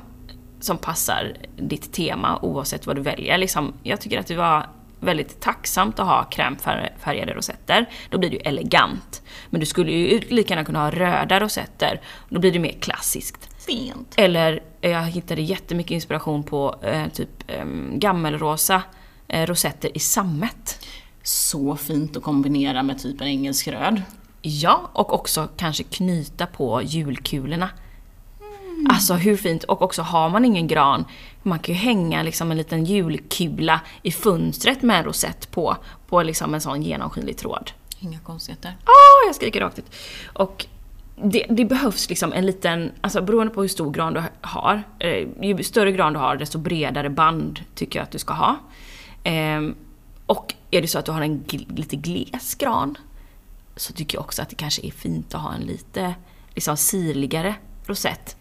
Som 0.60 0.78
passar 0.78 1.38
ditt 1.58 1.94
tema 1.94 2.40
oavsett 2.42 2.88
vad 2.88 2.96
du 2.96 3.02
väljer. 3.02 3.38
Liksom, 3.38 3.74
jag 3.84 4.02
tycker 4.02 4.20
att 4.20 4.28
det 4.28 4.36
var 4.36 4.66
väldigt 5.04 5.40
tacksamt 5.40 6.00
att 6.00 6.08
ha 6.08 6.24
krämfärgade 6.24 7.34
rosetter. 7.34 7.90
Då 8.10 8.18
blir 8.18 8.30
det 8.30 8.36
ju 8.36 8.42
elegant. 8.42 9.22
Men 9.50 9.60
du 9.60 9.66
skulle 9.66 9.92
ju 9.92 10.20
lika 10.20 10.54
gärna 10.54 10.66
kunna 10.66 10.80
ha 10.80 10.92
röda 10.92 11.40
rosetter. 11.40 12.02
Då 12.30 12.40
blir 12.40 12.52
det 12.52 12.60
mer 12.60 12.72
klassiskt. 12.80 13.50
Fint. 13.66 14.14
Eller 14.18 14.64
eh, 14.82 14.92
jag 14.92 15.04
hittade 15.04 15.42
jättemycket 15.42 15.92
inspiration 15.92 16.44
på 16.44 16.76
eh, 16.82 17.08
typ 17.08 17.30
eh, 17.48 17.66
gammelrosa 17.92 18.84
eh, 19.28 19.46
rosetter 19.46 19.98
i 19.98 20.00
sammet. 20.00 20.86
Så 21.24 21.76
fint 21.76 22.18
att 22.18 22.24
kombinera 22.24 22.84
med 22.84 23.00
typ 23.00 23.22
en 23.22 23.28
engelsk 23.28 23.68
röd. 23.68 24.02
Ja, 24.42 24.90
och 24.94 25.14
också 25.14 25.50
kanske 25.58 25.84
knyta 25.84 26.46
på 26.46 26.82
julkulorna. 26.84 27.70
Alltså 28.90 29.14
hur 29.14 29.38
fint? 29.38 29.64
Och 29.64 29.82
också 29.82 30.02
har 30.02 30.30
man 30.30 30.46
ingen 30.46 30.68
gran, 30.68 31.06
man 31.44 31.60
kan 31.60 31.76
ju 31.76 31.82
hänga 31.82 32.24
liksom 32.24 32.52
en 32.52 32.58
liten 32.58 32.86
julkula 32.86 33.82
i 34.02 34.12
fönstret 34.12 34.82
med 34.82 34.98
en 35.00 35.04
rosett 35.04 35.52
på, 35.52 35.78
på 36.08 36.24
liksom 36.24 36.54
en 36.54 36.62
sån 36.62 36.82
genomskinlig 36.82 37.38
tråd. 37.38 37.72
Inga 38.00 38.20
konstigheter. 38.20 38.78
Ah, 38.84 39.28
jag 39.28 39.36
skriker 39.36 39.60
rakt 39.62 39.80
ut. 39.80 39.96
Och 40.34 40.66
det, 41.24 41.46
det 41.50 41.66
behövs 41.66 42.10
liksom 42.10 42.34
en 42.34 42.46
liten, 42.46 42.92
alltså 43.02 43.22
beroende 43.22 43.54
på 43.54 43.62
hur 43.62 43.68
stor 43.68 43.92
gran 43.92 44.14
du 44.14 44.24
har, 44.42 44.84
eh, 45.00 45.28
ju 45.42 45.64
större 45.64 45.92
gran 45.92 46.14
du 46.14 46.20
har 46.20 46.36
desto 46.36 46.58
bredare 46.58 47.10
band 47.10 47.60
tycker 47.76 48.00
jag 48.00 48.04
att 48.04 48.12
du 48.12 48.20
ska 48.20 48.34
ha. 48.34 48.56
Ehm, 49.24 49.76
och 50.26 50.54
är 50.72 50.82
det 50.82 50.88
så 50.88 51.00
att 51.00 51.06
du 51.06 51.12
har 51.12 51.22
en 51.22 51.44
gl- 51.44 51.76
lite 51.78 51.96
gles 51.96 52.56
gran 52.56 52.98
så 53.76 53.94
tycker 53.94 54.18
jag 54.18 54.24
också 54.26 54.42
att 54.42 54.50
det 54.50 54.56
kanske 54.56 54.88
är 54.88 54.92
fint 54.92 55.36
att 55.36 55.42
ha 55.42 55.54
en 55.54 55.62
lite 55.62 56.16
liksom 56.56 56.78
sirligare 56.78 57.56
rosett. 57.86 58.38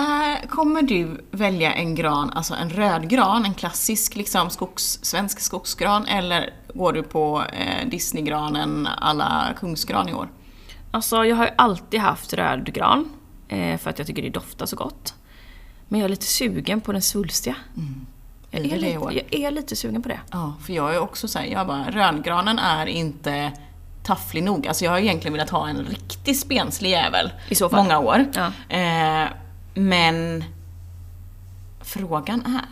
Äh, 0.00 0.48
kommer 0.48 0.82
du 0.82 1.24
välja 1.30 1.72
en 1.72 1.94
gran, 1.94 2.30
alltså 2.30 2.54
en 2.54 2.70
röd 2.70 3.08
gran, 3.08 3.44
en 3.44 3.54
klassisk 3.54 4.16
liksom 4.16 4.50
skogs, 4.50 4.98
svensk 5.02 5.40
skogsgran, 5.40 6.06
eller 6.06 6.54
går 6.74 6.92
du 6.92 7.02
på 7.02 7.42
eh, 7.52 7.88
Disneygranen 7.88 8.88
alla 8.98 9.54
kungsgran 9.60 10.08
i 10.08 10.14
år? 10.14 10.28
Alltså 10.90 11.24
jag 11.24 11.36
har 11.36 11.44
ju 11.44 11.50
alltid 11.56 12.00
haft 12.00 12.32
rödgran 12.32 13.08
eh, 13.48 13.78
för 13.78 13.90
att 13.90 13.98
jag 13.98 14.06
tycker 14.06 14.22
det 14.22 14.30
doftar 14.30 14.66
så 14.66 14.76
gott. 14.76 15.14
Men 15.88 16.00
jag 16.00 16.04
är 16.04 16.08
lite 16.08 16.26
sugen 16.26 16.80
på 16.80 16.92
den 16.92 17.02
svulstiga. 17.02 17.56
Jag, 18.50 18.62
Blir 18.62 18.72
är 18.74 18.78
lite, 18.78 19.24
jag 19.36 19.40
är 19.40 19.50
lite 19.50 19.76
sugen 19.76 20.02
på 20.02 20.08
det. 20.08 20.20
Ja, 20.30 20.54
för 20.66 20.72
jag 20.72 20.94
är 20.94 20.98
också 21.00 21.28
såhär, 21.28 21.46
jag 21.46 21.66
bara, 21.66 21.90
rödgranen 21.90 22.58
är 22.58 22.86
inte 22.86 23.52
tafflig 24.02 24.42
nog. 24.42 24.66
Alltså 24.68 24.84
jag 24.84 24.92
har 24.92 24.98
egentligen 24.98 25.32
velat 25.32 25.50
ha 25.50 25.68
en 25.68 25.84
riktigt 25.84 26.40
spenslig 26.40 26.90
jävel 26.90 27.32
I 27.48 27.54
så 27.54 27.68
fall. 27.68 27.82
många 27.82 27.98
år. 27.98 28.26
Ja. 28.34 28.76
Eh, 28.76 29.28
men 29.74 30.44
frågan 31.80 32.40
är, 32.46 32.64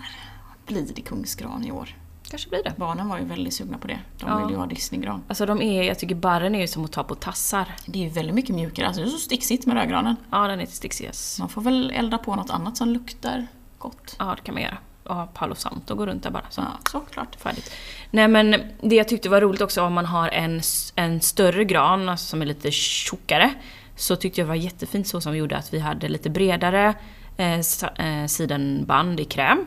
blir 0.66 0.86
det 0.94 1.02
kungsgran 1.02 1.64
i 1.64 1.72
år? 1.72 1.88
Kanske 2.30 2.48
blir 2.48 2.62
det. 2.64 2.72
Barnen 2.76 3.08
var 3.08 3.18
ju 3.18 3.24
väldigt 3.24 3.54
sugna 3.54 3.78
på 3.78 3.86
det. 3.88 3.98
De 4.18 4.28
Ja. 4.28 4.38
vill 4.38 4.50
ju 4.50 4.56
ha 4.56 4.66
Disneygran. 4.66 5.22
Alltså 5.28 5.46
de 5.46 5.62
är, 5.62 5.82
jag 5.82 5.98
tycker 5.98 6.14
barren 6.14 6.54
är 6.54 6.60
ju 6.60 6.66
som 6.66 6.84
att 6.84 6.92
ta 6.92 7.04
på 7.04 7.14
tassar. 7.14 7.74
Det 7.86 7.98
är 7.98 8.02
ju 8.02 8.08
väldigt 8.08 8.34
mycket 8.34 8.54
mjukare, 8.54 8.86
alltså 8.86 9.02
det 9.02 9.08
är 9.08 9.10
så 9.10 9.18
sticksigt 9.18 9.66
med 9.66 9.76
rödgranen. 9.76 10.16
Ja, 10.30 10.48
den 10.48 10.60
är 10.60 10.66
sticksig. 10.66 11.04
yes. 11.04 11.38
Man 11.38 11.48
får 11.48 11.62
väl 11.62 11.90
elda 11.94 12.18
på 12.18 12.34
något 12.36 12.50
annat 12.50 12.76
som 12.76 12.88
luktar 12.88 13.46
gott. 13.78 14.16
Ja, 14.18 14.34
det 14.36 14.42
kan 14.42 14.54
man 14.54 14.62
göra. 14.62 14.76
Och 15.04 15.14
ha 15.14 15.26
Palo 15.26 15.54
Santo 15.54 15.92
och 15.92 15.98
gå 15.98 16.06
runt 16.06 16.22
där 16.22 16.30
bara. 16.30 16.44
Så. 16.50 16.60
Ja, 16.60 16.78
såklart. 16.90 17.36
Färdigt. 17.40 17.70
Nej 18.10 18.28
men 18.28 18.50
det 18.82 18.96
jag 18.96 19.08
tyckte 19.08 19.28
var 19.28 19.40
roligt 19.40 19.60
också 19.60 19.82
om 19.82 19.92
man 19.92 20.06
har 20.06 20.28
en, 20.28 20.60
en 20.94 21.20
större 21.20 21.64
gran 21.64 22.08
alltså, 22.08 22.26
som 22.26 22.42
är 22.42 22.46
lite 22.46 22.70
tjockare. 22.70 23.50
Så 23.98 24.16
tyckte 24.16 24.40
jag 24.40 24.46
det 24.46 24.48
var 24.48 24.54
jättefint 24.54 25.06
så 25.08 25.20
som 25.20 25.32
vi 25.32 25.38
gjorde 25.38 25.56
att 25.56 25.74
vi 25.74 25.78
hade 25.78 26.08
lite 26.08 26.30
bredare 26.30 26.94
eh, 27.36 27.60
eh, 27.98 28.26
sidenband 28.26 29.20
i 29.20 29.24
kräm. 29.24 29.66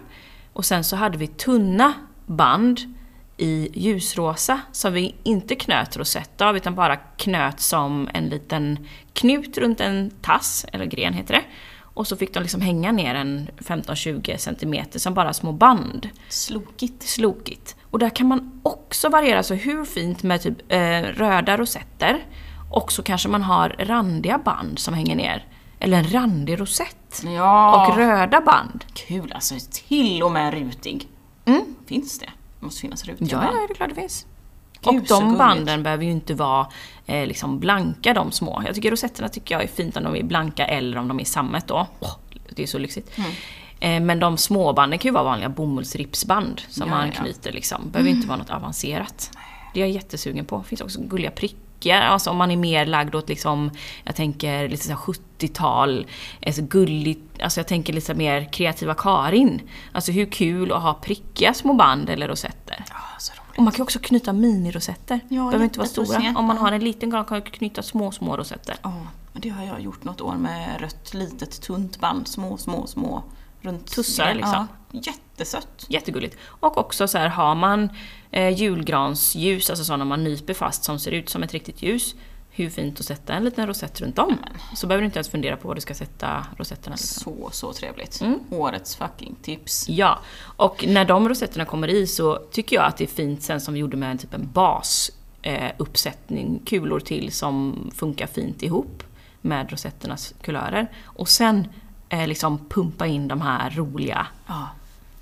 Och 0.54 0.66
sen 0.66 0.84
så 0.84 0.96
hade 0.96 1.18
vi 1.18 1.28
tunna 1.28 1.94
band 2.26 2.80
i 3.38 3.70
ljusrosa 3.74 4.62
som 4.72 4.94
vi 4.94 5.16
inte 5.24 5.56
knöt 5.56 5.98
rosett 5.98 6.42
av 6.42 6.58
utan 6.58 6.76
bara 6.76 6.96
knöt 6.96 7.60
som 7.60 8.10
en 8.14 8.30
liten 8.30 8.88
knut 9.14 9.58
runt 9.58 9.80
en 9.80 10.12
tass, 10.22 10.66
eller 10.74 10.86
gren 10.86 11.14
heter 11.14 11.34
det. 11.34 11.44
Och 11.94 12.08
så 12.08 12.16
fick 12.16 12.34
de 12.34 12.40
liksom 12.40 12.62
hänga 12.62 12.92
ner 12.92 13.16
en 13.16 13.48
15-20 13.58 14.38
centimeter 14.38 15.00
som 15.00 15.14
bara 15.14 15.34
små 15.34 15.52
band. 15.52 16.10
Slokigt. 16.30 17.04
Slokigt. 17.04 17.76
Och 17.84 18.00
där 18.00 18.10
kan 18.10 18.28
man 18.28 18.62
också 18.64 19.10
variera 19.10 19.44
så 19.44 19.54
hur 19.54 19.86
fint 19.86 20.24
med 20.24 20.42
typ 20.42 20.58
eh, 20.72 21.02
röda 21.02 21.58
rosetter. 21.58 22.26
Och 22.72 22.92
så 22.92 23.04
kanske 23.04 23.30
man 23.30 23.42
har 23.44 23.76
randiga 23.80 24.38
band 24.38 24.80
som 24.80 24.94
hänger 24.94 25.16
ner. 25.16 25.46
Eller 25.80 25.98
en 25.98 26.12
randig 26.14 26.60
rosett. 26.60 27.24
Ja. 27.26 27.88
Och 27.88 27.98
röda 27.98 28.42
band. 28.42 28.86
Kul 28.94 29.32
alltså, 29.34 29.56
till 29.72 30.24
och 30.24 30.32
med 30.32 30.54
rutig. 30.54 31.08
Mm. 31.46 31.76
Finns 31.86 32.20
det? 32.20 32.30
Det 32.60 32.66
måste 32.66 32.82
finnas 32.82 33.06
rutiga 33.06 33.28
Ja, 33.32 33.38
band. 33.38 33.50
ja, 33.56 33.68
det 33.68 33.74
är 33.74 33.76
klart 33.76 33.90
det 33.90 33.96
finns. 33.96 34.26
Gud, 34.82 35.02
och 35.02 35.08
de 35.08 35.38
banden 35.38 35.84
behöver 35.84 36.04
ju 36.06 36.12
inte 36.12 36.34
vara 36.34 36.68
eh, 37.06 37.28
liksom 37.28 37.60
blanka 37.60 38.14
de 38.14 38.32
små. 38.32 38.64
Jag 38.66 38.76
tycker 38.76 38.92
rosetterna 38.92 39.30
tycker 39.30 39.56
jag 39.56 39.64
är 39.64 39.68
fint 39.68 39.98
om 39.98 40.04
de 40.04 40.16
är 40.16 40.24
blanka 40.24 40.66
eller 40.66 40.98
om 40.98 41.08
de 41.08 41.20
är 41.20 41.26
sammet 41.26 41.68
då. 41.68 41.88
Åh, 42.00 42.16
det 42.56 42.64
är 42.64 42.68
så 42.68 42.78
lyxigt. 42.78 43.18
Mm. 43.18 43.32
Eh, 43.80 44.06
men 44.06 44.20
de 44.20 44.38
små 44.38 44.74
banden 44.74 45.00
kan 45.00 45.10
ju 45.10 45.14
vara 45.14 45.24
vanliga 45.24 45.50
bomullsripsband 45.50 46.62
som 46.70 46.88
Ja, 46.90 46.96
man 46.96 47.12
knyter 47.12 47.52
liksom. 47.52 47.92
Behöver 47.92 48.10
inte 48.12 48.28
vara 48.28 48.38
något 48.38 48.50
avancerat. 48.50 49.32
Det 49.74 49.80
är 49.80 49.86
jag 49.86 49.92
jättesugen 49.96 50.46
på. 50.46 50.58
Det 50.58 50.64
finns 50.64 50.82
också 50.82 51.02
gulliga 51.02 51.32
prickar. 51.32 51.71
Alltså 51.86 52.30
om 52.30 52.38
man 52.38 52.52
är 52.52 52.58
mer 52.58 52.86
lagd 52.86 53.16
åt 53.16 53.30
liksom, 53.30 53.72
jag 54.04 54.16
tänker 54.16 54.70
lite 54.70 54.84
så 54.84 54.90
här 54.90 54.98
70-tal, 54.98 56.08
alltså 56.46 56.62
gulligt, 56.62 57.42
alltså 57.42 57.60
jag 57.60 57.68
tänker 57.68 57.94
lite 57.94 58.14
mer 58.14 58.54
kreativa 58.54 58.94
Karin. 58.94 59.62
Alltså 59.92 60.12
hur 60.12 60.26
kul 60.26 60.72
att 60.72 60.82
ha 60.82 60.94
prickiga 60.94 61.54
små 61.54 61.74
band 61.74 62.10
eller 62.10 62.28
rosetter. 62.28 62.86
Ja. 62.90 62.96
Och 63.58 63.64
man 63.64 63.74
kan 63.74 63.84
också 63.84 64.00
knyta 64.00 64.34
minirosetter. 64.34 65.20
Ja, 65.30 65.46
Behöver 65.46 65.64
inte 65.64 65.80
vara 65.80 65.90
stora. 65.90 66.34
Om 66.36 66.46
man 66.46 66.58
har 66.58 66.72
en 66.72 66.84
liten 66.84 67.10
gran 67.10 67.26
kan 67.26 67.36
man 67.36 67.42
knyta 67.42 67.84
små, 67.84 68.12
små 68.12 68.38
rosetter. 68.38 68.76
Ja, 68.82 68.94
det 69.34 69.50
har 69.50 69.66
jag 69.66 69.82
gjort 69.82 70.04
något 70.04 70.22
år 70.22 70.36
med 70.36 70.82
rött 70.82 71.14
litet 71.14 71.62
tunt 71.62 72.00
band. 72.00 72.28
Små, 72.28 72.58
små, 72.58 72.88
små. 72.88 73.24
Runt 73.62 73.88
Tussar, 73.88 74.34
liksom. 74.34 74.68
Ja, 74.92 75.02
jättesött. 75.02 75.86
Jättegulligt. 75.90 76.38
Och 76.44 76.78
också 76.78 77.08
så 77.08 77.18
här, 77.18 77.28
har 77.28 77.56
man 77.56 77.90
eh, 78.32 78.50
julgransljus, 78.50 79.70
alltså 79.70 79.86
sådana 79.86 80.06
man 80.06 80.24
nyper 80.24 80.54
fast 80.54 80.84
som 80.84 81.00
ser 81.00 81.12
ut 81.12 81.30
som 81.30 81.44
ett 81.44 81.54
riktigt 81.54 81.82
ljus. 81.82 82.16
Hur 82.54 82.70
fint 82.70 83.00
att 83.00 83.06
sätta 83.06 83.34
en 83.34 83.44
liten 83.44 83.68
rosett 83.68 84.02
runt 84.02 84.20
om. 84.20 84.38
Så 84.76 84.88
behöver 84.88 85.02
du 85.02 85.06
inte 85.06 85.20
ens 85.20 85.30
fundera 85.30 85.58
på 85.58 85.68
vad 85.68 85.78
du 85.78 85.82
ska 85.82 85.94
sätta 85.94 86.46
rosetterna. 86.58 86.96
Liksom. 86.96 87.34
Så, 87.34 87.50
så 87.52 87.74
trevligt. 87.74 88.22
Mm. 88.22 88.40
Årets 88.50 88.96
fucking 88.96 89.36
tips. 89.42 89.90
Ja, 89.90 90.20
och 90.42 90.86
när 90.88 91.06
de 91.06 91.30
rosetterna 91.30 91.66
kommer 91.66 91.88
i 91.88 92.08
så 92.08 92.36
tycker 92.52 92.76
jag 92.76 92.86
att 92.86 92.98
det 92.98 93.04
är 93.04 93.08
fint 93.08 93.44
sen 93.44 93.62
som 93.62 93.74
vi 93.74 93.80
gjorde 93.80 93.98
med 93.98 94.12
en 94.12 94.18
typ 94.18 94.34
en 94.34 94.50
bas 94.54 95.12
eh, 95.42 95.72
kulor 96.66 97.00
till 97.00 97.32
som 97.32 97.76
funkar 97.96 98.28
fint 98.28 98.64
ihop 98.64 99.04
med 99.42 99.72
rosetternas 99.72 100.34
kulörer. 100.42 100.92
Och 101.04 101.30
sen 101.30 101.68
eh, 102.10 102.28
liksom 102.28 102.66
pumpa 102.70 103.08
in 103.08 103.28
de 103.28 103.42
här 103.42 103.70
roliga 103.70 104.28
Ja. 104.48 104.70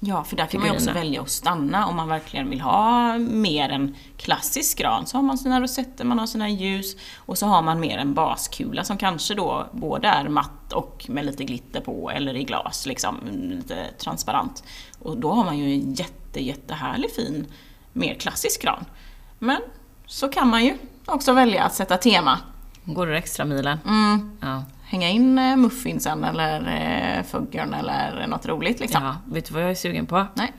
Ja, 0.01 0.23
för 0.23 0.35
där 0.35 0.45
kan 0.45 0.61
man 0.61 0.69
ju 0.69 0.75
också 0.75 0.91
välja 0.91 1.21
att 1.21 1.29
stanna 1.29 1.87
om 1.87 1.95
man 1.95 2.07
verkligen 2.07 2.49
vill 2.49 2.61
ha 2.61 3.17
mer 3.17 3.69
en 3.69 3.95
klassisk 4.17 4.77
gran. 4.77 5.05
Så 5.05 5.17
har 5.17 5.21
man 5.23 5.37
sina 5.37 5.61
rosetter, 5.61 6.05
man 6.05 6.19
har 6.19 6.27
sina 6.27 6.49
ljus 6.49 6.95
och 7.17 7.37
så 7.37 7.45
har 7.45 7.61
man 7.61 7.79
mer 7.79 7.97
en 7.97 8.13
baskula 8.13 8.83
som 8.83 8.97
kanske 8.97 9.35
då 9.35 9.67
både 9.71 10.07
är 10.07 10.29
matt 10.29 10.73
och 10.73 11.05
med 11.09 11.25
lite 11.25 11.43
glitter 11.43 11.81
på 11.81 12.11
eller 12.11 12.35
i 12.35 12.43
glas, 12.43 12.85
liksom 12.85 13.15
lite 13.41 13.75
transparent. 13.97 14.63
Och 14.99 15.17
då 15.17 15.31
har 15.31 15.43
man 15.43 15.57
ju 15.57 15.73
en 15.73 15.93
jätte, 15.93 16.43
jättehärlig 16.43 17.11
fin, 17.11 17.45
mer 17.93 18.13
klassisk 18.13 18.61
gran. 18.61 18.85
Men 19.39 19.61
så 20.05 20.27
kan 20.29 20.47
man 20.47 20.65
ju 20.65 20.77
också 21.05 21.33
välja 21.33 21.63
att 21.63 21.73
sätta 21.73 21.97
tema. 21.97 22.39
Går 22.85 23.07
du 23.07 23.17
extra 23.17 23.45
milen? 23.45 23.79
Mm, 23.85 24.37
Ja. 24.41 24.63
Hänga 24.89 25.09
in 25.09 25.39
eh, 25.39 25.55
muffinsen 25.55 26.23
eller 26.23 26.59
eh, 27.17 27.23
fuggen 27.23 27.73
eller 27.73 28.27
något 28.27 28.45
roligt 28.45 28.79
liksom. 28.79 29.03
ja. 29.03 29.15
Vet 29.25 29.45
du 29.45 29.53
vad 29.53 29.63
jag 29.63 29.71
är 29.71 29.75
sugen 29.75 30.05
på? 30.05 30.27
Nej. 30.33 30.53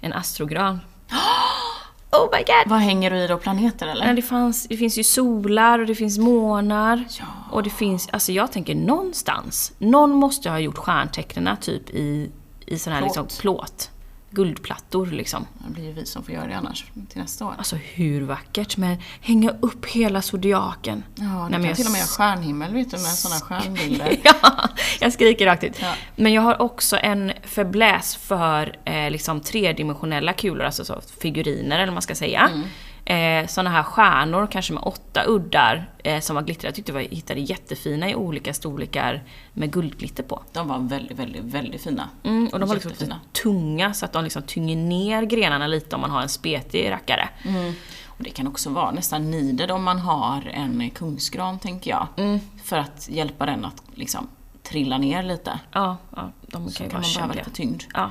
En 0.00 0.12
astrogran. 0.12 0.80
oh 2.12 2.28
my 2.32 2.38
god! 2.38 2.70
Vad 2.70 2.78
hänger 2.78 3.10
du 3.10 3.16
i 3.16 3.26
då? 3.26 3.38
Planeter 3.38 3.86
eller? 3.86 4.06
Men 4.06 4.16
det, 4.16 4.22
fanns, 4.22 4.66
det 4.68 4.76
finns 4.76 4.98
ju 4.98 5.04
solar 5.04 5.78
och 5.78 5.86
det 5.86 5.94
finns 5.94 6.18
månar. 6.18 7.04
Ja. 7.18 7.24
Och 7.50 7.62
det 7.62 7.70
finns, 7.70 8.08
alltså 8.12 8.32
jag 8.32 8.52
tänker 8.52 8.74
någonstans, 8.74 9.72
någon 9.78 10.10
måste 10.10 10.50
ha 10.50 10.58
gjort 10.58 10.78
stjärntecknen 10.78 11.56
typ 11.56 11.90
i, 11.90 12.30
i 12.66 12.78
sån 12.78 12.92
här 12.92 13.00
Plåt. 13.00 13.16
liksom 13.16 13.40
plåt. 13.40 13.90
Guldplattor 14.32 15.06
liksom. 15.06 15.46
Det 15.66 15.72
blir 15.72 15.84
ju 15.84 15.92
vi 15.92 16.06
som 16.06 16.24
får 16.24 16.34
göra 16.34 16.46
det 16.46 16.56
annars 16.56 16.84
till 17.10 17.20
nästa 17.20 17.46
år. 17.46 17.54
Alltså 17.58 17.76
hur 17.76 18.22
vackert, 18.22 18.76
men 18.76 18.96
hänga 19.20 19.50
upp 19.60 19.86
hela 19.86 20.22
zodiaken. 20.22 21.04
Ja, 21.14 21.24
du 21.24 21.28
Nej, 21.28 21.50
kan 21.50 21.64
jag 21.64 21.76
till 21.76 21.86
och 21.86 21.92
med 21.92 21.98
göra 21.98 22.08
stjärnhimmel 22.08 22.72
vet 22.72 22.90
du 22.90 22.96
med 22.96 23.06
sådana 23.06 23.40
stjärnbilder. 23.40 24.16
ja, 24.24 24.68
jag 25.00 25.12
skriker 25.12 25.46
rakt 25.46 25.64
ut. 25.64 25.80
Ja. 25.80 25.94
Men 26.16 26.32
jag 26.32 26.42
har 26.42 26.62
också 26.62 26.96
en 26.96 27.32
förbläs 27.42 28.16
för 28.16 28.76
eh, 28.84 29.10
liksom 29.10 29.40
tredimensionella 29.40 30.32
kulor, 30.32 30.64
alltså 30.64 30.84
så 30.84 31.00
figuriner 31.20 31.76
eller 31.76 31.86
vad 31.86 31.94
man 31.94 32.02
ska 32.02 32.14
säga. 32.14 32.50
Mm. 32.52 32.68
Eh, 33.04 33.46
såna 33.46 33.70
här 33.70 33.82
stjärnor, 33.82 34.48
kanske 34.50 34.72
med 34.72 34.82
åtta 34.82 35.24
uddar, 35.26 35.90
eh, 36.04 36.20
som 36.20 36.36
var 36.36 36.42
glittriga. 36.42 36.68
Jag 36.68 36.74
tyckte 36.74 36.92
jag 36.92 37.00
hittade 37.02 37.40
jättefina 37.40 38.10
i 38.10 38.14
olika 38.14 38.54
storlekar 38.54 39.22
med 39.52 39.72
guldglitter 39.72 40.22
på. 40.22 40.42
De 40.52 40.68
var 40.68 40.78
väldigt, 40.78 41.18
väldigt, 41.18 41.44
väldigt 41.44 41.82
fina. 41.82 42.08
Mm, 42.24 42.48
och 42.52 42.60
de 42.60 42.68
var 42.68 42.74
lite 42.74 42.88
Jättefina. 42.88 43.20
tunga 43.42 43.94
så 43.94 44.04
att 44.04 44.12
de 44.12 44.24
liksom 44.24 44.42
tynger 44.42 44.76
ner 44.76 45.22
grenarna 45.22 45.66
lite 45.66 45.96
om 45.96 46.00
man 46.00 46.10
har 46.10 46.22
en 46.22 46.28
spetig 46.28 46.90
rackare. 46.90 47.28
Mm. 47.44 47.72
Och 48.06 48.22
det 48.24 48.30
kan 48.30 48.46
också 48.46 48.70
vara 48.70 48.90
nästan 48.90 49.30
needed 49.30 49.70
om 49.70 49.82
man 49.84 49.98
har 49.98 50.50
en 50.54 50.90
kungsgran 50.90 51.58
tänker 51.58 51.90
jag. 51.90 52.06
Mm. 52.16 52.40
För 52.64 52.78
att 52.78 53.08
hjälpa 53.10 53.46
den 53.46 53.64
att 53.64 53.82
liksom 53.94 54.28
trilla 54.62 54.98
ner 54.98 55.22
lite. 55.22 55.58
Ja, 55.72 55.96
ja 56.16 56.30
de 56.46 56.70
kan 56.70 56.88
kan 56.88 56.88
vara 56.88 57.02
man 57.02 57.12
behöva 57.14 57.34
lite 57.34 57.50
tyngd. 57.50 57.82
Ja. 57.94 58.10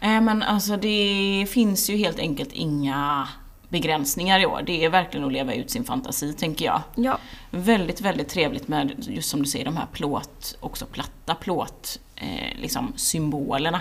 Eh, 0.00 0.20
Men 0.20 0.42
alltså 0.42 0.76
det 0.76 1.46
finns 1.50 1.90
ju 1.90 1.96
helt 1.96 2.18
enkelt 2.18 2.52
inga 2.52 3.28
begränsningar 3.68 4.40
i 4.40 4.46
år. 4.46 4.62
Det 4.66 4.84
är 4.84 4.90
verkligen 4.90 5.26
att 5.26 5.32
leva 5.32 5.54
ut 5.54 5.70
sin 5.70 5.84
fantasi 5.84 6.32
tänker 6.32 6.64
jag. 6.64 6.82
ja, 6.94 7.18
Väldigt, 7.50 8.00
väldigt 8.00 8.28
trevligt 8.28 8.68
med, 8.68 8.94
just 9.08 9.28
som 9.28 9.40
du 9.42 9.46
säger, 9.46 9.64
de 9.64 9.76
här 9.76 9.86
plåt, 9.92 10.56
också 10.60 10.86
platta 10.86 11.34
plåt, 11.34 12.00
eh, 12.16 12.60
liksom 12.60 12.92
symbolerna. 12.96 13.80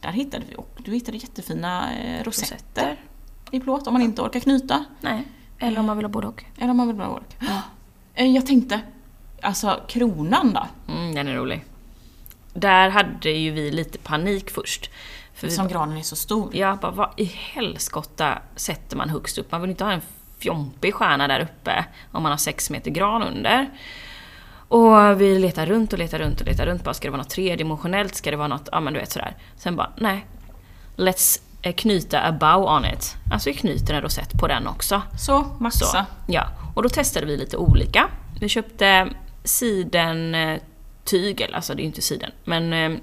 Där 0.00 0.12
hittade 0.12 0.44
vi, 0.50 0.54
och 0.56 0.78
du 0.84 0.92
hittade 0.92 1.16
jättefina 1.18 1.92
eh, 1.94 2.24
rosetter 2.24 2.54
rosetter. 2.54 2.96
i 3.50 3.60
plåt 3.60 3.86
om 3.86 3.92
man 3.92 4.02
inte 4.02 4.22
orkar 4.22 4.40
knyta. 4.40 4.84
Nej, 5.00 5.24
eller 5.58 5.80
om 5.80 5.86
man 5.86 5.96
vill 5.96 6.04
ha 6.06 6.10
både 6.10 6.26
och. 6.26 6.44
Eller 6.58 6.70
om 6.70 6.76
man 6.76 6.86
vill 6.86 6.96
bara 6.96 7.10
orka. 7.10 7.62
Eh, 8.14 8.26
Jag 8.26 8.46
tänkte, 8.46 8.80
alltså 9.42 9.80
kronan 9.88 10.52
då? 10.52 10.92
Mm, 10.92 11.14
den 11.14 11.28
är 11.28 11.34
rolig. 11.34 11.64
Där 12.54 12.88
hade 12.90 13.30
ju 13.30 13.50
vi 13.50 13.70
lite 13.70 13.98
panik 13.98 14.50
först. 14.50 14.90
För 15.36 15.48
Som 15.48 15.68
granen 15.68 15.96
är 15.96 16.02
så 16.02 16.16
stor. 16.16 16.56
ja, 16.56 16.78
bara, 16.80 16.92
vad 16.92 17.10
i 17.16 17.24
helskotta 17.24 18.38
sätter 18.56 18.96
man 18.96 19.10
högst 19.10 19.38
upp? 19.38 19.52
Man 19.52 19.60
vill 19.60 19.70
inte 19.70 19.84
ha 19.84 19.92
en 19.92 20.00
fjompig 20.38 20.94
stjärna 20.94 21.28
där 21.28 21.40
uppe 21.40 21.84
om 22.12 22.22
man 22.22 22.32
har 22.32 22.36
sex 22.36 22.70
meter 22.70 22.90
gran 22.90 23.22
under. 23.22 23.70
Och 24.68 25.20
vi 25.20 25.38
letar 25.38 25.66
runt 25.66 25.92
och 25.92 25.98
letar 25.98 26.18
runt 26.18 26.40
och 26.40 26.46
letar 26.46 26.66
runt. 26.66 26.84
Bara, 26.84 26.94
ska 26.94 27.08
det 27.08 27.10
vara 27.12 27.22
något 27.22 27.30
tredimensionellt? 27.30 28.14
Ska 28.14 28.30
det 28.30 28.36
vara 28.36 28.48
något, 28.48 28.68
ja 28.72 28.80
men 28.80 28.92
du 28.92 29.00
vet 29.00 29.12
sådär. 29.12 29.36
Sen 29.56 29.76
bara, 29.76 29.92
nej. 29.96 30.26
Let's 30.96 31.40
eh, 31.62 31.74
knyta 31.74 32.20
a 32.20 32.32
bow 32.32 32.64
on 32.76 32.84
it. 32.84 33.16
Alltså 33.32 33.50
vi 33.50 33.54
knyter 33.54 33.94
en 33.94 34.02
rosett 34.02 34.32
på 34.40 34.46
den 34.46 34.66
också. 34.66 35.02
Så, 35.18 35.46
maxa. 35.60 35.84
Så, 35.84 36.04
ja. 36.28 36.46
Och 36.74 36.82
då 36.82 36.88
testade 36.88 37.26
vi 37.26 37.36
lite 37.36 37.56
olika. 37.56 38.08
Vi 38.40 38.48
köpte 38.48 39.08
sidentyg, 39.44 41.40
eller 41.40 41.56
alltså 41.56 41.74
det 41.74 41.80
är 41.80 41.82
ju 41.84 41.88
inte 41.88 42.02
siden, 42.02 42.30
men 42.44 42.72
eh, 42.72 42.98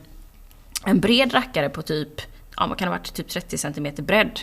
en 0.86 1.00
bred 1.00 1.34
rackare 1.34 1.70
på 1.70 1.82
typ, 1.82 2.22
ja 2.58 2.68
vad 2.68 2.78
kan 2.78 2.86
det 2.86 2.92
ha 2.92 2.98
varit, 3.00 3.14
typ 3.14 3.28
30 3.28 3.58
cm 3.58 3.88
bredd. 3.98 4.40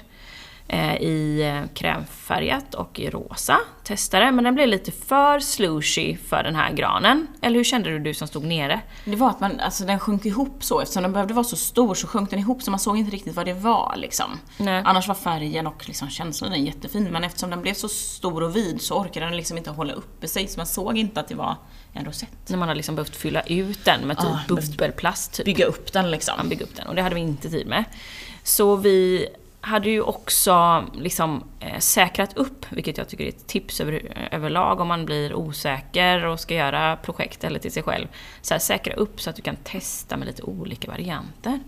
Eh, 0.73 0.95
I 0.95 1.67
krämfärgat 1.75 2.75
och 2.75 3.01
i 3.01 3.11
rosa. 3.11 3.59
Testade, 3.85 4.31
men 4.33 4.45
den 4.45 4.55
blev 4.55 4.69
lite 4.69 4.93
för 4.93 5.41
slushy 5.41 6.17
för 6.17 6.43
den 6.43 6.55
här 6.55 6.73
granen. 6.73 7.27
Eller 7.43 7.57
hur 7.57 7.65
kände 7.65 7.91
du, 7.91 7.99
du 7.99 8.15
som 8.15 8.29
stod 8.29 8.45
nere? 8.45 8.81
Det 9.05 9.17
var 9.17 9.31
att 9.31 9.41
man, 9.41 9.61
alltså 9.61 9.85
den 9.85 9.99
sjönk 9.99 10.27
ihop 10.27 10.65
så, 10.65 10.81
eftersom 10.81 11.03
den 11.03 11.13
behövde 11.13 11.35
vara 11.35 11.45
så 11.45 11.57
stor 11.57 11.95
så 11.95 12.07
sjönk 12.07 12.31
den 12.31 12.39
ihop 12.39 12.63
så 12.63 12.71
man 12.71 12.81
såg 12.81 12.99
inte 12.99 13.11
riktigt 13.11 13.37
vad 13.37 13.47
det 13.47 13.53
var 13.53 13.95
liksom. 13.97 14.39
Nej. 14.57 14.83
Annars 14.87 15.09
var 15.09 15.15
färgen 15.15 15.67
och 15.67 15.89
liksom 15.89 16.09
känslan 16.09 16.51
den 16.51 16.65
jättefin 16.65 17.05
men 17.05 17.25
eftersom 17.25 17.51
den 17.51 17.63
blev 17.63 17.75
så 17.75 17.89
stor 17.89 18.43
och 18.43 18.57
vid 18.57 18.81
så 18.81 18.99
orkade 18.99 19.27
den 19.27 19.37
liksom 19.37 19.59
inte 19.59 19.71
hålla 19.71 19.93
uppe 19.93 20.29
sig 20.29 20.49
så 20.49 20.61
man 20.61 20.67
såg 20.67 20.99
inte 20.99 21.21
att 21.21 21.29
det 21.29 21.35
var 21.35 21.57
en 21.93 22.05
rosett. 22.05 22.49
När 22.49 22.57
man 22.57 22.69
har 22.69 22.75
liksom 22.75 22.95
behövt 22.95 23.17
fylla 23.17 23.43
ut 23.43 23.85
den 23.85 24.01
med 24.01 24.19
typ 24.19 24.27
Ah, 24.27 24.39
bubbelplast. 24.49 25.33
Typ. 25.33 25.47
Bygga 25.47 25.65
upp 25.65 25.93
den 25.93 26.11
liksom. 26.11 26.35
han 26.37 26.49
bygga 26.49 26.65
upp 26.65 26.77
den 26.77 26.87
och 26.87 26.95
det 26.95 27.03
hade 27.03 27.15
vi 27.15 27.21
inte 27.21 27.51
tid 27.51 27.67
med. 27.67 27.85
Så 28.43 28.77
vi 28.77 29.29
hade 29.61 29.91
ju 29.91 30.01
också 30.01 30.85
liksom 30.95 31.45
eh, 31.61 31.79
säkrat 31.79 32.37
upp, 32.37 32.67
vilket 32.71 32.99
jag 32.99 33.09
tycker 33.09 33.25
är 33.25 33.29
ett 33.29 33.47
tips 33.47 33.81
över, 33.81 34.29
överlag 34.31 34.81
om 34.81 34.89
man 34.89 35.07
blir 35.07 35.35
osäker 35.35 36.25
och 36.25 36.41
ska 36.41 36.55
göra 36.55 36.97
projekt 36.97 37.45
eller 37.45 37.59
till 37.59 37.73
sig 37.73 37.83
själv. 37.83 38.07
Så 38.43 38.55
här, 38.55 38.59
säkra 38.59 38.95
upp 38.95 39.21
så 39.21 39.31
att 39.31 39.37
du 39.37 39.43
kan 39.43 39.57
testa 39.57 40.17
med 40.17 40.27
lite 40.27 40.43
olika 40.43 40.91
varianter. 40.91 41.61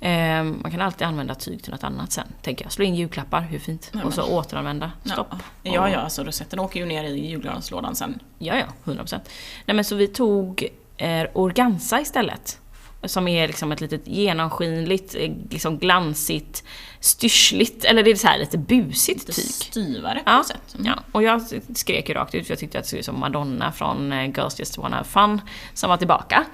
Eh, 0.00 0.44
man 0.44 0.70
kan 0.70 0.80
alltid 0.80 1.06
använda 1.06 1.34
tyg 1.34 1.62
till 1.62 1.72
något 1.72 1.84
annat 1.84 2.12
sen, 2.12 2.26
tänker 2.42 2.64
jag. 2.64 2.72
Slå 2.72 2.84
in 2.84 2.94
julklappar, 2.94 3.40
hur 3.40 3.58
fint? 3.58 3.90
Nej, 3.92 4.04
och 4.04 4.14
så 4.14 4.22
återanvända, 4.22 4.92
stopp. 5.04 5.26
Ja, 5.30 5.72
ja, 5.72 5.90
ja 5.90 5.98
alltså 5.98 6.24
rosetten 6.24 6.58
åker 6.58 6.80
ju 6.80 6.86
ner 6.86 7.04
i 7.04 7.26
julgranslådan 7.26 7.94
sen. 7.94 8.18
Ja, 8.38 8.58
ja, 8.58 8.92
100%. 8.92 9.20
Nej 9.66 9.74
men 9.74 9.84
så 9.84 9.94
vi 9.94 10.08
tog 10.08 10.68
eh, 10.96 11.26
organza 11.32 12.00
istället. 12.00 12.60
Som 13.06 13.28
är 13.28 13.46
liksom 13.46 13.72
ett 13.72 13.80
litet 13.80 14.06
genomskinligt, 14.08 15.14
eh, 15.14 15.30
liksom 15.50 15.78
glansigt, 15.78 16.64
styrsligt, 17.00 17.84
eller 17.84 18.02
det 18.02 18.10
är 18.10 18.14
så 18.14 18.26
här 18.26 18.38
lite 18.38 18.58
busigt 18.58 19.28
Lite 19.28 19.32
tyg. 19.40 19.50
styvare 19.50 20.14
på 20.14 20.22
Ja, 20.30 20.36
något 20.36 20.46
sätt. 20.46 20.74
Mm. 20.74 20.86
ja, 20.86 21.02
och 21.12 21.22
jag 21.22 21.42
skrek 21.74 22.08
ju 22.08 22.14
rakt 22.14 22.34
ut 22.34 22.46
för 22.46 22.52
jag 22.52 22.58
tyckte 22.58 22.78
att 22.78 22.84
det 22.84 22.90
såg 22.90 22.98
ut 22.98 23.04
som 23.04 23.20
Madonna 23.20 23.72
från 23.72 24.12
eh, 24.12 24.24
Girls 24.24 24.58
Just 24.58 24.78
Wanna 24.78 24.96
Have 24.96 25.08
Fun 25.08 25.40
som 25.74 25.90
var 25.90 25.96
tillbaka. 25.96 26.44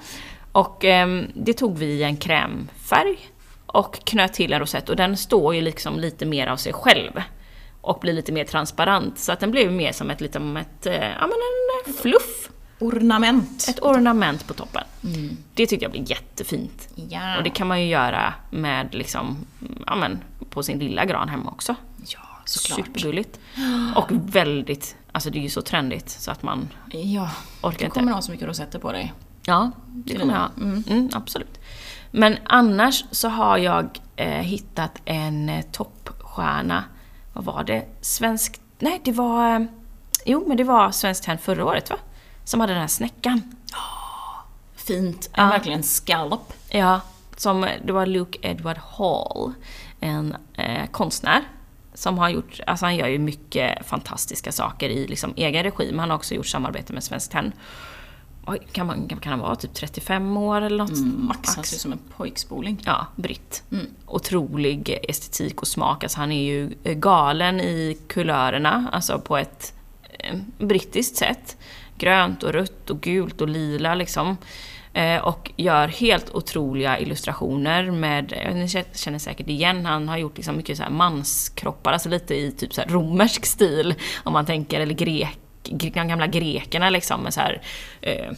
Och 0.51 0.85
ehm, 0.85 1.27
det 1.35 1.53
tog 1.53 1.77
vi 1.77 1.85
i 1.85 2.03
en 2.03 2.17
krämfärg 2.17 3.17
och 3.65 3.99
knöt 4.05 4.33
till 4.33 4.53
en 4.53 4.59
rosett 4.59 4.89
och 4.89 4.95
den 4.95 5.17
står 5.17 5.55
ju 5.55 5.61
liksom 5.61 5.99
lite 5.99 6.25
mer 6.25 6.47
av 6.47 6.57
sig 6.57 6.73
själv. 6.73 7.11
Och 7.81 7.99
blir 7.99 8.13
lite 8.13 8.31
mer 8.31 8.43
transparent 8.45 9.19
så 9.19 9.31
att 9.31 9.39
den 9.39 9.51
blev 9.51 9.71
mer 9.71 9.91
som 9.91 10.09
ett, 10.09 10.21
liksom 10.21 10.57
ett, 10.57 10.85
eh, 10.85 10.93
ja 10.93 11.21
men 11.21 11.31
en 11.31 11.93
eh, 11.93 12.01
fluff. 12.01 12.49
Ornament. 12.81 13.65
Ett 13.69 13.79
ornament 13.81 14.47
på 14.47 14.53
toppen. 14.53 14.83
Det 15.53 15.67
tyckte 15.67 15.85
jag 15.85 15.91
blev 15.91 16.09
jättefint. 16.09 16.87
Ja. 16.95 17.37
Och 17.37 17.43
det 17.43 17.49
kan 17.49 17.67
man 17.67 17.81
ju 17.81 17.87
göra 17.87 18.33
med 18.49 18.93
liksom, 18.95 19.37
ja 19.87 19.95
men 19.95 20.23
på 20.49 20.63
sin 20.63 20.79
lilla 20.79 21.05
gran 21.05 21.29
hemma 21.29 21.49
också. 21.51 21.75
ja, 22.07 22.19
såklart. 22.45 22.85
Supergulligt. 22.87 23.39
Och 23.95 24.07
väldigt, 24.11 24.95
alltså 25.11 25.29
det 25.29 25.39
är 25.39 25.41
ju 25.43 25.49
så 25.49 25.61
trendigt 25.61 26.09
så 26.09 26.31
att 26.31 26.43
man 26.43 26.69
Ja, 26.91 27.29
orkar 27.61 27.79
du 27.79 27.85
inte. 27.85 27.99
kommer 27.99 28.11
ha 28.11 28.21
så 28.21 28.31
mycket 28.31 28.47
rosetter 28.47 28.79
på 28.79 28.91
dig. 28.91 29.13
Ja, 29.45 29.71
det 29.87 30.19
kommer 30.19 30.33
jag 30.33 30.39
ha. 30.41 30.49
Mm, 30.89 31.09
absolut. 31.13 31.59
Men 32.11 32.37
annars 32.45 33.05
så 33.11 33.29
har 33.29 33.57
jag 33.57 33.99
eh, 34.15 34.27
hittat 34.27 35.01
en 35.05 35.49
eh, 35.49 35.65
toppstjärna. 35.71 36.83
Vad 37.33 37.45
var 37.45 37.63
det? 37.63 37.85
Svensk... 38.01 38.59
Nej, 38.79 39.01
det 39.03 39.11
var... 39.11 39.55
Eh, 39.55 39.65
jo, 40.25 40.45
men 40.47 40.57
det 40.57 40.63
var 40.63 40.91
Svenskt 40.91 41.23
Tenn 41.23 41.37
förra 41.37 41.65
året 41.65 41.89
va? 41.89 41.95
Som 42.51 42.59
hade 42.59 42.73
den 42.73 42.81
här 42.81 42.87
snäckan. 42.87 43.41
Fint. 44.75 45.29
Ja. 45.35 45.43
En 45.43 45.49
verkligen 45.49 45.83
scallop. 45.83 46.53
Ja, 46.69 47.01
som, 47.37 47.67
det 47.85 47.93
var 47.93 48.05
Luke 48.05 48.39
Edward 48.41 48.77
Hall, 48.77 49.53
en 49.99 50.35
eh, 50.53 50.89
konstnär. 50.91 51.41
Som 51.93 52.17
har 52.17 52.29
gjort, 52.29 52.59
alltså 52.67 52.85
han 52.85 52.95
gör 52.95 53.07
ju 53.07 53.19
mycket 53.19 53.85
fantastiska 53.85 54.51
saker 54.51 54.89
i 54.89 55.07
liksom 55.07 55.33
egen 55.35 55.63
regi, 55.63 55.87
men 55.91 55.99
han 55.99 56.09
har 56.09 56.17
också 56.17 56.35
gjort 56.35 56.47
samarbete 56.47 56.93
med 56.93 57.03
Svenskt 57.03 57.31
Tenn. 57.31 57.51
Oj, 58.47 58.67
Kan, 58.71 58.87
man, 58.87 59.07
kan 59.07 59.31
han 59.31 59.39
vara 59.39 59.55
typ 59.55 59.73
35 59.73 60.37
år 60.37 60.61
eller 60.61 60.77
något? 60.77 60.97
Mm, 60.97 61.25
Max, 61.25 61.55
han 61.55 61.65
ser 61.65 61.75
ut 61.75 61.81
som 61.81 61.91
en 61.91 61.99
pojkspoling. 62.17 62.81
Ja, 62.85 63.07
britt. 63.15 63.63
Mm. 63.71 63.85
Otrolig 64.05 64.99
estetik 65.09 65.61
och 65.61 65.67
smak. 65.67 66.03
Alltså 66.03 66.19
han 66.19 66.31
är 66.31 66.43
ju 66.43 66.75
galen 66.83 67.61
i 67.61 67.97
kulörerna, 68.07 68.89
alltså 68.91 69.19
på 69.19 69.37
ett 69.37 69.73
eh, 70.19 70.37
brittiskt 70.57 71.17
sätt. 71.17 71.57
Grönt 72.01 72.43
och 72.43 72.53
rött 72.53 72.89
och 72.89 73.01
gult 73.01 73.41
och 73.41 73.49
lila 73.49 73.95
liksom. 73.95 74.37
Eh, 74.93 75.17
och 75.17 75.51
gör 75.57 75.87
helt 75.87 76.29
otroliga 76.35 76.99
illustrationer 76.99 77.91
med, 77.91 78.31
ni 78.53 78.65
kä- 78.65 78.85
känner 78.97 79.19
säkert 79.19 79.47
igen, 79.49 79.85
han 79.85 80.07
har 80.09 80.17
gjort 80.17 80.37
liksom 80.37 80.57
mycket 80.57 80.77
så 80.77 80.83
här 80.83 80.89
manskroppar, 80.89 81.93
alltså 81.93 82.09
lite 82.09 82.35
i 82.35 82.51
typ 82.51 82.73
så 82.73 82.81
romersk 82.87 83.45
stil 83.45 83.93
om 84.23 84.33
man 84.33 84.45
tänker, 84.45 84.79
eller 84.79 84.93
grek, 84.93 85.37
gre- 85.63 85.93
de 85.93 86.07
gamla 86.07 86.27
grekerna 86.27 86.89
liksom 86.89 87.21
med 87.21 87.33
så 87.33 87.39
här, 87.41 87.61
eh, 88.01 88.31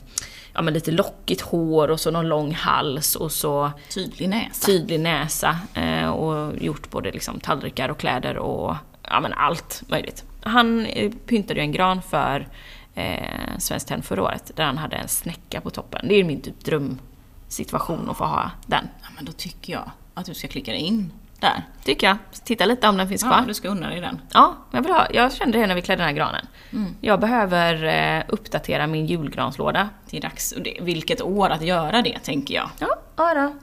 ja 0.53 0.61
men 0.61 0.73
lite 0.73 0.91
lockigt 0.91 1.41
hår 1.41 1.87
och 1.91 1.99
så 1.99 2.11
någon 2.11 2.27
lång 2.27 2.53
hals 2.53 3.15
och 3.15 3.31
så 3.31 3.71
Tydlig 3.93 4.29
näsa. 4.29 4.65
tydlig 4.65 4.99
näsa 4.99 5.57
eh, 5.73 6.07
och 6.09 6.53
gjort 6.61 6.89
både 6.89 7.11
liksom 7.11 7.39
tallrikar 7.39 7.89
och 7.89 7.97
kläder 7.99 8.37
och 8.37 8.75
ja 9.09 9.19
men 9.19 9.33
allt 9.33 9.83
möjligt. 9.87 10.23
Han 10.43 10.85
eh, 10.85 11.11
pyntade 11.27 11.59
ju 11.59 11.63
en 11.63 11.71
gran 11.71 12.01
för 12.01 12.47
eh, 12.95 13.57
Svenskt 13.57 13.87
Tenn 13.87 14.01
förra 14.01 14.23
året 14.23 14.51
där 14.55 14.63
han 14.65 14.77
hade 14.77 14.95
en 14.95 15.07
snäcka 15.07 15.61
på 15.61 15.69
toppen. 15.69 16.07
Det 16.07 16.15
är 16.15 16.23
min 16.23 16.41
typ 16.41 16.59
drömsituation 16.65 18.09
att 18.09 18.17
få 18.17 18.23
ha 18.25 18.51
den. 18.67 18.87
Ja, 19.01 19.07
men 19.15 19.25
då 19.25 19.31
tycker 19.31 19.73
jag 19.73 19.91
att 20.13 20.25
du 20.25 20.33
ska 20.33 20.47
klicka 20.47 20.71
dig 20.71 20.81
in 20.81 21.11
där. 21.39 21.63
Tycker 21.83 22.07
jag. 22.07 22.17
Titta 22.43 22.65
lite 22.65 22.87
om 22.87 22.97
den 22.97 23.09
finns 23.09 23.23
Ja, 23.23 23.29
kvar. 23.29 23.43
du 23.47 23.53
ska 23.53 23.67
unna 23.69 23.89
dig 23.89 24.01
den. 24.01 24.21
Ja, 24.33 24.53
jag, 24.71 24.81
vill 24.81 24.91
ha, 24.91 25.07
jag 25.13 25.33
kände 25.33 25.57
det 25.59 25.67
när 25.67 25.75
vi 25.75 25.81
klädde 25.81 26.01
den 26.03 26.07
här 26.07 26.15
granen. 26.15 26.45
Mm. 26.73 26.95
Jag 27.01 27.19
behöver 27.19 27.83
eh, 28.17 28.23
uppdatera 28.27 28.87
min 28.87 29.05
julgranslåda. 29.05 29.89
Det 30.09 30.17
är 30.17 30.21
dags. 30.21 30.53
Vilket 30.81 31.21
år 31.21 31.49
att 31.49 31.61
göra 31.61 32.01
det, 32.01 32.19
tänker 32.19 32.53
jag. 32.55 32.69
Ja, 32.79 32.95
ja 33.15 33.33
då. 33.33 33.53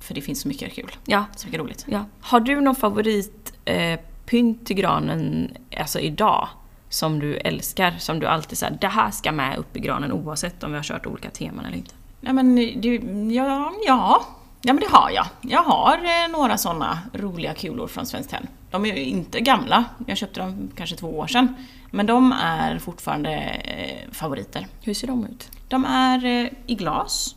För 0.00 0.14
det 0.14 0.20
finns 0.20 0.40
så 0.40 0.48
mycket 0.48 0.72
kul. 0.74 0.90
Ja, 1.04 1.24
Så 1.36 1.46
mycket 1.46 1.60
roligt. 1.60 1.84
Ja. 1.88 2.04
Har 2.20 2.40
du 2.40 2.60
någon 2.60 2.74
favorit 2.76 3.52
eh, 3.64 4.00
pynt 4.26 4.66
till 4.66 4.76
granen, 4.76 5.50
alltså 5.78 5.98
idag, 6.00 6.48
som 6.88 7.18
du 7.18 7.36
älskar? 7.36 7.94
Som 7.98 8.20
du 8.20 8.26
alltid 8.26 8.58
säger, 8.58 8.78
det 8.80 8.88
här 8.88 9.10
ska 9.10 9.32
med 9.32 9.58
upp 9.58 9.76
i 9.76 9.80
granen 9.80 10.12
oavsett 10.12 10.62
om 10.62 10.70
vi 10.70 10.76
har 10.76 10.84
kört 10.84 11.06
olika 11.06 11.30
teman 11.30 11.64
eller 11.64 11.76
inte. 11.76 11.94
Nej 12.20 12.32
men 12.32 12.54
du, 12.80 12.94
ja, 13.34 13.72
ja. 13.86 14.26
Ja 14.62 14.72
men 14.72 14.80
det 14.80 14.90
har 14.90 15.10
jag. 15.10 15.26
Jag 15.40 15.62
har 15.62 15.94
eh, 15.94 16.30
några 16.30 16.58
sådana 16.58 16.98
roliga 17.12 17.54
kulor 17.54 17.86
från 17.86 18.06
Svenskt 18.06 18.30
Tenn. 18.30 18.46
De 18.70 18.86
är 18.86 18.96
ju 18.96 19.04
inte 19.04 19.40
gamla, 19.40 19.84
jag 20.06 20.16
köpte 20.16 20.40
dem 20.40 20.70
kanske 20.76 20.96
två 20.96 21.18
år 21.18 21.26
sedan. 21.26 21.54
Men 21.90 22.06
de 22.06 22.32
är 22.32 22.78
fortfarande 22.78 23.32
eh, 23.34 24.12
favoriter. 24.12 24.66
Hur 24.82 24.94
ser 24.94 25.06
de 25.06 25.26
ut? 25.26 25.50
De 25.68 25.84
är 25.84 26.24
eh, 26.24 26.48
i 26.66 26.74
glas, 26.74 27.34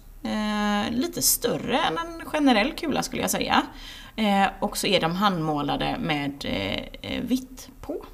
lite 0.90 1.22
större 1.22 1.78
än 1.78 1.98
en 1.98 2.26
generell 2.26 2.72
kula 2.72 3.04
skulle 3.04 3.22
jag 3.22 3.32
säga. 3.32 3.62
Och 4.60 4.78
så 4.78 4.88
är 4.88 5.02
de 5.02 5.16
handmålade 5.16 5.98
med 6.00 6.46
vitt 7.22 7.70
på. 7.82 8.06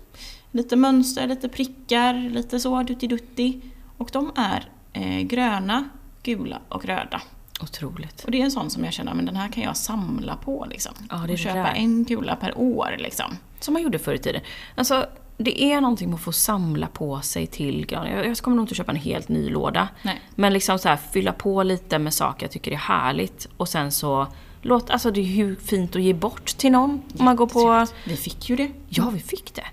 Lite 0.57 0.75
mönster, 0.75 1.27
lite 1.27 1.49
prickar, 1.49 2.13
lite 2.13 2.59
så 2.59 2.83
dutti-dutti. 2.83 3.61
Och 3.97 4.09
de 4.13 4.31
är 4.35 4.69
eh, 4.93 5.21
gröna, 5.21 5.89
gula 6.23 6.59
och 6.69 6.85
röda. 6.85 7.21
Otroligt. 7.61 8.23
Och 8.23 8.31
det 8.31 8.41
är 8.41 8.43
en 8.45 8.51
sån 8.51 8.69
som 8.69 8.83
jag 8.83 8.93
känner, 8.93 9.13
men 9.13 9.25
den 9.25 9.35
här 9.35 9.49
kan 9.49 9.63
jag 9.63 9.77
samla 9.77 10.35
på 10.35 10.67
liksom. 10.69 10.93
Ja, 11.09 11.15
det 11.27 11.33
och 11.33 11.39
köpa 11.39 11.57
där. 11.57 11.73
en 11.75 12.05
kula 12.05 12.35
per 12.35 12.57
år 12.57 12.95
liksom. 12.99 13.37
Som 13.59 13.73
man 13.73 13.83
gjorde 13.83 13.99
förr 13.99 14.13
i 14.13 14.17
tiden. 14.17 14.41
Alltså, 14.75 15.05
det 15.37 15.63
är 15.63 15.81
någonting 15.81 16.09
med 16.09 16.15
att 16.15 16.21
få 16.23 16.31
samla 16.31 16.87
på 16.87 17.21
sig 17.21 17.47
till 17.47 17.85
granen. 17.85 18.17
Jag, 18.17 18.27
jag 18.27 18.37
kommer 18.37 18.57
nog 18.57 18.63
inte 18.63 18.75
köpa 18.75 18.91
en 18.91 18.97
helt 18.97 19.29
ny 19.29 19.49
låda. 19.49 19.87
Nej. 20.01 20.21
Men 20.35 20.53
liksom 20.53 20.79
så 20.79 20.89
här, 20.89 20.97
fylla 20.97 21.33
på 21.33 21.63
lite 21.63 21.99
med 21.99 22.13
saker 22.13 22.45
jag 22.45 22.51
tycker 22.51 22.71
är 22.71 22.75
härligt. 22.75 23.47
Och 23.57 23.69
sen 23.69 23.91
så, 23.91 24.27
låt, 24.61 24.89
alltså 24.89 25.11
det 25.11 25.19
är 25.19 25.23
ju 25.23 25.55
fint 25.55 25.95
att 25.95 26.01
ge 26.01 26.13
bort 26.13 26.45
till 26.45 26.71
någon. 26.71 27.01
Om 27.19 27.25
man 27.25 27.35
går 27.35 27.47
på... 27.47 27.87
Vi 28.05 28.15
fick 28.15 28.49
ju 28.49 28.55
det. 28.55 28.71
Ja, 28.89 29.09
vi 29.09 29.19
fick 29.19 29.53
det. 29.55 29.65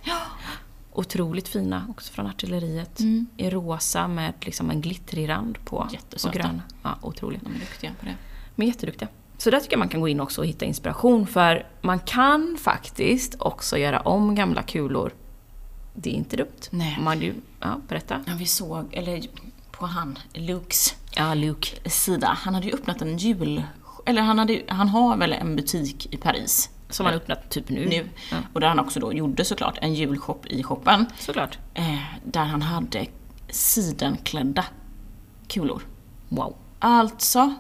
Otroligt 0.97 1.49
fina 1.49 1.87
också 1.91 2.13
från 2.13 2.27
artilleriet. 2.27 3.01
I 3.37 3.51
rosa 3.51 4.09
med 4.09 4.33
liksom 4.41 4.71
en 4.71 4.81
glittrig 4.81 5.29
rand 5.29 5.65
på. 5.65 5.89
Jättesöta. 5.93 6.29
Och 6.29 6.35
gröna. 6.35 6.63
Ja, 6.83 6.99
otroligt. 7.03 7.45
De 7.45 7.55
är 7.55 7.59
duktiga 7.59 7.91
på 8.01 8.07
det. 8.07 8.15
Men 8.55 8.67
jätteduktiga. 8.67 9.09
Så 9.39 9.51
där 9.51 9.61
tycker 9.61 9.73
jag 9.73 9.79
man 9.79 9.89
kan 9.89 10.01
gå 10.01 10.09
in 10.09 10.21
också 10.21 10.41
och 10.41 10.47
hitta 10.47 10.65
inspiration 10.65 11.27
för 11.27 11.67
man 11.81 11.99
kan 11.99 12.57
faktiskt 12.61 13.35
också 13.39 13.79
göra 13.79 14.01
om 14.01 14.35
gamla 14.35 14.63
kulor. 14.63 15.13
Det 15.95 16.11
är 16.11 16.15
inte 16.15 16.37
dumt. 16.37 16.61
Nej. 16.71 16.99
Man, 17.01 17.19
du, 17.19 17.35
ja, 17.61 17.81
berätta. 17.89 18.21
Ja, 18.27 18.33
vi 18.39 18.47
såg, 18.47 18.95
eller 18.95 19.23
på 19.71 19.87
han, 19.87 20.19
Lukes 20.35 20.95
Ja, 21.17 21.35
Luke. 21.35 21.91
sida. 21.91 22.39
Han 22.41 22.55
hade 22.55 22.67
ju 22.67 22.73
öppnat 22.73 23.03
en 23.03 23.19
jul... 23.19 23.63
Eller 24.07 24.23
han, 24.23 24.39
hade, 24.39 24.63
han 24.69 24.89
har 24.89 25.17
väl 25.17 25.33
en 25.33 25.57
butik 25.57 26.15
i 26.15 26.17
Paris. 26.17 26.71
Som 26.89 27.05
man 27.05 27.15
öppnat 27.15 27.51
typ 27.51 27.69
nu. 27.69 27.87
nu. 27.87 28.09
Ja, 28.31 28.37
Och 28.53 28.61
där 28.61 28.69
han 28.69 28.79
också 28.79 29.01
då 29.01 29.13
gjorde 29.13 29.45
såklart 29.45 29.79
en 29.81 29.95
julshop 29.95 30.47
i 30.47 30.63
shoppen. 30.63 31.07
såklart. 31.19 31.59
Eh, 31.75 31.99
där 32.25 32.45
han 32.45 32.63
hade 32.63 33.07
sidenklädda 33.51 34.65
kulor. 35.49 35.83
Wow. 36.29 36.55
Alltså, 36.79 37.55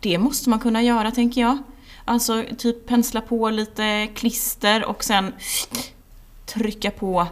det 0.00 0.18
måste 0.18 0.50
man 0.50 0.58
kunna 0.58 0.82
göra 0.82 1.10
tänker 1.10 1.40
jag. 1.40 1.58
Alltså 2.04 2.44
typ 2.58 2.86
pensla 2.86 3.20
på 3.20 3.50
lite 3.50 4.06
klister 4.14 4.84
och 4.84 5.04
sen 5.04 5.32
trycka 6.46 6.90
på 6.90 7.26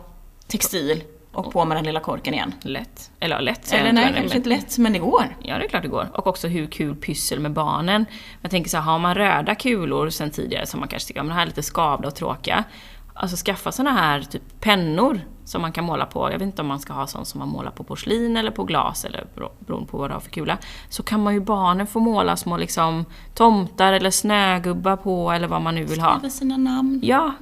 textil 0.46 1.02
och 1.38 1.52
på 1.52 1.64
med 1.64 1.76
den 1.76 1.84
lilla 1.84 2.00
korken 2.00 2.34
igen. 2.34 2.54
Lätt. 2.60 3.10
Eller 3.20 3.40
lätt 3.40 3.72
Eller 3.72 3.92
nej, 3.92 4.12
kanske 4.16 4.36
inte 4.36 4.48
lätt, 4.48 4.78
men 4.78 4.92
det 4.92 4.98
går. 4.98 5.36
Ja, 5.42 5.58
det 5.58 5.64
är 5.64 5.68
klart 5.68 5.82
det 5.82 5.88
går. 5.88 6.08
Och 6.14 6.26
också 6.26 6.48
hur 6.48 6.66
kul 6.66 6.94
pyssel 6.96 7.40
med 7.40 7.52
barnen. 7.52 8.06
Jag 8.42 8.50
tänker 8.50 8.70
så 8.70 8.76
här, 8.76 8.84
har 8.84 8.98
man 8.98 9.14
röda 9.14 9.54
kulor 9.54 10.10
sen 10.10 10.30
tidigare 10.30 10.66
som 10.66 10.80
man 10.80 10.88
kanske 10.88 11.06
tycker, 11.08 11.22
men 11.22 11.32
här 11.36 11.42
är 11.42 11.46
lite 11.46 11.62
skavda 11.62 12.08
och 12.08 12.14
tråkiga. 12.14 12.64
Alltså 13.14 13.36
skaffa 13.36 13.72
såna 13.72 13.92
här 13.92 14.20
typ 14.22 14.42
pennor 14.60 15.20
som 15.44 15.62
man 15.62 15.72
kan 15.72 15.84
måla 15.84 16.06
på. 16.06 16.20
Jag 16.32 16.38
vet 16.38 16.42
inte 16.46 16.62
om 16.62 16.68
man 16.68 16.78
ska 16.80 16.92
ha 16.92 17.06
sånt 17.06 17.28
som 17.28 17.38
man 17.38 17.48
målar 17.48 17.70
på 17.70 17.84
porslin 17.84 18.36
eller 18.36 18.50
på 18.50 18.64
glas 18.64 19.04
eller 19.04 19.26
bero- 19.36 19.52
beroende 19.58 19.88
på 19.90 19.98
vad 19.98 20.10
du 20.10 20.14
har 20.14 20.20
för 20.20 20.30
kula. 20.30 20.58
Så 20.88 21.02
kan 21.02 21.22
man 21.22 21.34
ju 21.34 21.40
barnen 21.40 21.86
få 21.86 22.00
måla 22.00 22.36
små 22.36 22.56
liksom 22.56 23.04
tomtar 23.34 23.92
eller 23.92 24.10
snögubbar 24.10 24.96
på 24.96 25.30
eller 25.32 25.48
vad 25.48 25.62
man 25.62 25.74
nu 25.74 25.84
vill 25.84 26.00
ha. 26.00 26.18
Skriva 26.18 26.30
sina 26.30 26.56
namn. 26.56 27.00
Ja, 27.02 27.32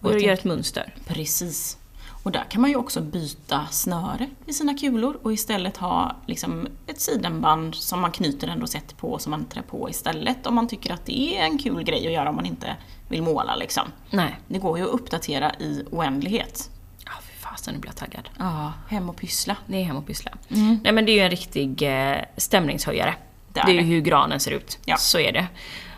och 0.00 0.12
jag 0.12 0.20
göra 0.20 0.32
ett 0.32 0.44
mönster. 0.44 0.94
Precis. 1.06 1.78
Och 2.24 2.32
där 2.32 2.44
kan 2.50 2.60
man 2.60 2.70
ju 2.70 2.76
också 2.76 3.00
byta 3.00 3.66
snöre 3.70 4.28
i 4.46 4.52
sina 4.52 4.74
kulor 4.74 5.18
och 5.22 5.32
istället 5.32 5.76
ha 5.76 6.16
liksom 6.26 6.68
ett 6.86 7.00
sidenband 7.00 7.74
som 7.74 8.00
man 8.00 8.12
knyter 8.12 8.48
en 8.48 8.60
rosett 8.60 8.96
på 8.96 9.18
som 9.18 9.30
man 9.30 9.44
trär 9.44 9.62
på 9.62 9.90
istället 9.90 10.46
om 10.46 10.54
man 10.54 10.68
tycker 10.68 10.92
att 10.92 11.06
det 11.06 11.38
är 11.38 11.44
en 11.44 11.58
kul 11.58 11.82
grej 11.82 12.06
att 12.06 12.12
göra 12.12 12.28
om 12.28 12.36
man 12.36 12.46
inte 12.46 12.76
vill 13.08 13.22
måla 13.22 13.56
liksom. 13.56 13.82
Nej. 14.10 14.38
Det 14.48 14.58
går 14.58 14.78
ju 14.78 14.84
att 14.84 14.90
uppdatera 14.90 15.54
i 15.54 15.84
oändlighet. 15.90 16.70
Ja, 17.04 17.12
fy 17.22 17.38
fasen 17.40 17.74
nu 17.74 17.80
blir 17.80 17.88
jag 17.88 17.96
taggad. 17.96 18.28
Ja, 18.38 18.72
hem 18.88 19.08
och 19.08 19.16
pyssla. 19.16 19.56
Det 19.66 19.76
är 19.76 19.84
hem 19.84 19.96
och 19.96 20.06
pyssla. 20.06 20.32
Nej 20.48 20.92
men 20.92 21.06
det 21.06 21.12
är 21.12 21.14
ju 21.14 21.20
en 21.20 21.30
riktig 21.30 21.82
eh, 21.82 22.16
stämningshöjare. 22.36 23.14
det 23.52 23.60
är 23.60 23.66
det 23.66 23.72
är 23.72 23.74
ju 23.74 23.82
hur 23.82 24.00
granen 24.00 24.40
ser 24.40 24.50
ut. 24.50 24.78
Ja. 24.84 24.96
Så 24.96 25.18
är 25.18 25.32
det. 25.32 25.46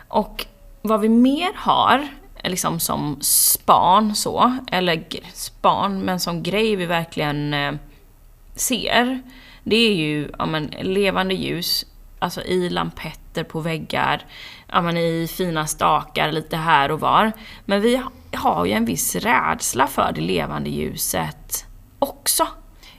Och 0.07 0.45
vad 0.81 1.01
vi 1.01 1.09
mer 1.09 1.49
har, 1.55 2.07
liksom 2.49 2.79
som 2.79 3.17
span 3.21 4.15
så, 4.15 4.57
eller 4.71 5.03
span, 5.33 5.99
men 5.99 6.19
som 6.19 6.43
grej 6.43 6.75
vi 6.75 6.85
verkligen 6.85 7.53
eh, 7.53 7.73
ser, 8.55 9.21
det 9.63 9.75
är 9.75 9.93
ju 9.93 10.31
ja, 10.39 10.45
men, 10.45 10.73
levande 10.81 11.33
ljus, 11.33 11.85
alltså 12.19 12.41
i 12.41 12.69
lampetter 12.69 13.43
på 13.43 13.59
väggar, 13.59 14.25
ja, 14.67 14.81
men, 14.81 14.97
i 14.97 15.27
fina 15.37 15.67
stakar 15.67 16.31
lite 16.31 16.57
här 16.57 16.91
och 16.91 16.99
var. 16.99 17.31
Men 17.65 17.81
vi 17.81 18.01
har 18.33 18.65
ju 18.65 18.71
en 18.71 18.85
viss 18.85 19.15
rädsla 19.15 19.87
för 19.87 20.11
det 20.15 20.21
levande 20.21 20.69
ljuset 20.69 21.65
också. 21.99 22.47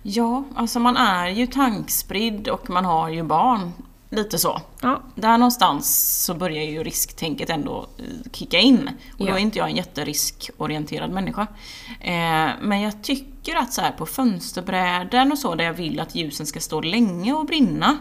Ja, 0.02 0.44
alltså 0.56 0.80
man 0.80 0.96
är 0.96 1.28
ju 1.28 1.46
tankspridd 1.46 2.48
och 2.48 2.70
man 2.70 2.84
har 2.84 3.08
ju 3.08 3.22
barn. 3.22 3.72
Lite 4.10 4.38
så. 4.38 4.60
Ja. 4.80 5.02
Där 5.14 5.38
någonstans 5.38 6.14
så 6.24 6.34
börjar 6.34 6.64
ju 6.64 6.84
risktänket 6.84 7.50
ändå 7.50 7.86
eh, 7.98 8.30
kicka 8.32 8.58
in. 8.58 8.90
Och 9.12 9.26
då 9.26 9.28
Ja. 9.28 9.34
är 9.34 9.38
inte 9.38 9.58
jag 9.58 9.70
en 9.70 9.76
jätteriskorienterad 9.76 11.10
människa. 11.10 11.46
Eh, 12.00 12.48
men 12.60 12.80
jag 12.80 13.02
tycker 13.02 13.56
att 13.56 13.72
så 13.72 13.80
här 13.80 13.90
på 13.92 14.06
fönsterbräden 14.06 15.32
och 15.32 15.38
så, 15.38 15.54
där 15.54 15.64
jag 15.64 15.72
vill 15.72 16.00
att 16.00 16.14
ljusen 16.14 16.46
ska 16.46 16.60
stå 16.60 16.80
länge 16.80 17.32
och 17.32 17.46
brinna. 17.46 17.98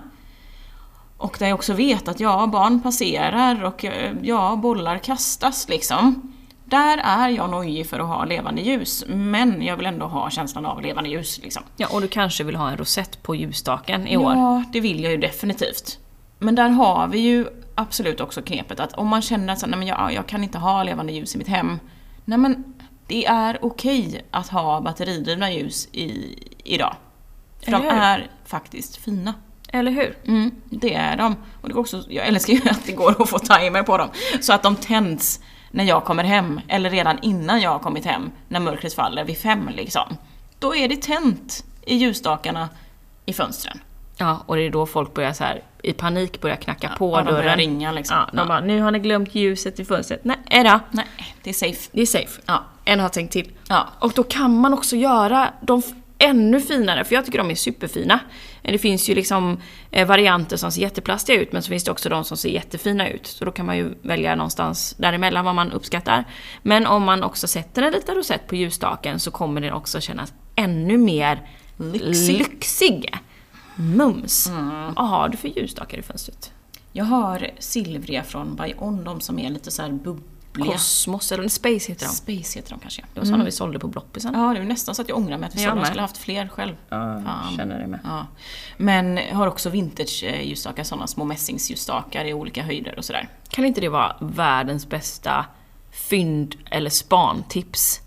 Och 1.17 1.35
där 1.39 1.47
jag 1.47 1.55
också 1.55 1.73
vet 1.73 2.07
att 2.07 2.19
ja, 2.19 2.47
barn 2.47 2.81
passerar 2.81 3.63
och 3.63 3.85
eh, 3.85 4.13
ja, 4.21 4.55
bollar 4.55 4.97
kastas 4.97 5.69
liksom. 5.69 6.33
Där 6.69 6.97
är 6.97 7.29
jag 7.29 7.49
nojig 7.49 7.89
för 7.89 7.99
att 7.99 8.07
ha 8.07 8.25
levande 8.25 8.61
ljus, 8.61 9.03
men 9.07 9.61
jag 9.61 9.77
vill 9.77 9.85
ändå 9.85 10.05
ha 10.05 10.29
känslan 10.29 10.65
av 10.65 10.81
levande 10.81 11.09
ljus. 11.09 11.39
Liksom. 11.43 11.63
Ja, 11.77 11.87
och 11.91 12.01
du 12.01 12.07
kanske 12.07 12.43
vill 12.43 12.55
ha 12.55 12.69
en 12.69 12.77
rosett 12.77 13.23
på 13.23 13.35
ljusstaken 13.35 14.07
i 14.07 14.17
år. 14.17 14.33
Ja, 14.33 14.63
det 14.73 14.79
vill 14.79 15.03
jag 15.03 15.11
ju 15.11 15.17
definitivt. 15.17 15.99
Men 16.39 16.55
där 16.55 16.69
har 16.69 17.07
vi 17.07 17.19
ju 17.19 17.45
absolut 17.75 18.21
också 18.21 18.41
knepet 18.41 18.79
att 18.79 18.93
om 18.93 19.07
man 19.07 19.21
känner 19.21 19.53
att 19.53 19.61
nej, 19.67 19.79
men 19.79 19.87
jag, 19.87 20.13
jag 20.13 20.27
kan 20.27 20.43
inte 20.43 20.57
ha 20.57 20.83
levande 20.83 21.13
ljus 21.13 21.35
i 21.35 21.37
mitt 21.37 21.47
hem. 21.47 21.79
Nej 22.25 22.37
men 22.37 22.73
det 23.07 23.25
är 23.25 23.57
okej 23.61 24.25
att 24.31 24.47
ha 24.47 24.81
batteridrivna 24.81 25.51
ljus 25.51 25.87
i, 25.91 26.37
idag. 26.63 26.95
För 27.65 27.71
de 27.71 27.81
Eller 27.81 27.91
hur? 27.91 28.01
är 28.01 28.31
faktiskt 28.45 28.97
fina. 28.97 29.33
Eller 29.69 29.91
hur? 29.91 30.17
Mm, 30.25 30.51
det 30.65 30.93
är 30.93 31.17
de. 31.17 31.35
Och 31.61 31.67
det 31.67 31.73
går 31.73 31.81
också, 31.81 32.03
jag 32.09 32.27
älskar 32.27 32.53
ju 32.53 32.69
att 32.69 32.85
det 32.85 32.91
går 32.91 33.21
att 33.21 33.29
få 33.29 33.39
timer 33.39 33.83
på 33.83 33.97
dem. 33.97 34.09
Så 34.41 34.53
att 34.53 34.63
de 34.63 34.75
tänds 34.75 35.39
när 35.71 35.83
jag 35.83 36.03
kommer 36.03 36.23
hem, 36.23 36.61
eller 36.67 36.89
redan 36.89 37.19
innan 37.21 37.61
jag 37.61 37.69
har 37.71 37.79
kommit 37.79 38.05
hem, 38.05 38.31
när 38.47 38.59
mörkret 38.59 38.93
faller 38.93 39.23
vid 39.23 39.37
fem 39.37 39.69
liksom. 39.75 40.17
Då 40.59 40.75
är 40.75 40.89
det 40.89 41.01
tänt 41.01 41.65
i 41.85 41.95
ljusstakarna 41.95 42.69
i 43.25 43.33
fönstren. 43.33 43.79
Ja, 44.17 44.43
och 44.45 44.55
det 44.55 44.61
är 44.61 44.69
då 44.69 44.85
folk 44.85 45.13
börjar 45.13 45.33
så 45.33 45.43
här 45.43 45.63
i 45.83 45.93
panik 45.93 46.41
börjar 46.41 46.55
knacka 46.55 46.89
på 46.97 47.11
och 47.11 47.17
de 47.17 47.25
börjar 47.25 47.43
dörren. 47.43 47.57
ringa, 47.57 47.91
liksom. 47.91 48.17
Ja, 48.17 48.29
de 48.31 48.37
Ja. 48.37 48.45
bara, 48.45 48.59
nu 48.59 48.81
har 48.81 48.91
ni 48.91 48.99
glömt 48.99 49.35
ljuset 49.35 49.79
i 49.79 49.85
fönstret. 49.85 50.21
Nej 50.25 50.37
då, 50.63 50.79
Nej, 50.91 51.05
det 51.43 51.49
är 51.49 51.53
safe. 51.53 51.89
det 51.91 52.01
är 52.01 52.05
safe. 52.05 52.41
Ja. 52.45 52.63
En 52.85 52.99
har 52.99 53.09
tänkt 53.09 53.31
till. 53.33 53.51
Ja. 53.69 53.87
Och 53.99 54.11
då 54.15 54.23
kan 54.23 54.59
man 54.59 54.73
också 54.73 54.95
göra 54.95 55.49
dem 55.61 55.81
f- 55.85 55.95
ännu 56.19 56.61
finare, 56.61 57.03
för 57.03 57.15
jag 57.15 57.25
tycker 57.25 57.37
de 57.37 57.51
är 57.51 57.55
superfina. 57.55 58.19
Eh, 58.63 58.71
Det 58.71 58.77
finns 58.77 59.09
ju 59.09 59.15
liksom 59.15 59.57
eh, 59.91 60.07
varianter 60.07 60.57
som 60.57 60.71
ser 60.71 60.81
jätteplastiga 60.81 61.41
ut, 61.41 61.51
men 61.51 61.63
så 61.63 61.69
finns 61.69 61.83
det 61.83 61.91
också 61.91 62.09
de 62.09 62.23
som 62.23 62.37
ser 62.37 62.49
jättefina 62.49 63.09
ut. 63.09 63.27
Så 63.27 63.45
då 63.45 63.51
kan 63.51 63.65
man 63.65 63.77
ju 63.77 63.93
välja 64.01 64.35
någonstans 64.35 64.95
däremellan 64.97 65.45
vad 65.45 65.55
man 65.55 65.71
uppskattar. 65.71 66.23
Men 66.63 66.87
om 66.87 67.03
man 67.03 67.23
också 67.23 67.47
sätter 67.47 67.81
en 67.81 67.93
liten 67.93 68.15
rosett 68.15 68.47
på 68.47 68.55
ljusstaken 68.55 69.19
så 69.19 69.31
kommer 69.31 69.61
den 69.61 69.73
också 69.73 69.99
kännas 70.01 70.33
ännu 70.55 70.97
mer 70.97 71.49
Lyxig. 71.77 72.37
lyxig. 72.37 73.13
Mums. 73.75 74.51
Vad 74.95 75.07
har 75.09 75.29
du 75.29 75.37
för 75.37 75.47
ljusstakar 75.47 75.97
i 75.97 76.01
fönstret? 76.01 76.51
Jag 76.91 77.05
har 77.05 77.49
silvriga 77.59 78.23
från 78.23 78.55
By 78.55 78.73
On, 78.77 79.03
de 79.03 79.21
som 79.21 79.39
är 79.39 79.49
lite 79.49 79.71
så 79.71 79.81
här 79.81 79.89
bubbliga. 80.57 80.73
Cosmos, 80.73 81.31
eller 81.31 81.47
Space 81.47 81.91
heter 81.91 82.05
de. 82.05 82.11
Space 82.11 82.59
heter 82.59 82.69
de 82.69 82.79
kanske. 82.79 83.01
Det 83.13 83.19
var 83.19 83.25
sådana 83.25 83.43
vi 83.43 83.51
sålde 83.51 83.79
på 83.79 83.87
Bloppisen. 83.87 84.33
Ja, 84.33 84.53
det 84.53 84.59
är 84.59 84.63
nästan 84.63 84.95
så 84.95 85.01
att 85.01 85.09
jag 85.09 85.17
ångrar 85.17 85.37
mig 85.37 85.47
att 85.47 85.55
vi 85.55 85.63
Jag 85.63 85.69
sålde. 85.69 85.81
Jag 85.81 85.87
skulle 85.87 86.01
haft 86.01 86.17
fler 86.17 86.47
själv. 86.47 86.75
Ja, 86.89 87.21
Fan. 87.25 87.57
känner 87.57 87.79
det 87.79 87.87
med. 87.87 87.99
Ja. 88.03 88.27
Men 88.77 89.17
jag 89.17 89.35
har 89.35 89.47
också 89.47 89.69
vintage 89.69 90.23
eh, 90.23 90.41
ljusstakar, 90.47 90.83
sådana 90.83 91.07
små 91.07 91.25
mässingsljusstakar 91.25 92.25
i 92.25 92.33
olika 92.33 92.63
höjder 92.63 92.97
och 92.97 93.05
sådär. 93.05 93.29
Kan 93.49 93.65
inte 93.65 93.81
det 93.81 93.89
vara 93.89 94.15
världens 94.19 94.87
bästa 94.89 95.45
fynd 95.91 96.55
eller 96.71 96.89
spantips? 96.89 98.01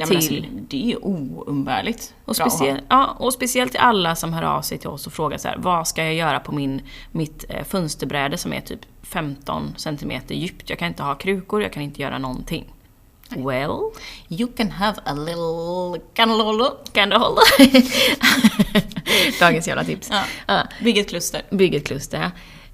Ja, 0.00 0.06
men 0.06 0.20
till... 0.20 0.36
alltså, 0.36 0.50
det 0.68 0.92
är 0.92 1.04
oumbärligt. 1.04 2.14
och, 2.24 2.36
speciellt, 2.36 2.84
ja, 2.88 3.16
och 3.18 3.32
speciellt 3.32 3.70
till 3.70 3.80
alla 3.80 4.16
som 4.16 4.32
hör 4.32 4.42
av 4.42 4.62
sig 4.62 4.78
till 4.78 4.88
oss 4.88 5.06
och 5.06 5.12
frågar 5.12 5.38
så 5.38 5.48
här, 5.48 5.56
vad 5.58 5.88
ska 5.88 6.04
jag 6.04 6.14
göra 6.14 6.40
på 6.40 6.52
min, 6.52 6.82
mitt 7.10 7.44
eh, 7.48 7.64
fönsterbräde 7.64 8.36
som 8.36 8.52
är 8.52 8.60
typ 8.60 8.80
15 9.02 9.74
cm 9.76 10.12
djupt? 10.28 10.70
Jag 10.70 10.78
kan 10.78 10.88
inte 10.88 11.02
ha 11.02 11.14
krukor, 11.14 11.62
jag 11.62 11.72
kan 11.72 11.82
inte 11.82 12.02
göra 12.02 12.18
någonting. 12.18 12.72
Well, 13.36 13.92
You 14.28 14.48
can 14.56 14.70
have 14.70 15.00
a 15.04 15.14
little 15.14 16.00
du 17.10 17.16
hålla? 17.16 17.40
Dagens 19.40 19.68
jävla 19.68 19.84
tips. 19.84 20.10
Ja. 20.46 20.62
Bygg 20.80 20.98
ett 20.98 21.08
kluster. 21.08 21.42
Bygg 21.50 21.74
ett 21.74 21.86
kluster. 21.86 22.30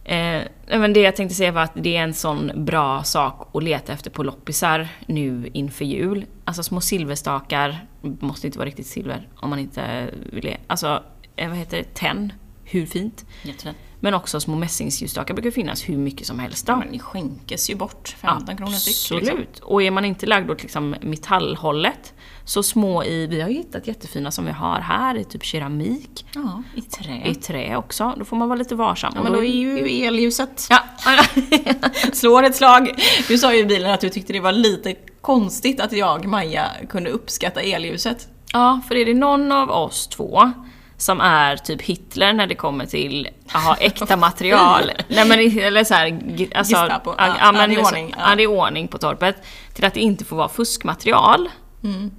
Eh, 0.09 0.43
men 0.67 0.93
det 0.93 1.01
jag 1.01 1.17
tänkte 1.17 1.35
säga 1.35 1.53
var 1.53 1.63
att 1.63 1.73
det 1.75 1.97
är 1.97 2.03
en 2.03 2.15
sån 2.15 2.65
bra 2.65 3.03
sak 3.05 3.51
att 3.53 3.63
leta 3.63 3.93
efter 3.93 4.11
på 4.11 4.23
loppisar 4.23 4.89
nu 5.07 5.51
inför 5.53 5.85
jul. 5.85 6.27
Alltså 6.45 6.63
små 6.63 6.81
silverstakar, 6.81 7.87
måste 8.21 8.47
inte 8.47 8.59
vara 8.59 8.67
riktigt 8.67 8.87
silver 8.87 9.29
om 9.37 9.51
man 9.51 9.59
inte 9.59 10.11
vill 10.33 10.45
det. 10.45 10.57
Alltså, 10.67 11.03
eh, 11.37 11.49
vad 11.49 11.59
heter 11.59 11.77
det, 11.77 11.95
tenn, 11.95 12.33
hur 12.65 12.87
fint? 12.87 13.27
Jättefint. 13.43 13.77
Men 14.01 14.15
också 14.15 14.41
små 14.41 14.57
mässingsljusstakar 14.57 15.35
brukar 15.35 15.51
finnas 15.51 15.89
hur 15.89 15.97
mycket 15.97 16.27
som 16.27 16.39
helst. 16.39 16.67
Då. 16.67 16.73
Ja, 16.73 16.77
men 16.77 16.93
det 16.93 16.99
skänkes 16.99 17.71
ju 17.71 17.75
bort. 17.75 18.09
15 18.19 18.57
kronor 18.57 18.73
styck. 18.73 18.95
Absolut. 18.95 19.39
Liksom. 19.39 19.69
Och 19.69 19.83
är 19.83 19.91
man 19.91 20.05
inte 20.05 20.27
lagd 20.27 20.51
åt 20.51 20.63
liksom 20.63 20.97
metallhållet, 21.01 22.15
så 22.49 22.63
små 22.63 23.05
i, 23.05 23.27
vi 23.27 23.41
har 23.41 23.49
ju 23.49 23.55
hittat 23.55 23.87
jättefina 23.87 24.31
som 24.31 24.45
vi 24.45 24.53
har 24.53 24.81
här 24.81 25.15
i 25.17 25.25
typ 25.25 25.45
keramik, 25.45 26.27
Ja, 26.35 26.63
i 26.75 26.81
trä. 26.83 27.23
i 27.27 27.35
trä 27.35 27.77
också. 27.77 28.15
Då 28.19 28.25
får 28.25 28.37
man 28.37 28.49
vara 28.49 28.59
lite 28.59 28.75
varsam. 28.75 29.13
Ja, 29.17 29.23
men 29.23 29.33
då 29.33 29.45
är 29.45 29.49
ju 29.51 30.05
elljuset. 30.07 30.67
Ja, 30.71 30.79
Slår 32.13 32.43
ett 32.43 32.57
slag. 32.57 32.91
Du 33.29 33.39
sa 33.39 33.53
ju 33.55 33.59
i 33.61 33.65
bilen 33.65 33.91
att 33.93 34.01
du 34.01 34.09
tyckte 34.09 34.33
det 34.33 34.41
var 34.41 34.53
lite 34.53 34.95
konstigt 35.21 35.81
att 35.81 35.93
jag, 35.93 36.27
Maja, 36.27 36.67
kunde 36.89 37.11
uppskatta 37.11 37.61
elljuset. 37.61 38.29
Ja, 38.53 38.81
för 38.89 38.95
är 38.95 39.05
det 39.05 39.15
någon 39.15 39.53
av 39.53 39.71
oss 39.71 40.09
två 40.09 40.53
som 40.99 41.21
är 41.21 41.57
typ 41.57 41.83
Hitler 41.83 42.33
när 42.33 42.47
det 42.47 42.55
kommer 42.55 42.87
till 42.87 43.29
att 43.53 43.65
ha 43.65 43.75
äkta 43.77 44.17
material. 44.29 44.91
Nej 45.09 45.29
men 45.29 45.59
eller 45.59 45.85
så 45.85 45.95
här, 45.95 46.21
alltså, 46.55 46.75
Gestapo. 46.77 47.15
ja, 47.19 47.53
men 47.53 47.71
liksom- 47.71 48.11
det 48.37 48.43
är 48.43 48.47
ordning 48.47 48.89
på 48.89 48.99
torpet. 48.99 49.37
Till 49.75 49.85
att 49.85 49.95
det 49.95 50.01
inte 50.01 50.25
får 50.25 50.37
vara 50.37 50.49
fuskmaterial. 50.49 51.49
Mm. 51.85 52.11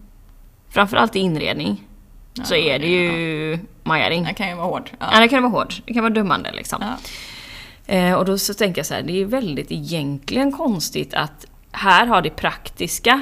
Framförallt 0.69 1.15
i 1.15 1.19
inredning. 1.19 1.83
så 2.43 2.55
Ja, 2.55 2.59
är 2.75 2.79
det 2.79 2.87
ju 2.87 3.59
Majaring. 3.83 4.23
Det 4.23 4.33
kan 4.33 4.49
ju 4.49 4.55
vara 4.55 4.67
hårt. 4.67 4.91
Ja. 4.99 5.09
Ja, 5.13 5.19
det 5.19 5.27
kan 5.27 5.43
vara 5.43 5.51
hårt. 5.51 5.81
Det 5.85 5.93
kan 5.93 6.03
vara 6.03 6.13
dömande 6.13 6.51
liksom. 6.51 6.83
Ja. 7.87 7.93
Eh, 7.95 8.13
och 8.13 8.25
då 8.25 8.37
så 8.37 8.53
tänker 8.53 8.79
jag 8.79 8.85
så 8.85 8.93
här, 8.93 9.01
det 9.01 9.21
är 9.21 9.25
väldigt 9.25 9.71
egentligen 9.71 10.51
konstigt 10.51 11.13
att 11.13 11.45
här 11.71 12.05
har 12.07 12.21
det 12.21 12.29
praktiska 12.29 13.21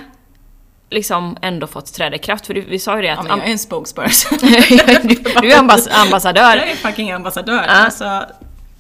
liksom 0.89 1.38
ändå 1.41 1.68
fått 1.68 1.93
träda 1.93 2.16
i 2.16 2.20
kraft. 2.20 2.48
För 2.48 2.54
vi 2.54 2.80
sa 2.80 2.96
ju 2.96 3.02
det 3.02 3.08
Ja, 3.08 3.14
att... 3.14 3.28
men 3.28 3.38
jag 3.38 3.48
är 3.48 3.52
en 3.52 3.60
spokesperson. 3.60 4.38
du, 5.04 5.16
du 5.41 5.52
är 5.52 5.60
ambass 5.60 5.88
ambassadör. 5.88 6.56
Jag 6.58 6.70
är 6.72 6.76
fucking 6.76 7.12
ambassadör. 7.12 7.64
Ja. 7.68 7.74
Alltså, 7.74 8.26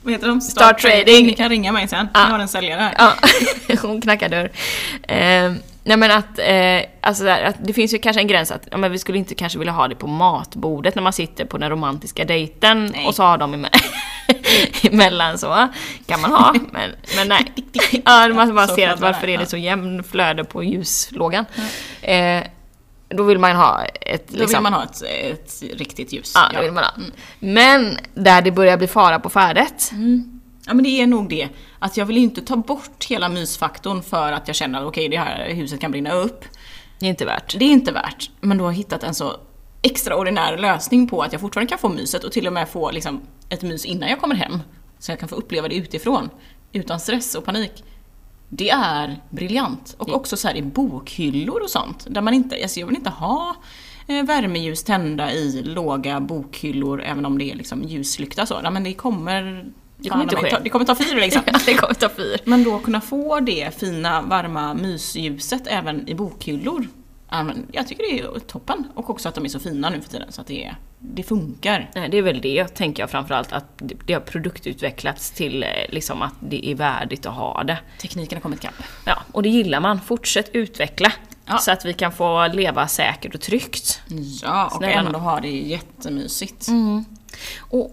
vad 0.03 0.13
heter 0.13 0.27
de? 0.27 0.41
Start 0.41 0.81
Trading. 0.81 1.25
Ni 1.25 1.33
kan 1.33 1.49
ringa 1.49 1.71
mig 1.71 1.87
sen. 1.87 2.07
Jag 2.13 2.19
har 2.21 2.39
en 2.39 2.47
säljare 2.47 2.81
här. 2.81 2.93
Ja, 2.97 3.13
hon 3.81 4.01
knackar 4.01 4.29
dörr. 4.29 4.51
Eh, 5.07 5.53
nej 5.85 5.97
men 5.97 6.11
att, 6.11 6.39
eh, 6.39 6.81
alltså 7.01 7.23
där, 7.23 7.43
att 7.43 7.55
det 7.59 7.73
finns 7.73 7.93
ju 7.93 7.97
kanske 7.97 8.21
en 8.21 8.27
gräns 8.27 8.51
att 8.51 8.67
ja, 8.71 8.77
men 8.77 8.91
vi 8.91 8.99
skulle 8.99 9.17
inte 9.17 9.35
kanske 9.35 9.59
vilja 9.59 9.73
ha 9.73 9.87
det 9.87 9.95
på 9.95 10.07
matbordet 10.07 10.95
när 10.95 11.03
man 11.03 11.13
sitter 11.13 11.45
på 11.45 11.57
den 11.57 11.69
romantiska 11.69 12.25
dejten 12.25 12.85
Nej. 12.85 13.05
och 13.07 13.15
så 13.15 13.23
har 13.23 13.37
de 13.37 13.55
eme- 13.55 13.81
emellan 14.83 15.37
så. 15.37 15.67
Kan 16.05 16.21
man 16.21 16.31
ha, 16.31 16.53
men, 16.71 16.91
men 17.15 17.27
nej. 17.27 17.53
Ja, 18.05 18.27
man 18.27 18.55
bara 18.55 18.67
ser 18.67 18.89
att 18.89 18.99
varför 18.99 19.27
är 19.29 19.37
det 19.37 19.43
ja. 19.43 19.49
så 19.49 19.57
jämn 19.57 20.03
flöde 20.03 20.43
på 20.43 20.63
ljuslågan. 20.63 21.45
Eh, 22.01 22.43
då 23.09 23.23
vill 23.23 23.39
man 23.39 23.55
ha 23.55 23.83
ett... 23.85 24.27
Då 24.27 24.37
liksom- 24.39 24.63
vill 24.63 24.71
man 24.71 24.73
ha 24.73 24.83
ett, 24.83 25.01
ett 25.01 25.63
riktigt 25.79 26.13
ljus. 26.13 26.31
Ja, 26.35 26.49
det 26.53 26.61
vill 26.61 26.71
man 26.71 26.83
ha. 26.83 26.91
Men 27.39 27.97
där 28.13 28.41
det 28.41 28.51
börjar 28.51 28.77
bli 28.77 28.87
fara 28.87 29.19
på 29.19 29.29
färdet. 29.29 29.91
Ja 30.67 30.73
men 30.73 30.83
det 30.83 31.01
är 31.01 31.07
nog 31.07 31.29
det. 31.29 31.49
Att 31.79 31.97
jag 31.97 32.05
vill 32.05 32.17
inte 32.17 32.41
ta 32.41 32.55
bort 32.55 33.05
hela 33.05 33.29
mysfaktorn 33.29 34.01
för 34.01 34.31
att 34.31 34.47
jag 34.47 34.55
känner 34.55 34.79
att 34.79 34.87
okej 34.87 35.09
det 35.09 35.17
här 35.17 35.53
huset 35.53 35.79
kan 35.79 35.91
brinna 35.91 36.13
upp. 36.13 36.45
Det 36.99 37.05
är 37.05 37.09
inte 37.09 37.25
värt. 37.25 37.59
Det 37.59 37.65
är 37.65 37.69
inte 37.69 37.91
värt. 37.91 38.29
Men 38.41 38.57
du 38.57 38.63
har 38.63 38.71
hittat 38.71 39.03
en 39.03 39.13
så 39.13 39.37
extraordinär 39.81 40.57
lösning 40.57 41.07
på 41.07 41.21
att 41.21 41.31
jag 41.31 41.41
fortfarande 41.41 41.69
kan 41.69 41.79
få 41.79 41.89
myset 41.89 42.23
och 42.23 42.31
till 42.31 42.47
och 42.47 42.53
med 42.53 42.69
få 42.69 42.91
liksom, 42.91 43.21
ett 43.49 43.61
mys 43.61 43.85
innan 43.85 44.09
jag 44.09 44.19
kommer 44.19 44.35
hem. 44.35 44.59
Så 44.99 45.11
jag 45.11 45.19
kan 45.19 45.29
få 45.29 45.35
uppleva 45.35 45.67
det 45.67 45.75
utifrån. 45.75 46.29
Utan 46.71 46.99
stress 46.99 47.35
och 47.35 47.45
panik. 47.45 47.83
Det 48.49 48.69
är 48.69 49.21
briljant. 49.29 49.95
Och 49.97 50.15
också 50.15 50.37
så 50.37 50.47
här 50.47 50.55
i 50.55 50.61
bokhyllor 50.61 51.61
och 51.61 51.69
sånt. 51.69 52.07
Där 52.09 52.21
man 52.21 52.33
inte, 52.33 52.55
alltså 52.61 52.79
jag 52.79 52.87
vill 52.87 52.95
inte 52.95 53.09
ha 53.09 53.55
eh, 54.07 54.23
värmeljus 54.23 54.83
tända 54.83 55.33
i 55.33 55.63
låga 55.63 56.19
bokhyllor 56.19 57.01
även 57.01 57.25
om 57.25 57.37
det 57.37 57.51
är 57.51 57.55
liksom 57.55 57.83
ljuslykta 57.83 58.45
så. 58.45 58.61
Nej, 58.61 58.71
men 58.71 58.83
det 58.83 58.93
kommer 58.93 59.65
Det 59.97 60.09
kommer 60.09 60.23
inte 60.23 60.35
ske. 60.35 60.49
ta, 60.49 60.59
det 60.59 60.69
kommer 60.69 60.85
ta 60.85 60.95
fyr 60.95 61.15
liksom. 61.15 61.41
det 61.65 61.73
kommer 61.73 61.93
ta 61.93 62.09
fyr. 62.09 62.37
Men 62.43 62.63
då 62.63 62.79
kunna 62.79 63.01
få 63.01 63.39
det 63.39 63.79
fina, 63.79 64.21
varma 64.21 64.73
mysljuset 64.73 65.67
även 65.67 66.09
i 66.09 66.15
bokhyllor. 66.15 66.87
Ja, 67.29 67.45
jag 67.71 67.87
tycker 67.87 68.03
det 68.03 68.19
är 68.19 68.39
toppen. 68.39 68.87
Och 68.95 69.09
också 69.09 69.29
att 69.29 69.35
de 69.35 69.45
är 69.45 69.49
så 69.49 69.59
fina 69.59 69.89
nu 69.89 70.01
för 70.01 70.09
tiden 70.09 70.31
så 70.31 70.41
att 70.41 70.47
det, 70.47 70.65
är, 70.65 70.75
det 70.99 71.23
funkar. 71.23 71.91
Nej, 71.95 72.09
det 72.09 72.17
är 72.17 72.21
väl 72.21 72.41
det 72.41 72.67
tänker 72.67 73.03
jag 73.03 73.09
framförallt 73.09 73.53
att 73.53 73.81
det 74.05 74.13
har 74.13 74.21
produktutvecklats 74.21 75.31
till 75.31 75.63
eh, 75.63 75.69
liksom 75.89 76.21
att 76.21 76.33
det 76.39 76.67
är 76.67 76.75
värdigt 76.75 77.25
att 77.25 77.33
ha 77.33 77.63
det. 77.63 77.77
Tekniken 78.01 78.35
har 78.35 78.41
kommit 78.41 78.59
ikapp. 78.59 78.83
Ja, 79.05 79.17
och 79.31 79.43
det 79.43 79.49
gillar 79.49 79.79
man. 79.79 80.01
Fortsätt 80.01 80.49
utveckla. 80.53 81.11
Ja. 81.45 81.57
Så 81.57 81.71
att 81.71 81.85
vi 81.85 81.93
kan 81.93 82.11
få 82.11 82.47
leva 82.47 82.87
säkert 82.87 83.35
och 83.35 83.41
tryggt. 83.41 84.01
Ja, 84.41 84.65
och 84.65 84.71
Snälla 84.71 84.93
ändå 84.93 85.19
ha 85.19 85.39
det 85.39 85.51
jättemysigt. 85.51 86.67
Och 87.59 87.91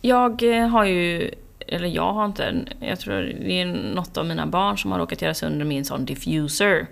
jag 0.00 0.42
eh, 0.58 0.68
har 0.68 0.84
ju, 0.84 1.30
eller 1.66 1.88
jag 1.88 2.12
har 2.12 2.24
inte, 2.24 2.54
jag 2.80 3.00
tror 3.00 3.14
det 3.22 3.60
är 3.60 3.66
något 3.94 4.16
av 4.16 4.26
mina 4.26 4.46
barn 4.46 4.78
som 4.78 4.92
har 4.92 4.98
råkat 4.98 5.22
göra 5.22 5.34
sönder 5.34 5.64
min 5.64 5.84
sån 5.84 6.04
diffuser. 6.04 6.86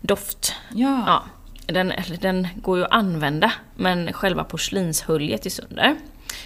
Doft. 0.00 0.54
Ja. 0.74 1.02
Ja, 1.06 1.22
den, 1.66 1.92
den 2.20 2.48
går 2.56 2.78
ju 2.78 2.84
att 2.84 2.92
använda, 2.92 3.52
men 3.76 4.12
själva 4.12 4.44
porslinshöljet 4.44 5.46
är 5.46 5.50
sönder. 5.50 5.96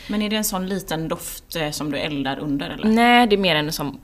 Men 0.08 0.22
är 0.22 0.30
det 0.30 0.36
en 0.36 0.44
sån 0.44 0.66
liten 0.66 1.08
doft 1.08 1.56
eh, 1.56 1.70
som 1.70 1.90
du 1.92 1.98
eldar 1.98 2.38
under 2.38 2.70
eller? 2.70 2.88
Nej, 2.88 3.26
det 3.26 3.36
är 3.36 3.38
mer 3.38 3.56
en 3.56 3.72
som 3.72 3.98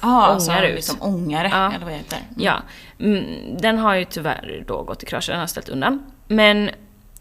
alltså 0.00 0.50
ångar 0.50 0.62
ut. 0.62 0.74
liksom 0.74 0.96
ångare, 1.02 1.48
Ja. 1.52 1.66
eller 1.72 1.84
vad 1.84 1.88
det 1.94 1.96
heter. 1.96 2.18
Ja, 2.36 2.62
mm, 3.00 3.24
den 3.60 3.78
har 3.78 3.94
ju 3.94 4.04
tyvärr 4.04 4.64
då 4.66 4.82
gått 4.82 5.02
i 5.02 5.06
krasch, 5.06 5.26
den 5.26 5.36
har 5.36 5.42
jag 5.42 5.50
ställt 5.50 5.68
undan. 5.68 6.02
Men 6.28 6.70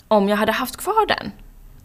om 0.07 0.29
jag 0.29 0.37
hade 0.37 0.51
haft 0.51 0.77
kvar 0.77 1.07
den 1.07 1.31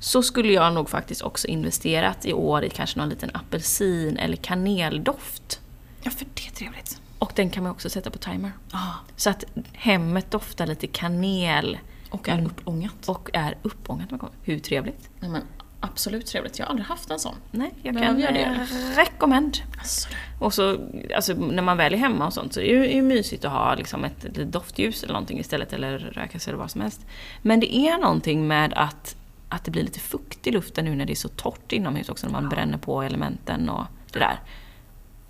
så 0.02 0.22
skulle 0.22 0.52
jag 0.52 0.72
nog 0.74 0.88
faktiskt 0.90 1.22
också 1.22 1.46
investerat 1.48 2.26
i 2.26 2.32
år 2.32 2.64
i 2.64 2.70
kanske 2.70 2.98
någon 2.98 3.08
liten 3.08 3.30
apelsin 3.34 4.16
eller 4.16 4.36
kaneldoft. 4.36 5.60
Ja, 6.02 6.10
för 6.10 6.26
det 6.34 6.46
är 6.46 6.50
trevligt. 6.50 7.00
Och 7.18 7.32
den 7.34 7.50
kan 7.50 7.62
man 7.62 7.72
också 7.72 7.90
sätta 7.90 8.10
på 8.10 8.18
timer. 8.18 8.52
Ja. 8.72 8.94
Så 9.16 9.30
att 9.30 9.44
hemmet 9.72 10.30
doftar 10.30 10.66
lite 10.66 10.86
kanel 10.86 11.78
Och 12.10 12.28
är 12.28 12.44
uppångat. 12.44 13.08
och 13.08 13.30
är 13.32 13.56
uppångat. 13.62 14.08
Hur 14.42 14.58
trevligt? 14.58 15.08
Nej, 15.20 15.30
men 15.30 15.42
absolut 15.80 16.26
trevligt. 16.26 16.58
Jag 16.58 16.66
har 16.66 16.70
aldrig 16.70 16.86
haft 16.86 17.10
en 17.10 17.18
sån. 17.18 17.34
Nej, 17.50 17.74
jag 17.82 17.94
Men 17.94 18.02
kan 18.02 18.20
gör 18.20 18.32
det. 18.32 18.40
eh, 18.40 18.96
rekommend. 18.96 19.58
Alltså, 19.78 20.08
Och 20.40 20.54
så, 20.54 20.88
alltså, 21.16 21.34
när 21.34 21.62
man 21.62 21.76
väl 21.76 21.94
är 21.94 21.98
hemma 21.98 22.26
och 22.26 22.32
sånt 22.32 22.54
så 22.54 22.60
är 22.60 22.78
det 22.80 22.86
ju, 22.86 23.02
mysigt 23.02 23.44
att 23.44 23.52
ha 23.52 23.74
liksom 23.74 24.04
ett, 24.04 24.24
litet 24.24 24.52
doftljus 24.52 25.02
eller 25.02 25.12
någonting 25.12 25.38
istället, 25.40 25.72
eller 25.72 25.98
rökelse 25.98 26.50
eller 26.50 26.58
vad 26.58 26.70
som 26.70 26.80
helst. 26.80 27.06
Men 27.42 27.60
det 27.60 27.76
är 27.76 27.98
någonting 27.98 28.46
med 28.46 28.72
att, 28.76 29.16
att 29.52 29.64
det 29.64 29.70
blir 29.70 29.82
lite 29.82 30.00
fukt 30.00 30.46
i 30.46 30.50
luften 30.50 30.84
nu 30.84 30.94
när 30.94 31.06
det 31.06 31.12
är 31.12 31.14
så 31.14 31.28
torrt 31.28 31.72
inomhus 31.72 32.08
också, 32.08 32.26
när 32.26 32.32
man 32.32 32.48
bränner 32.48 32.78
på 32.78 33.02
elementen 33.02 33.68
och 33.68 33.84
det 34.12 34.18
där. 34.18 34.40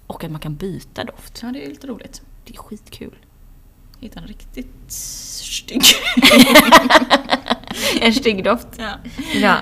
Och 0.06 0.24
att 0.24 0.30
man 0.30 0.40
kan 0.40 0.54
byta 0.56 1.04
doft. 1.04 1.40
ja, 1.42 1.48
det 1.52 1.64
är 1.64 1.68
lite 1.68 1.86
roligt. 1.86 2.22
Det 2.44 2.54
är 2.54 2.58
skitkul. 2.58 3.16
Hitta 4.00 4.20
en 4.20 4.26
riktigt 4.26 4.74
stygg. 4.88 5.82
En 8.00 8.14
stygg 8.14 8.44
doft. 8.44 8.66
ja. 8.78 8.90
Ja. 9.34 9.56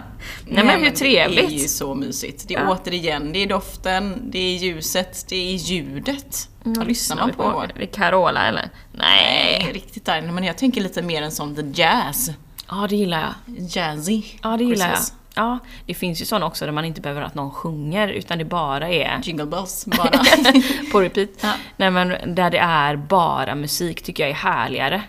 Nej, 0.46 0.64
men 0.64 0.68
hur 0.68 0.78
Det 0.78 0.86
är 1.18 1.28
ju 1.28 1.34
trevligt. 1.36 1.70
så 1.70 1.94
mysigt. 1.94 2.48
Det 2.48 2.54
är 2.54 2.60
Ja. 2.60 2.70
återigen, 2.82 3.32
det 3.32 3.38
är 3.38 3.46
doften, 3.46 4.30
det 4.30 4.38
är 4.38 4.56
ljuset, 4.58 5.24
det 5.28 5.36
är 5.36 5.56
ljudet. 5.56 6.48
Vad 6.62 6.86
lyssnar 6.86 7.16
man 7.16 7.30
på? 7.30 7.42
på? 7.76 7.86
Carola 7.92 8.46
eller? 8.46 8.70
Nej. 8.92 9.62
Nej, 9.64 9.72
riktigt 9.72 10.04
där. 10.04 10.22
Men 10.22 10.44
jag 10.44 10.58
tänker 10.58 10.80
lite 10.80 11.02
mer 11.02 11.22
en 11.22 11.30
sån 11.32 11.54
the 11.54 11.82
jazz. 11.82 12.30
Ja, 12.70 12.86
det 12.90 12.96
gillar 12.96 13.20
jag. 13.20 13.56
Jazzy. 13.68 14.22
Ja, 14.42 14.56
det 14.56 14.64
gillar 14.64 14.86
Christmas. 14.86 15.12
jag. 15.34 15.44
Ja, 15.44 15.58
det 15.86 15.94
finns 15.94 16.20
ju 16.20 16.24
sådana 16.24 16.46
också 16.46 16.64
där 16.64 16.72
man 16.72 16.84
inte 16.84 17.00
behöver 17.00 17.22
att 17.22 17.34
någon 17.34 17.50
sjunger 17.50 18.08
utan 18.08 18.38
det 18.38 18.44
bara 18.44 18.88
är 18.88 19.20
Jingle 19.22 19.46
bells 19.46 19.84
bara. 19.96 20.10
på 20.92 21.00
repeat. 21.00 21.28
Ja. 21.40 21.52
Nej 21.76 21.90
men 21.90 22.34
där 22.34 22.50
det 22.50 22.58
är 22.58 22.96
bara 22.96 23.54
musik 23.54 24.02
tycker 24.02 24.22
jag 24.22 24.30
är 24.30 24.34
härligare. 24.34 25.02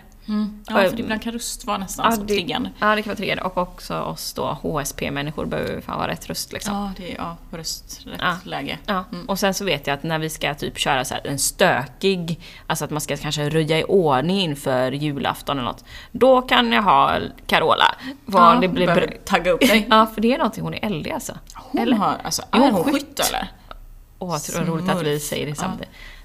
Ja, 0.68 0.74
för 0.74 1.00
ibland 1.00 1.22
kan 1.22 1.32
röst 1.32 1.64
vara 1.64 1.78
nästan 1.78 2.12
så 2.12 2.22
det, 2.22 2.34
triggande. 2.34 2.70
ja, 2.78 2.94
det 2.94 3.02
kan 3.02 3.10
vara 3.10 3.16
triggande. 3.16 3.42
Och 3.42 3.58
också 3.58 3.98
oss 4.00 4.32
då 4.32 4.58
HSP-människor 4.62 5.46
behöver 5.46 5.80
fan 5.80 5.98
vara 5.98 6.08
rätt 6.08 6.28
röst 6.28 6.52
liksom. 6.52 6.74
Ja, 6.74 6.90
det 6.96 7.12
är 7.12 7.16
ja, 7.16 7.36
röst, 7.50 8.00
rätt 8.06 8.20
Ja. 8.20 8.36
läge. 8.44 8.78
Ja, 8.86 9.04
och 9.28 9.38
sen 9.38 9.54
så 9.54 9.64
vet 9.64 9.86
jag 9.86 9.94
att 9.94 10.02
när 10.02 10.18
vi 10.18 10.30
ska 10.30 10.54
typ 10.54 10.78
köra 10.78 11.04
så 11.04 11.14
en 11.24 11.38
stökig, 11.38 12.40
alltså 12.66 12.84
att 12.84 12.90
man 12.90 13.00
ska 13.00 13.16
kanske 13.16 13.48
röja 13.50 13.78
i 13.78 13.84
ordning 13.84 14.40
inför 14.40 14.92
julafton 14.92 15.58
eller 15.58 15.68
något. 15.68 15.84
Då 16.12 16.42
kan 16.42 16.72
jag 16.72 16.82
ha 16.82 17.16
Carola. 17.46 17.94
Vad 18.24 18.56
Ja, 18.56 18.60
det 18.60 18.68
blir 18.68 18.86
br- 18.86 19.16
tagga 19.24 19.50
upp 19.50 19.60
dig. 19.60 19.86
Ja, 19.90 20.06
för 20.14 20.20
det 20.20 20.32
är 20.34 20.38
någonting, 20.38 20.64
hon 20.64 20.74
är 20.74 20.84
eldig 20.84 21.10
alltså. 21.10 21.32
Hon 21.54 21.80
Eller? 21.82 21.96
har, 21.96 22.16
alltså, 22.24 22.42
är 22.50 22.70
hon 22.70 22.84
skytt. 22.84 23.20
eller? 23.28 23.48
Åh, 24.18 24.28
vad 24.56 24.68
roligt 24.68 24.90
att 24.90 25.02
vi 25.02 25.20
säger 25.20 25.46
det 25.46 25.54
Ja. 25.62 25.68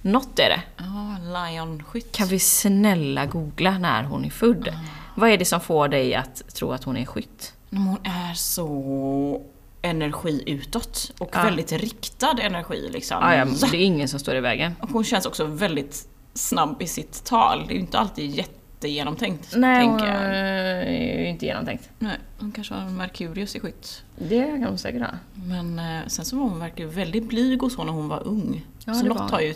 Något 0.01 0.39
är 0.39 0.49
det. 0.49 0.61
Ja, 0.77 1.15
Lion-skytt. 1.21 2.11
Kan 2.11 2.27
vi 2.27 2.39
snälla 2.39 3.25
googla 3.25 3.77
när 3.77 4.03
hon 4.03 4.25
är 4.25 4.29
född? 4.29 4.69
Vad 5.15 5.29
är 5.29 5.37
det 5.37 5.45
som 5.45 5.59
får 5.61 5.87
dig 5.87 6.15
att 6.15 6.55
tro 6.55 6.71
att 6.71 6.83
hon 6.83 6.97
är 6.97 7.05
skytt? 7.05 7.53
Hon 7.71 7.97
är 8.03 8.33
så 8.33 9.41
energi 9.81 10.43
utåt 10.45 11.11
och 11.19 11.29
Ja. 11.33 11.43
väldigt 11.43 11.71
riktad 11.71 12.37
energi 12.41 12.89
liksom. 12.93 13.17
Ah, 13.23 13.35
ja, 13.35 13.45
det 13.71 13.77
är 13.77 13.81
ingen 13.85 14.07
som 14.07 14.19
står 14.19 14.35
i 14.35 14.39
vägen. 14.39 14.75
Och 14.81 14.89
hon 14.89 15.03
känns 15.03 15.25
också 15.25 15.45
väldigt 15.45 16.07
snabb 16.33 16.81
i 16.81 16.87
sitt 16.87 17.23
tal. 17.25 17.63
Det 17.67 17.73
är 17.73 17.75
ju 17.75 17.79
inte 17.81 17.99
alltid 17.99 18.29
jättegenomtänkt, 18.31 19.53
Nej, 19.55 19.85
hon 19.87 19.97
tänker 19.99 20.13
jag. 20.13 20.23
är 20.35 21.19
ju 21.19 21.27
inte 21.27 21.45
genomtänkt. 21.45 21.89
Nej, 21.99 22.17
hon 22.39 22.51
kanske 22.51 22.73
har 22.73 22.89
Merkurius 22.89 23.55
i 23.55 23.59
skytt. 23.59 24.03
Det 24.15 24.43
kan 24.45 24.63
hon 24.63 24.77
säkert 24.77 25.01
ha. 25.01 25.09
Men 25.33 25.79
eh, 25.79 26.07
sen 26.07 26.25
så 26.25 26.35
var 26.37 26.43
hon 26.43 26.59
verkligen 26.59 26.91
väldigt 26.91 27.23
blyg 27.29 27.63
och 27.63 27.71
så 27.71 27.83
när 27.83 27.93
hon 27.93 28.07
var 28.07 28.27
ung. 28.27 28.65
Ja, 28.85 28.93
så 28.93 29.05
något 29.05 29.31
har 29.31 29.39
ju 29.41 29.55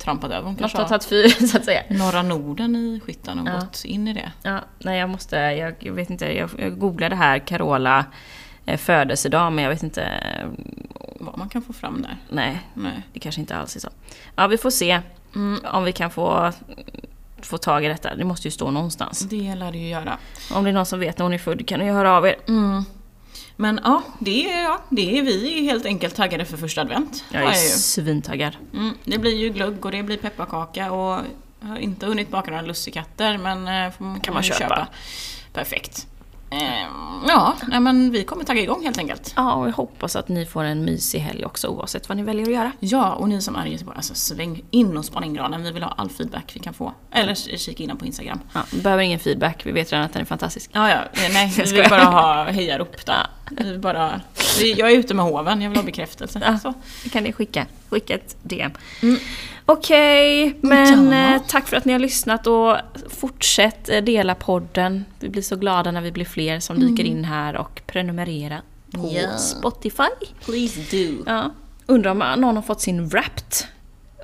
trampat 0.00 0.30
över. 0.30 0.46
Hon 0.46 0.56
kanske 0.56 0.78
har 0.78 0.88
tagit 0.88 1.04
fyr, 1.04 1.28
så 1.46 1.56
att 1.56 1.64
säga. 1.64 1.82
norra 1.90 2.22
Norden 2.22 2.76
i 2.76 3.00
skyttan 3.06 3.38
och 3.38 3.48
Ja. 3.48 3.60
gått 3.60 3.84
in 3.84 4.08
i 4.08 4.12
det. 4.14 4.32
Ja, 4.42 4.60
nej, 4.78 4.98
jag 4.98 5.08
måste... 5.10 5.36
Jag, 5.36 5.74
jag 5.78 5.92
vet 5.92 6.10
inte, 6.10 6.24
jag, 6.36 6.50
jag 6.58 6.78
googlade 6.78 7.16
här 7.16 7.38
Carola 7.38 8.04
eh, 8.66 8.78
födelsedag, 8.78 9.52
men 9.52 9.64
jag 9.64 9.70
vet 9.70 9.82
inte... 9.82 10.02
eh, 10.02 10.46
Vad 11.20 11.38
man 11.38 11.48
kan 11.48 11.62
få 11.62 11.72
fram 11.72 12.02
där. 12.02 12.16
Nej, 12.30 12.60
Nej. 12.74 13.02
det 13.12 13.20
kanske 13.20 13.40
inte 13.40 13.56
alls 13.56 13.76
är 13.76 13.80
så. 13.80 13.88
Ja, 14.36 14.46
vi 14.46 14.58
får 14.58 14.70
se 14.70 15.00
om 15.72 15.84
vi 15.84 15.92
kan 15.92 16.10
få, 16.10 16.52
få 17.42 17.58
tag 17.58 17.84
i 17.84 17.88
detta. 17.88 18.14
Det 18.14 18.24
måste 18.24 18.46
ju 18.48 18.52
stå 18.52 18.70
någonstans. 18.70 19.20
Det 19.20 19.54
lär 19.54 19.72
det 19.72 19.78
ju 19.78 19.88
göra. 19.88 20.18
Om 20.54 20.64
det 20.64 20.70
är 20.70 20.74
någon 20.74 20.86
som 20.86 21.00
vet 21.00 21.18
när 21.18 21.24
hon 21.24 21.32
är 21.34 21.38
född 21.38 21.66
kan 21.68 21.80
ni 21.80 21.90
höra 21.90 22.16
av 22.16 22.26
er. 22.26 22.36
Men 23.60 23.80
ja, 23.84 24.02
det 24.18 24.52
är, 24.52 24.62
ja, 24.62 24.80
det 24.88 25.18
är 25.18 25.22
vi 25.22 25.58
är 25.58 25.62
helt 25.62 25.86
enkelt 25.86 26.14
taggade 26.14 26.44
för 26.44 26.56
första 26.56 26.80
advent. 26.80 27.24
Jag 27.32 27.42
Ja, 27.44 27.48
är 27.48 27.52
ju. 27.62 27.68
svintaggad. 27.68 28.56
Mm, 28.74 28.94
det 29.04 29.18
blir 29.18 29.36
ju 29.36 29.48
glögg 29.48 29.84
och 29.84 29.92
det 29.92 30.02
blir 30.02 30.16
pepparkaka 30.16 30.92
och 30.92 31.20
jag 31.60 31.68
har 31.68 31.76
inte 31.78 32.06
hunnit 32.06 32.28
baka 32.30 32.50
några 32.50 32.62
lussekatter 32.62 33.38
men 33.38 33.68
eh, 33.68 33.92
får 33.92 34.04
man, 34.04 34.20
Kan 34.20 34.34
man 34.34 34.42
ju 34.42 34.52
köpa. 34.52 34.86
Perfekt. 35.52 36.06
Ehm, 36.50 37.24
ja, 37.28 37.56
nej, 37.68 37.80
men 37.80 38.10
vi 38.10 38.24
kommer 38.24 38.44
tagga 38.44 38.62
igång 38.62 38.84
helt 38.84 38.98
enkelt. 38.98 39.32
Ja, 39.36 39.52
och 39.54 39.68
jag 39.68 39.72
hoppas 39.72 40.16
att 40.16 40.28
ni 40.28 40.46
får 40.46 40.64
en 40.64 40.84
mysig 40.84 41.18
helg 41.18 41.44
också 41.44 41.68
oavsett 41.68 42.08
vad 42.08 42.16
ni 42.16 42.22
väljer 42.22 42.46
att 42.46 42.52
göra. 42.52 42.72
Ja, 42.80 43.12
och 43.12 43.28
ni 43.28 43.42
som 43.42 43.56
är 43.56 43.66
i 43.66 43.72
Göteborg, 43.72 43.96
alltså 43.96 44.14
sväng 44.14 44.64
in 44.70 44.96
och 44.96 45.04
spana 45.04 45.26
in 45.26 45.34
granen. 45.34 45.62
Vi 45.62 45.70
vill 45.70 45.82
ha 45.82 45.90
all 45.90 46.10
feedback 46.10 46.52
vi 46.54 46.60
kan 46.60 46.74
få. 46.74 46.92
Eller 47.12 47.34
kika 47.34 47.82
in 47.82 47.96
på 47.96 48.06
Instagram. 48.06 48.40
Ja, 48.52 48.60
behöver 48.82 49.02
ingen 49.02 49.18
feedback, 49.18 49.66
vi 49.66 49.72
vet 49.72 49.92
redan 49.92 50.06
att 50.06 50.12
den 50.12 50.22
är 50.22 50.26
fantastisk. 50.26 50.70
Ja, 50.72 50.90
ja, 50.90 50.98
nej, 51.32 51.52
vi 51.56 51.72
vill 51.72 51.90
bara 51.90 52.04
ha 52.04 52.44
hejarop 52.44 53.06
då. 53.06 53.12
Vi 53.50 53.78
bara, 53.78 54.20
jag 54.76 54.92
är 54.92 54.96
ute 54.96 55.14
med 55.14 55.24
hoven, 55.24 55.62
jag 55.62 55.70
vill 55.70 55.78
ha 55.78 55.84
bekräftelse. 55.84 56.40
Ja. 56.44 56.58
Så. 56.58 56.74
Kan 57.10 57.22
ni 57.22 57.32
skicka. 57.32 57.66
Skicka 57.88 58.14
ett 58.14 58.36
DM. 58.42 58.72
Okej, 59.72 60.56
men 60.60 61.12
Ja. 61.12 61.34
eh, 61.34 61.42
tack 61.48 61.68
för 61.68 61.76
att 61.76 61.84
ni 61.84 61.92
har 61.92 62.00
lyssnat 62.00 62.46
och 62.46 62.76
fortsätt 63.10 63.88
eh, 63.88 63.98
dela 64.02 64.34
podden. 64.34 65.04
Vi 65.20 65.28
blir 65.28 65.42
så 65.42 65.56
glada 65.56 65.90
när 65.90 66.00
vi 66.00 66.12
blir 66.12 66.24
fler 66.24 66.60
som 66.60 66.80
dyker 66.80 67.04
in 67.04 67.24
här 67.24 67.56
och 67.56 67.82
prenumerera 67.86 68.62
på 68.92 69.10
Ja. 69.14 69.36
Spotify. 69.38 70.02
Please 70.44 70.80
do. 70.96 71.22
Ja. 71.26 71.50
Undrar 71.86 72.10
om 72.10 72.40
någon 72.40 72.56
har 72.56 72.62
fått 72.62 72.80
sin 72.80 73.08
Wrapped. 73.08 73.54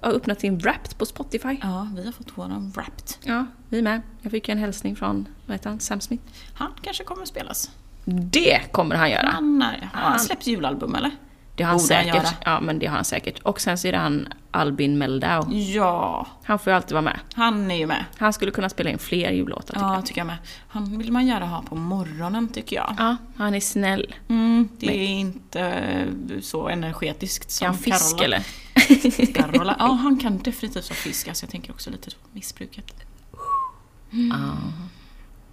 Har 0.02 0.10
öppnat 0.12 0.40
sin 0.40 0.58
Wrapped 0.58 0.98
på 0.98 1.06
Spotify. 1.06 1.56
Ja, 1.62 1.88
vi 1.96 2.04
har 2.04 2.12
fått 2.12 2.38
våran 2.38 2.70
wrapped. 2.74 3.14
Ja, 3.22 3.46
vi 3.68 3.82
med. 3.82 4.00
Jag 4.22 4.32
fick 4.32 4.48
en 4.48 4.58
hälsning 4.58 4.96
från, 4.96 5.28
vad 5.46 5.54
heter 5.54 5.70
han, 5.70 5.80
Sam 5.80 6.00
Smith. 6.00 6.22
Han 6.54 6.72
kanske 6.82 7.04
kommer 7.04 7.22
att 7.22 7.28
spelas. 7.28 7.70
Det 8.04 8.60
kommer 8.72 8.96
han 8.96 9.10
göra. 9.10 9.26
Han, 9.34 9.62
han 9.62 9.72
Han- 10.12 10.20
släppt 10.20 10.46
julalbum 10.46 10.94
eller? 10.94 11.10
Det 11.56 11.62
har 11.64 11.68
han 11.70 11.78
Borde 11.78 11.94
han 11.94 12.04
säkert. 12.04 12.14
göra. 12.14 12.28
Ja, 12.44 12.60
men 12.60 12.78
det 12.78 12.86
har 12.86 12.94
han 12.96 13.04
säkert. 13.04 13.38
Och 13.38 13.60
sen 13.60 13.78
så 13.78 13.88
är 13.88 13.92
det 13.92 13.98
han 13.98 14.28
Albin 14.50 14.98
Meldau. 14.98 15.52
Ja, 15.54 16.26
Han 16.44 16.58
får 16.58 16.70
ju 16.70 16.76
alltid 16.76 16.92
vara 16.92 17.02
med. 17.02 17.20
han 17.34 17.70
är 17.70 17.76
ju 17.76 17.86
med. 17.86 18.04
Han 18.18 18.32
skulle 18.32 18.50
kunna 18.50 18.68
spela 18.68 18.90
in 18.90 18.98
fler 18.98 19.30
jullåtar 19.30 19.74
tycker 19.74 19.80
Ja, 19.86 19.94
jag. 19.94 20.06
tycker 20.06 20.20
jag 20.20 20.26
med. 20.26 20.36
Han 20.68 20.98
vill 20.98 21.12
man 21.12 21.26
gärna 21.26 21.46
ha 21.46 21.62
på 21.62 21.74
morgonen 21.76 22.48
tycker 22.48 22.76
jag. 22.76 22.94
Ja, 22.98 23.16
han 23.36 23.54
är 23.54 23.60
snäll. 23.60 24.14
Mm, 24.28 24.68
det 24.78 24.96
är 24.96 25.08
inte 25.08 25.60
eh, 25.60 26.40
så 26.40 26.68
energetiskt 26.68 27.46
Är 27.48 27.50
som 27.52 27.66
han 27.66 27.78
fisk 27.78 28.18
Carola. 28.18 28.24
eller? 28.24 29.34
Carola. 29.34 29.76
Ja, 29.78 29.86
han 29.86 30.18
kan 30.18 30.38
definitivt 30.38 30.90
vara 30.90 30.96
fisk. 30.96 31.28
Alltså, 31.28 31.44
jag 31.44 31.50
tänker 31.50 31.72
också 31.72 31.90
lite 31.90 32.10
på 32.10 32.16
missbruket. 32.32 32.92
Ja. 34.10 34.56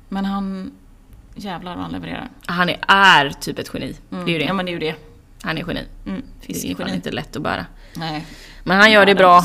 Men 0.10 0.26
han... 0.26 0.72
Jävlar 1.36 1.74
vad 1.76 1.84
han 1.84 1.91
levererar. 1.91 2.30
Han 2.45 2.70
är, 2.70 2.80
är 2.88 3.30
typ 3.30 3.60
ett 3.60 3.70
geni. 3.74 3.95
Det 4.10 4.16
är 4.18 4.28
ju 4.28 4.38
det. 4.39 4.45
Ja, 4.45 4.54
men 4.54 4.66
det 4.66 4.70
är 4.72 4.74
ju 4.74 4.80
det. 4.80 4.95
Han 5.44 5.58
är 5.58 5.62
geni. 5.68 5.88
Mm, 6.06 6.22
Det 6.46 6.52
är 6.52 6.54
fiskgeni. 6.54 6.94
inte 6.96 7.12
lätt 7.12 7.36
att 7.36 7.41
bära. 7.41 7.66
Nej. 7.96 8.26
Men 8.64 8.78
han 8.78 8.91
gör 8.91 9.06
det 9.06 9.16
bra. 9.16 9.44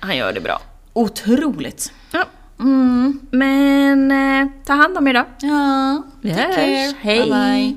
Han 0.00 0.16
gör 0.16 0.32
det 0.32 0.40
bra. 0.40 0.60
Otroligt. 0.92 1.92
Ja. 2.12 2.24
Mm. 2.60 3.20
Men 3.30 4.10
eh, 4.10 4.48
ta 4.64 4.72
hand 4.72 4.98
om 4.98 5.08
er 5.08 5.14
då. 5.14 5.24
Ja, 5.40 6.02
take 6.22 6.54
care. 6.54 6.94
Hej. 7.00 7.18
Bye 7.20 7.30
bye. 7.30 7.76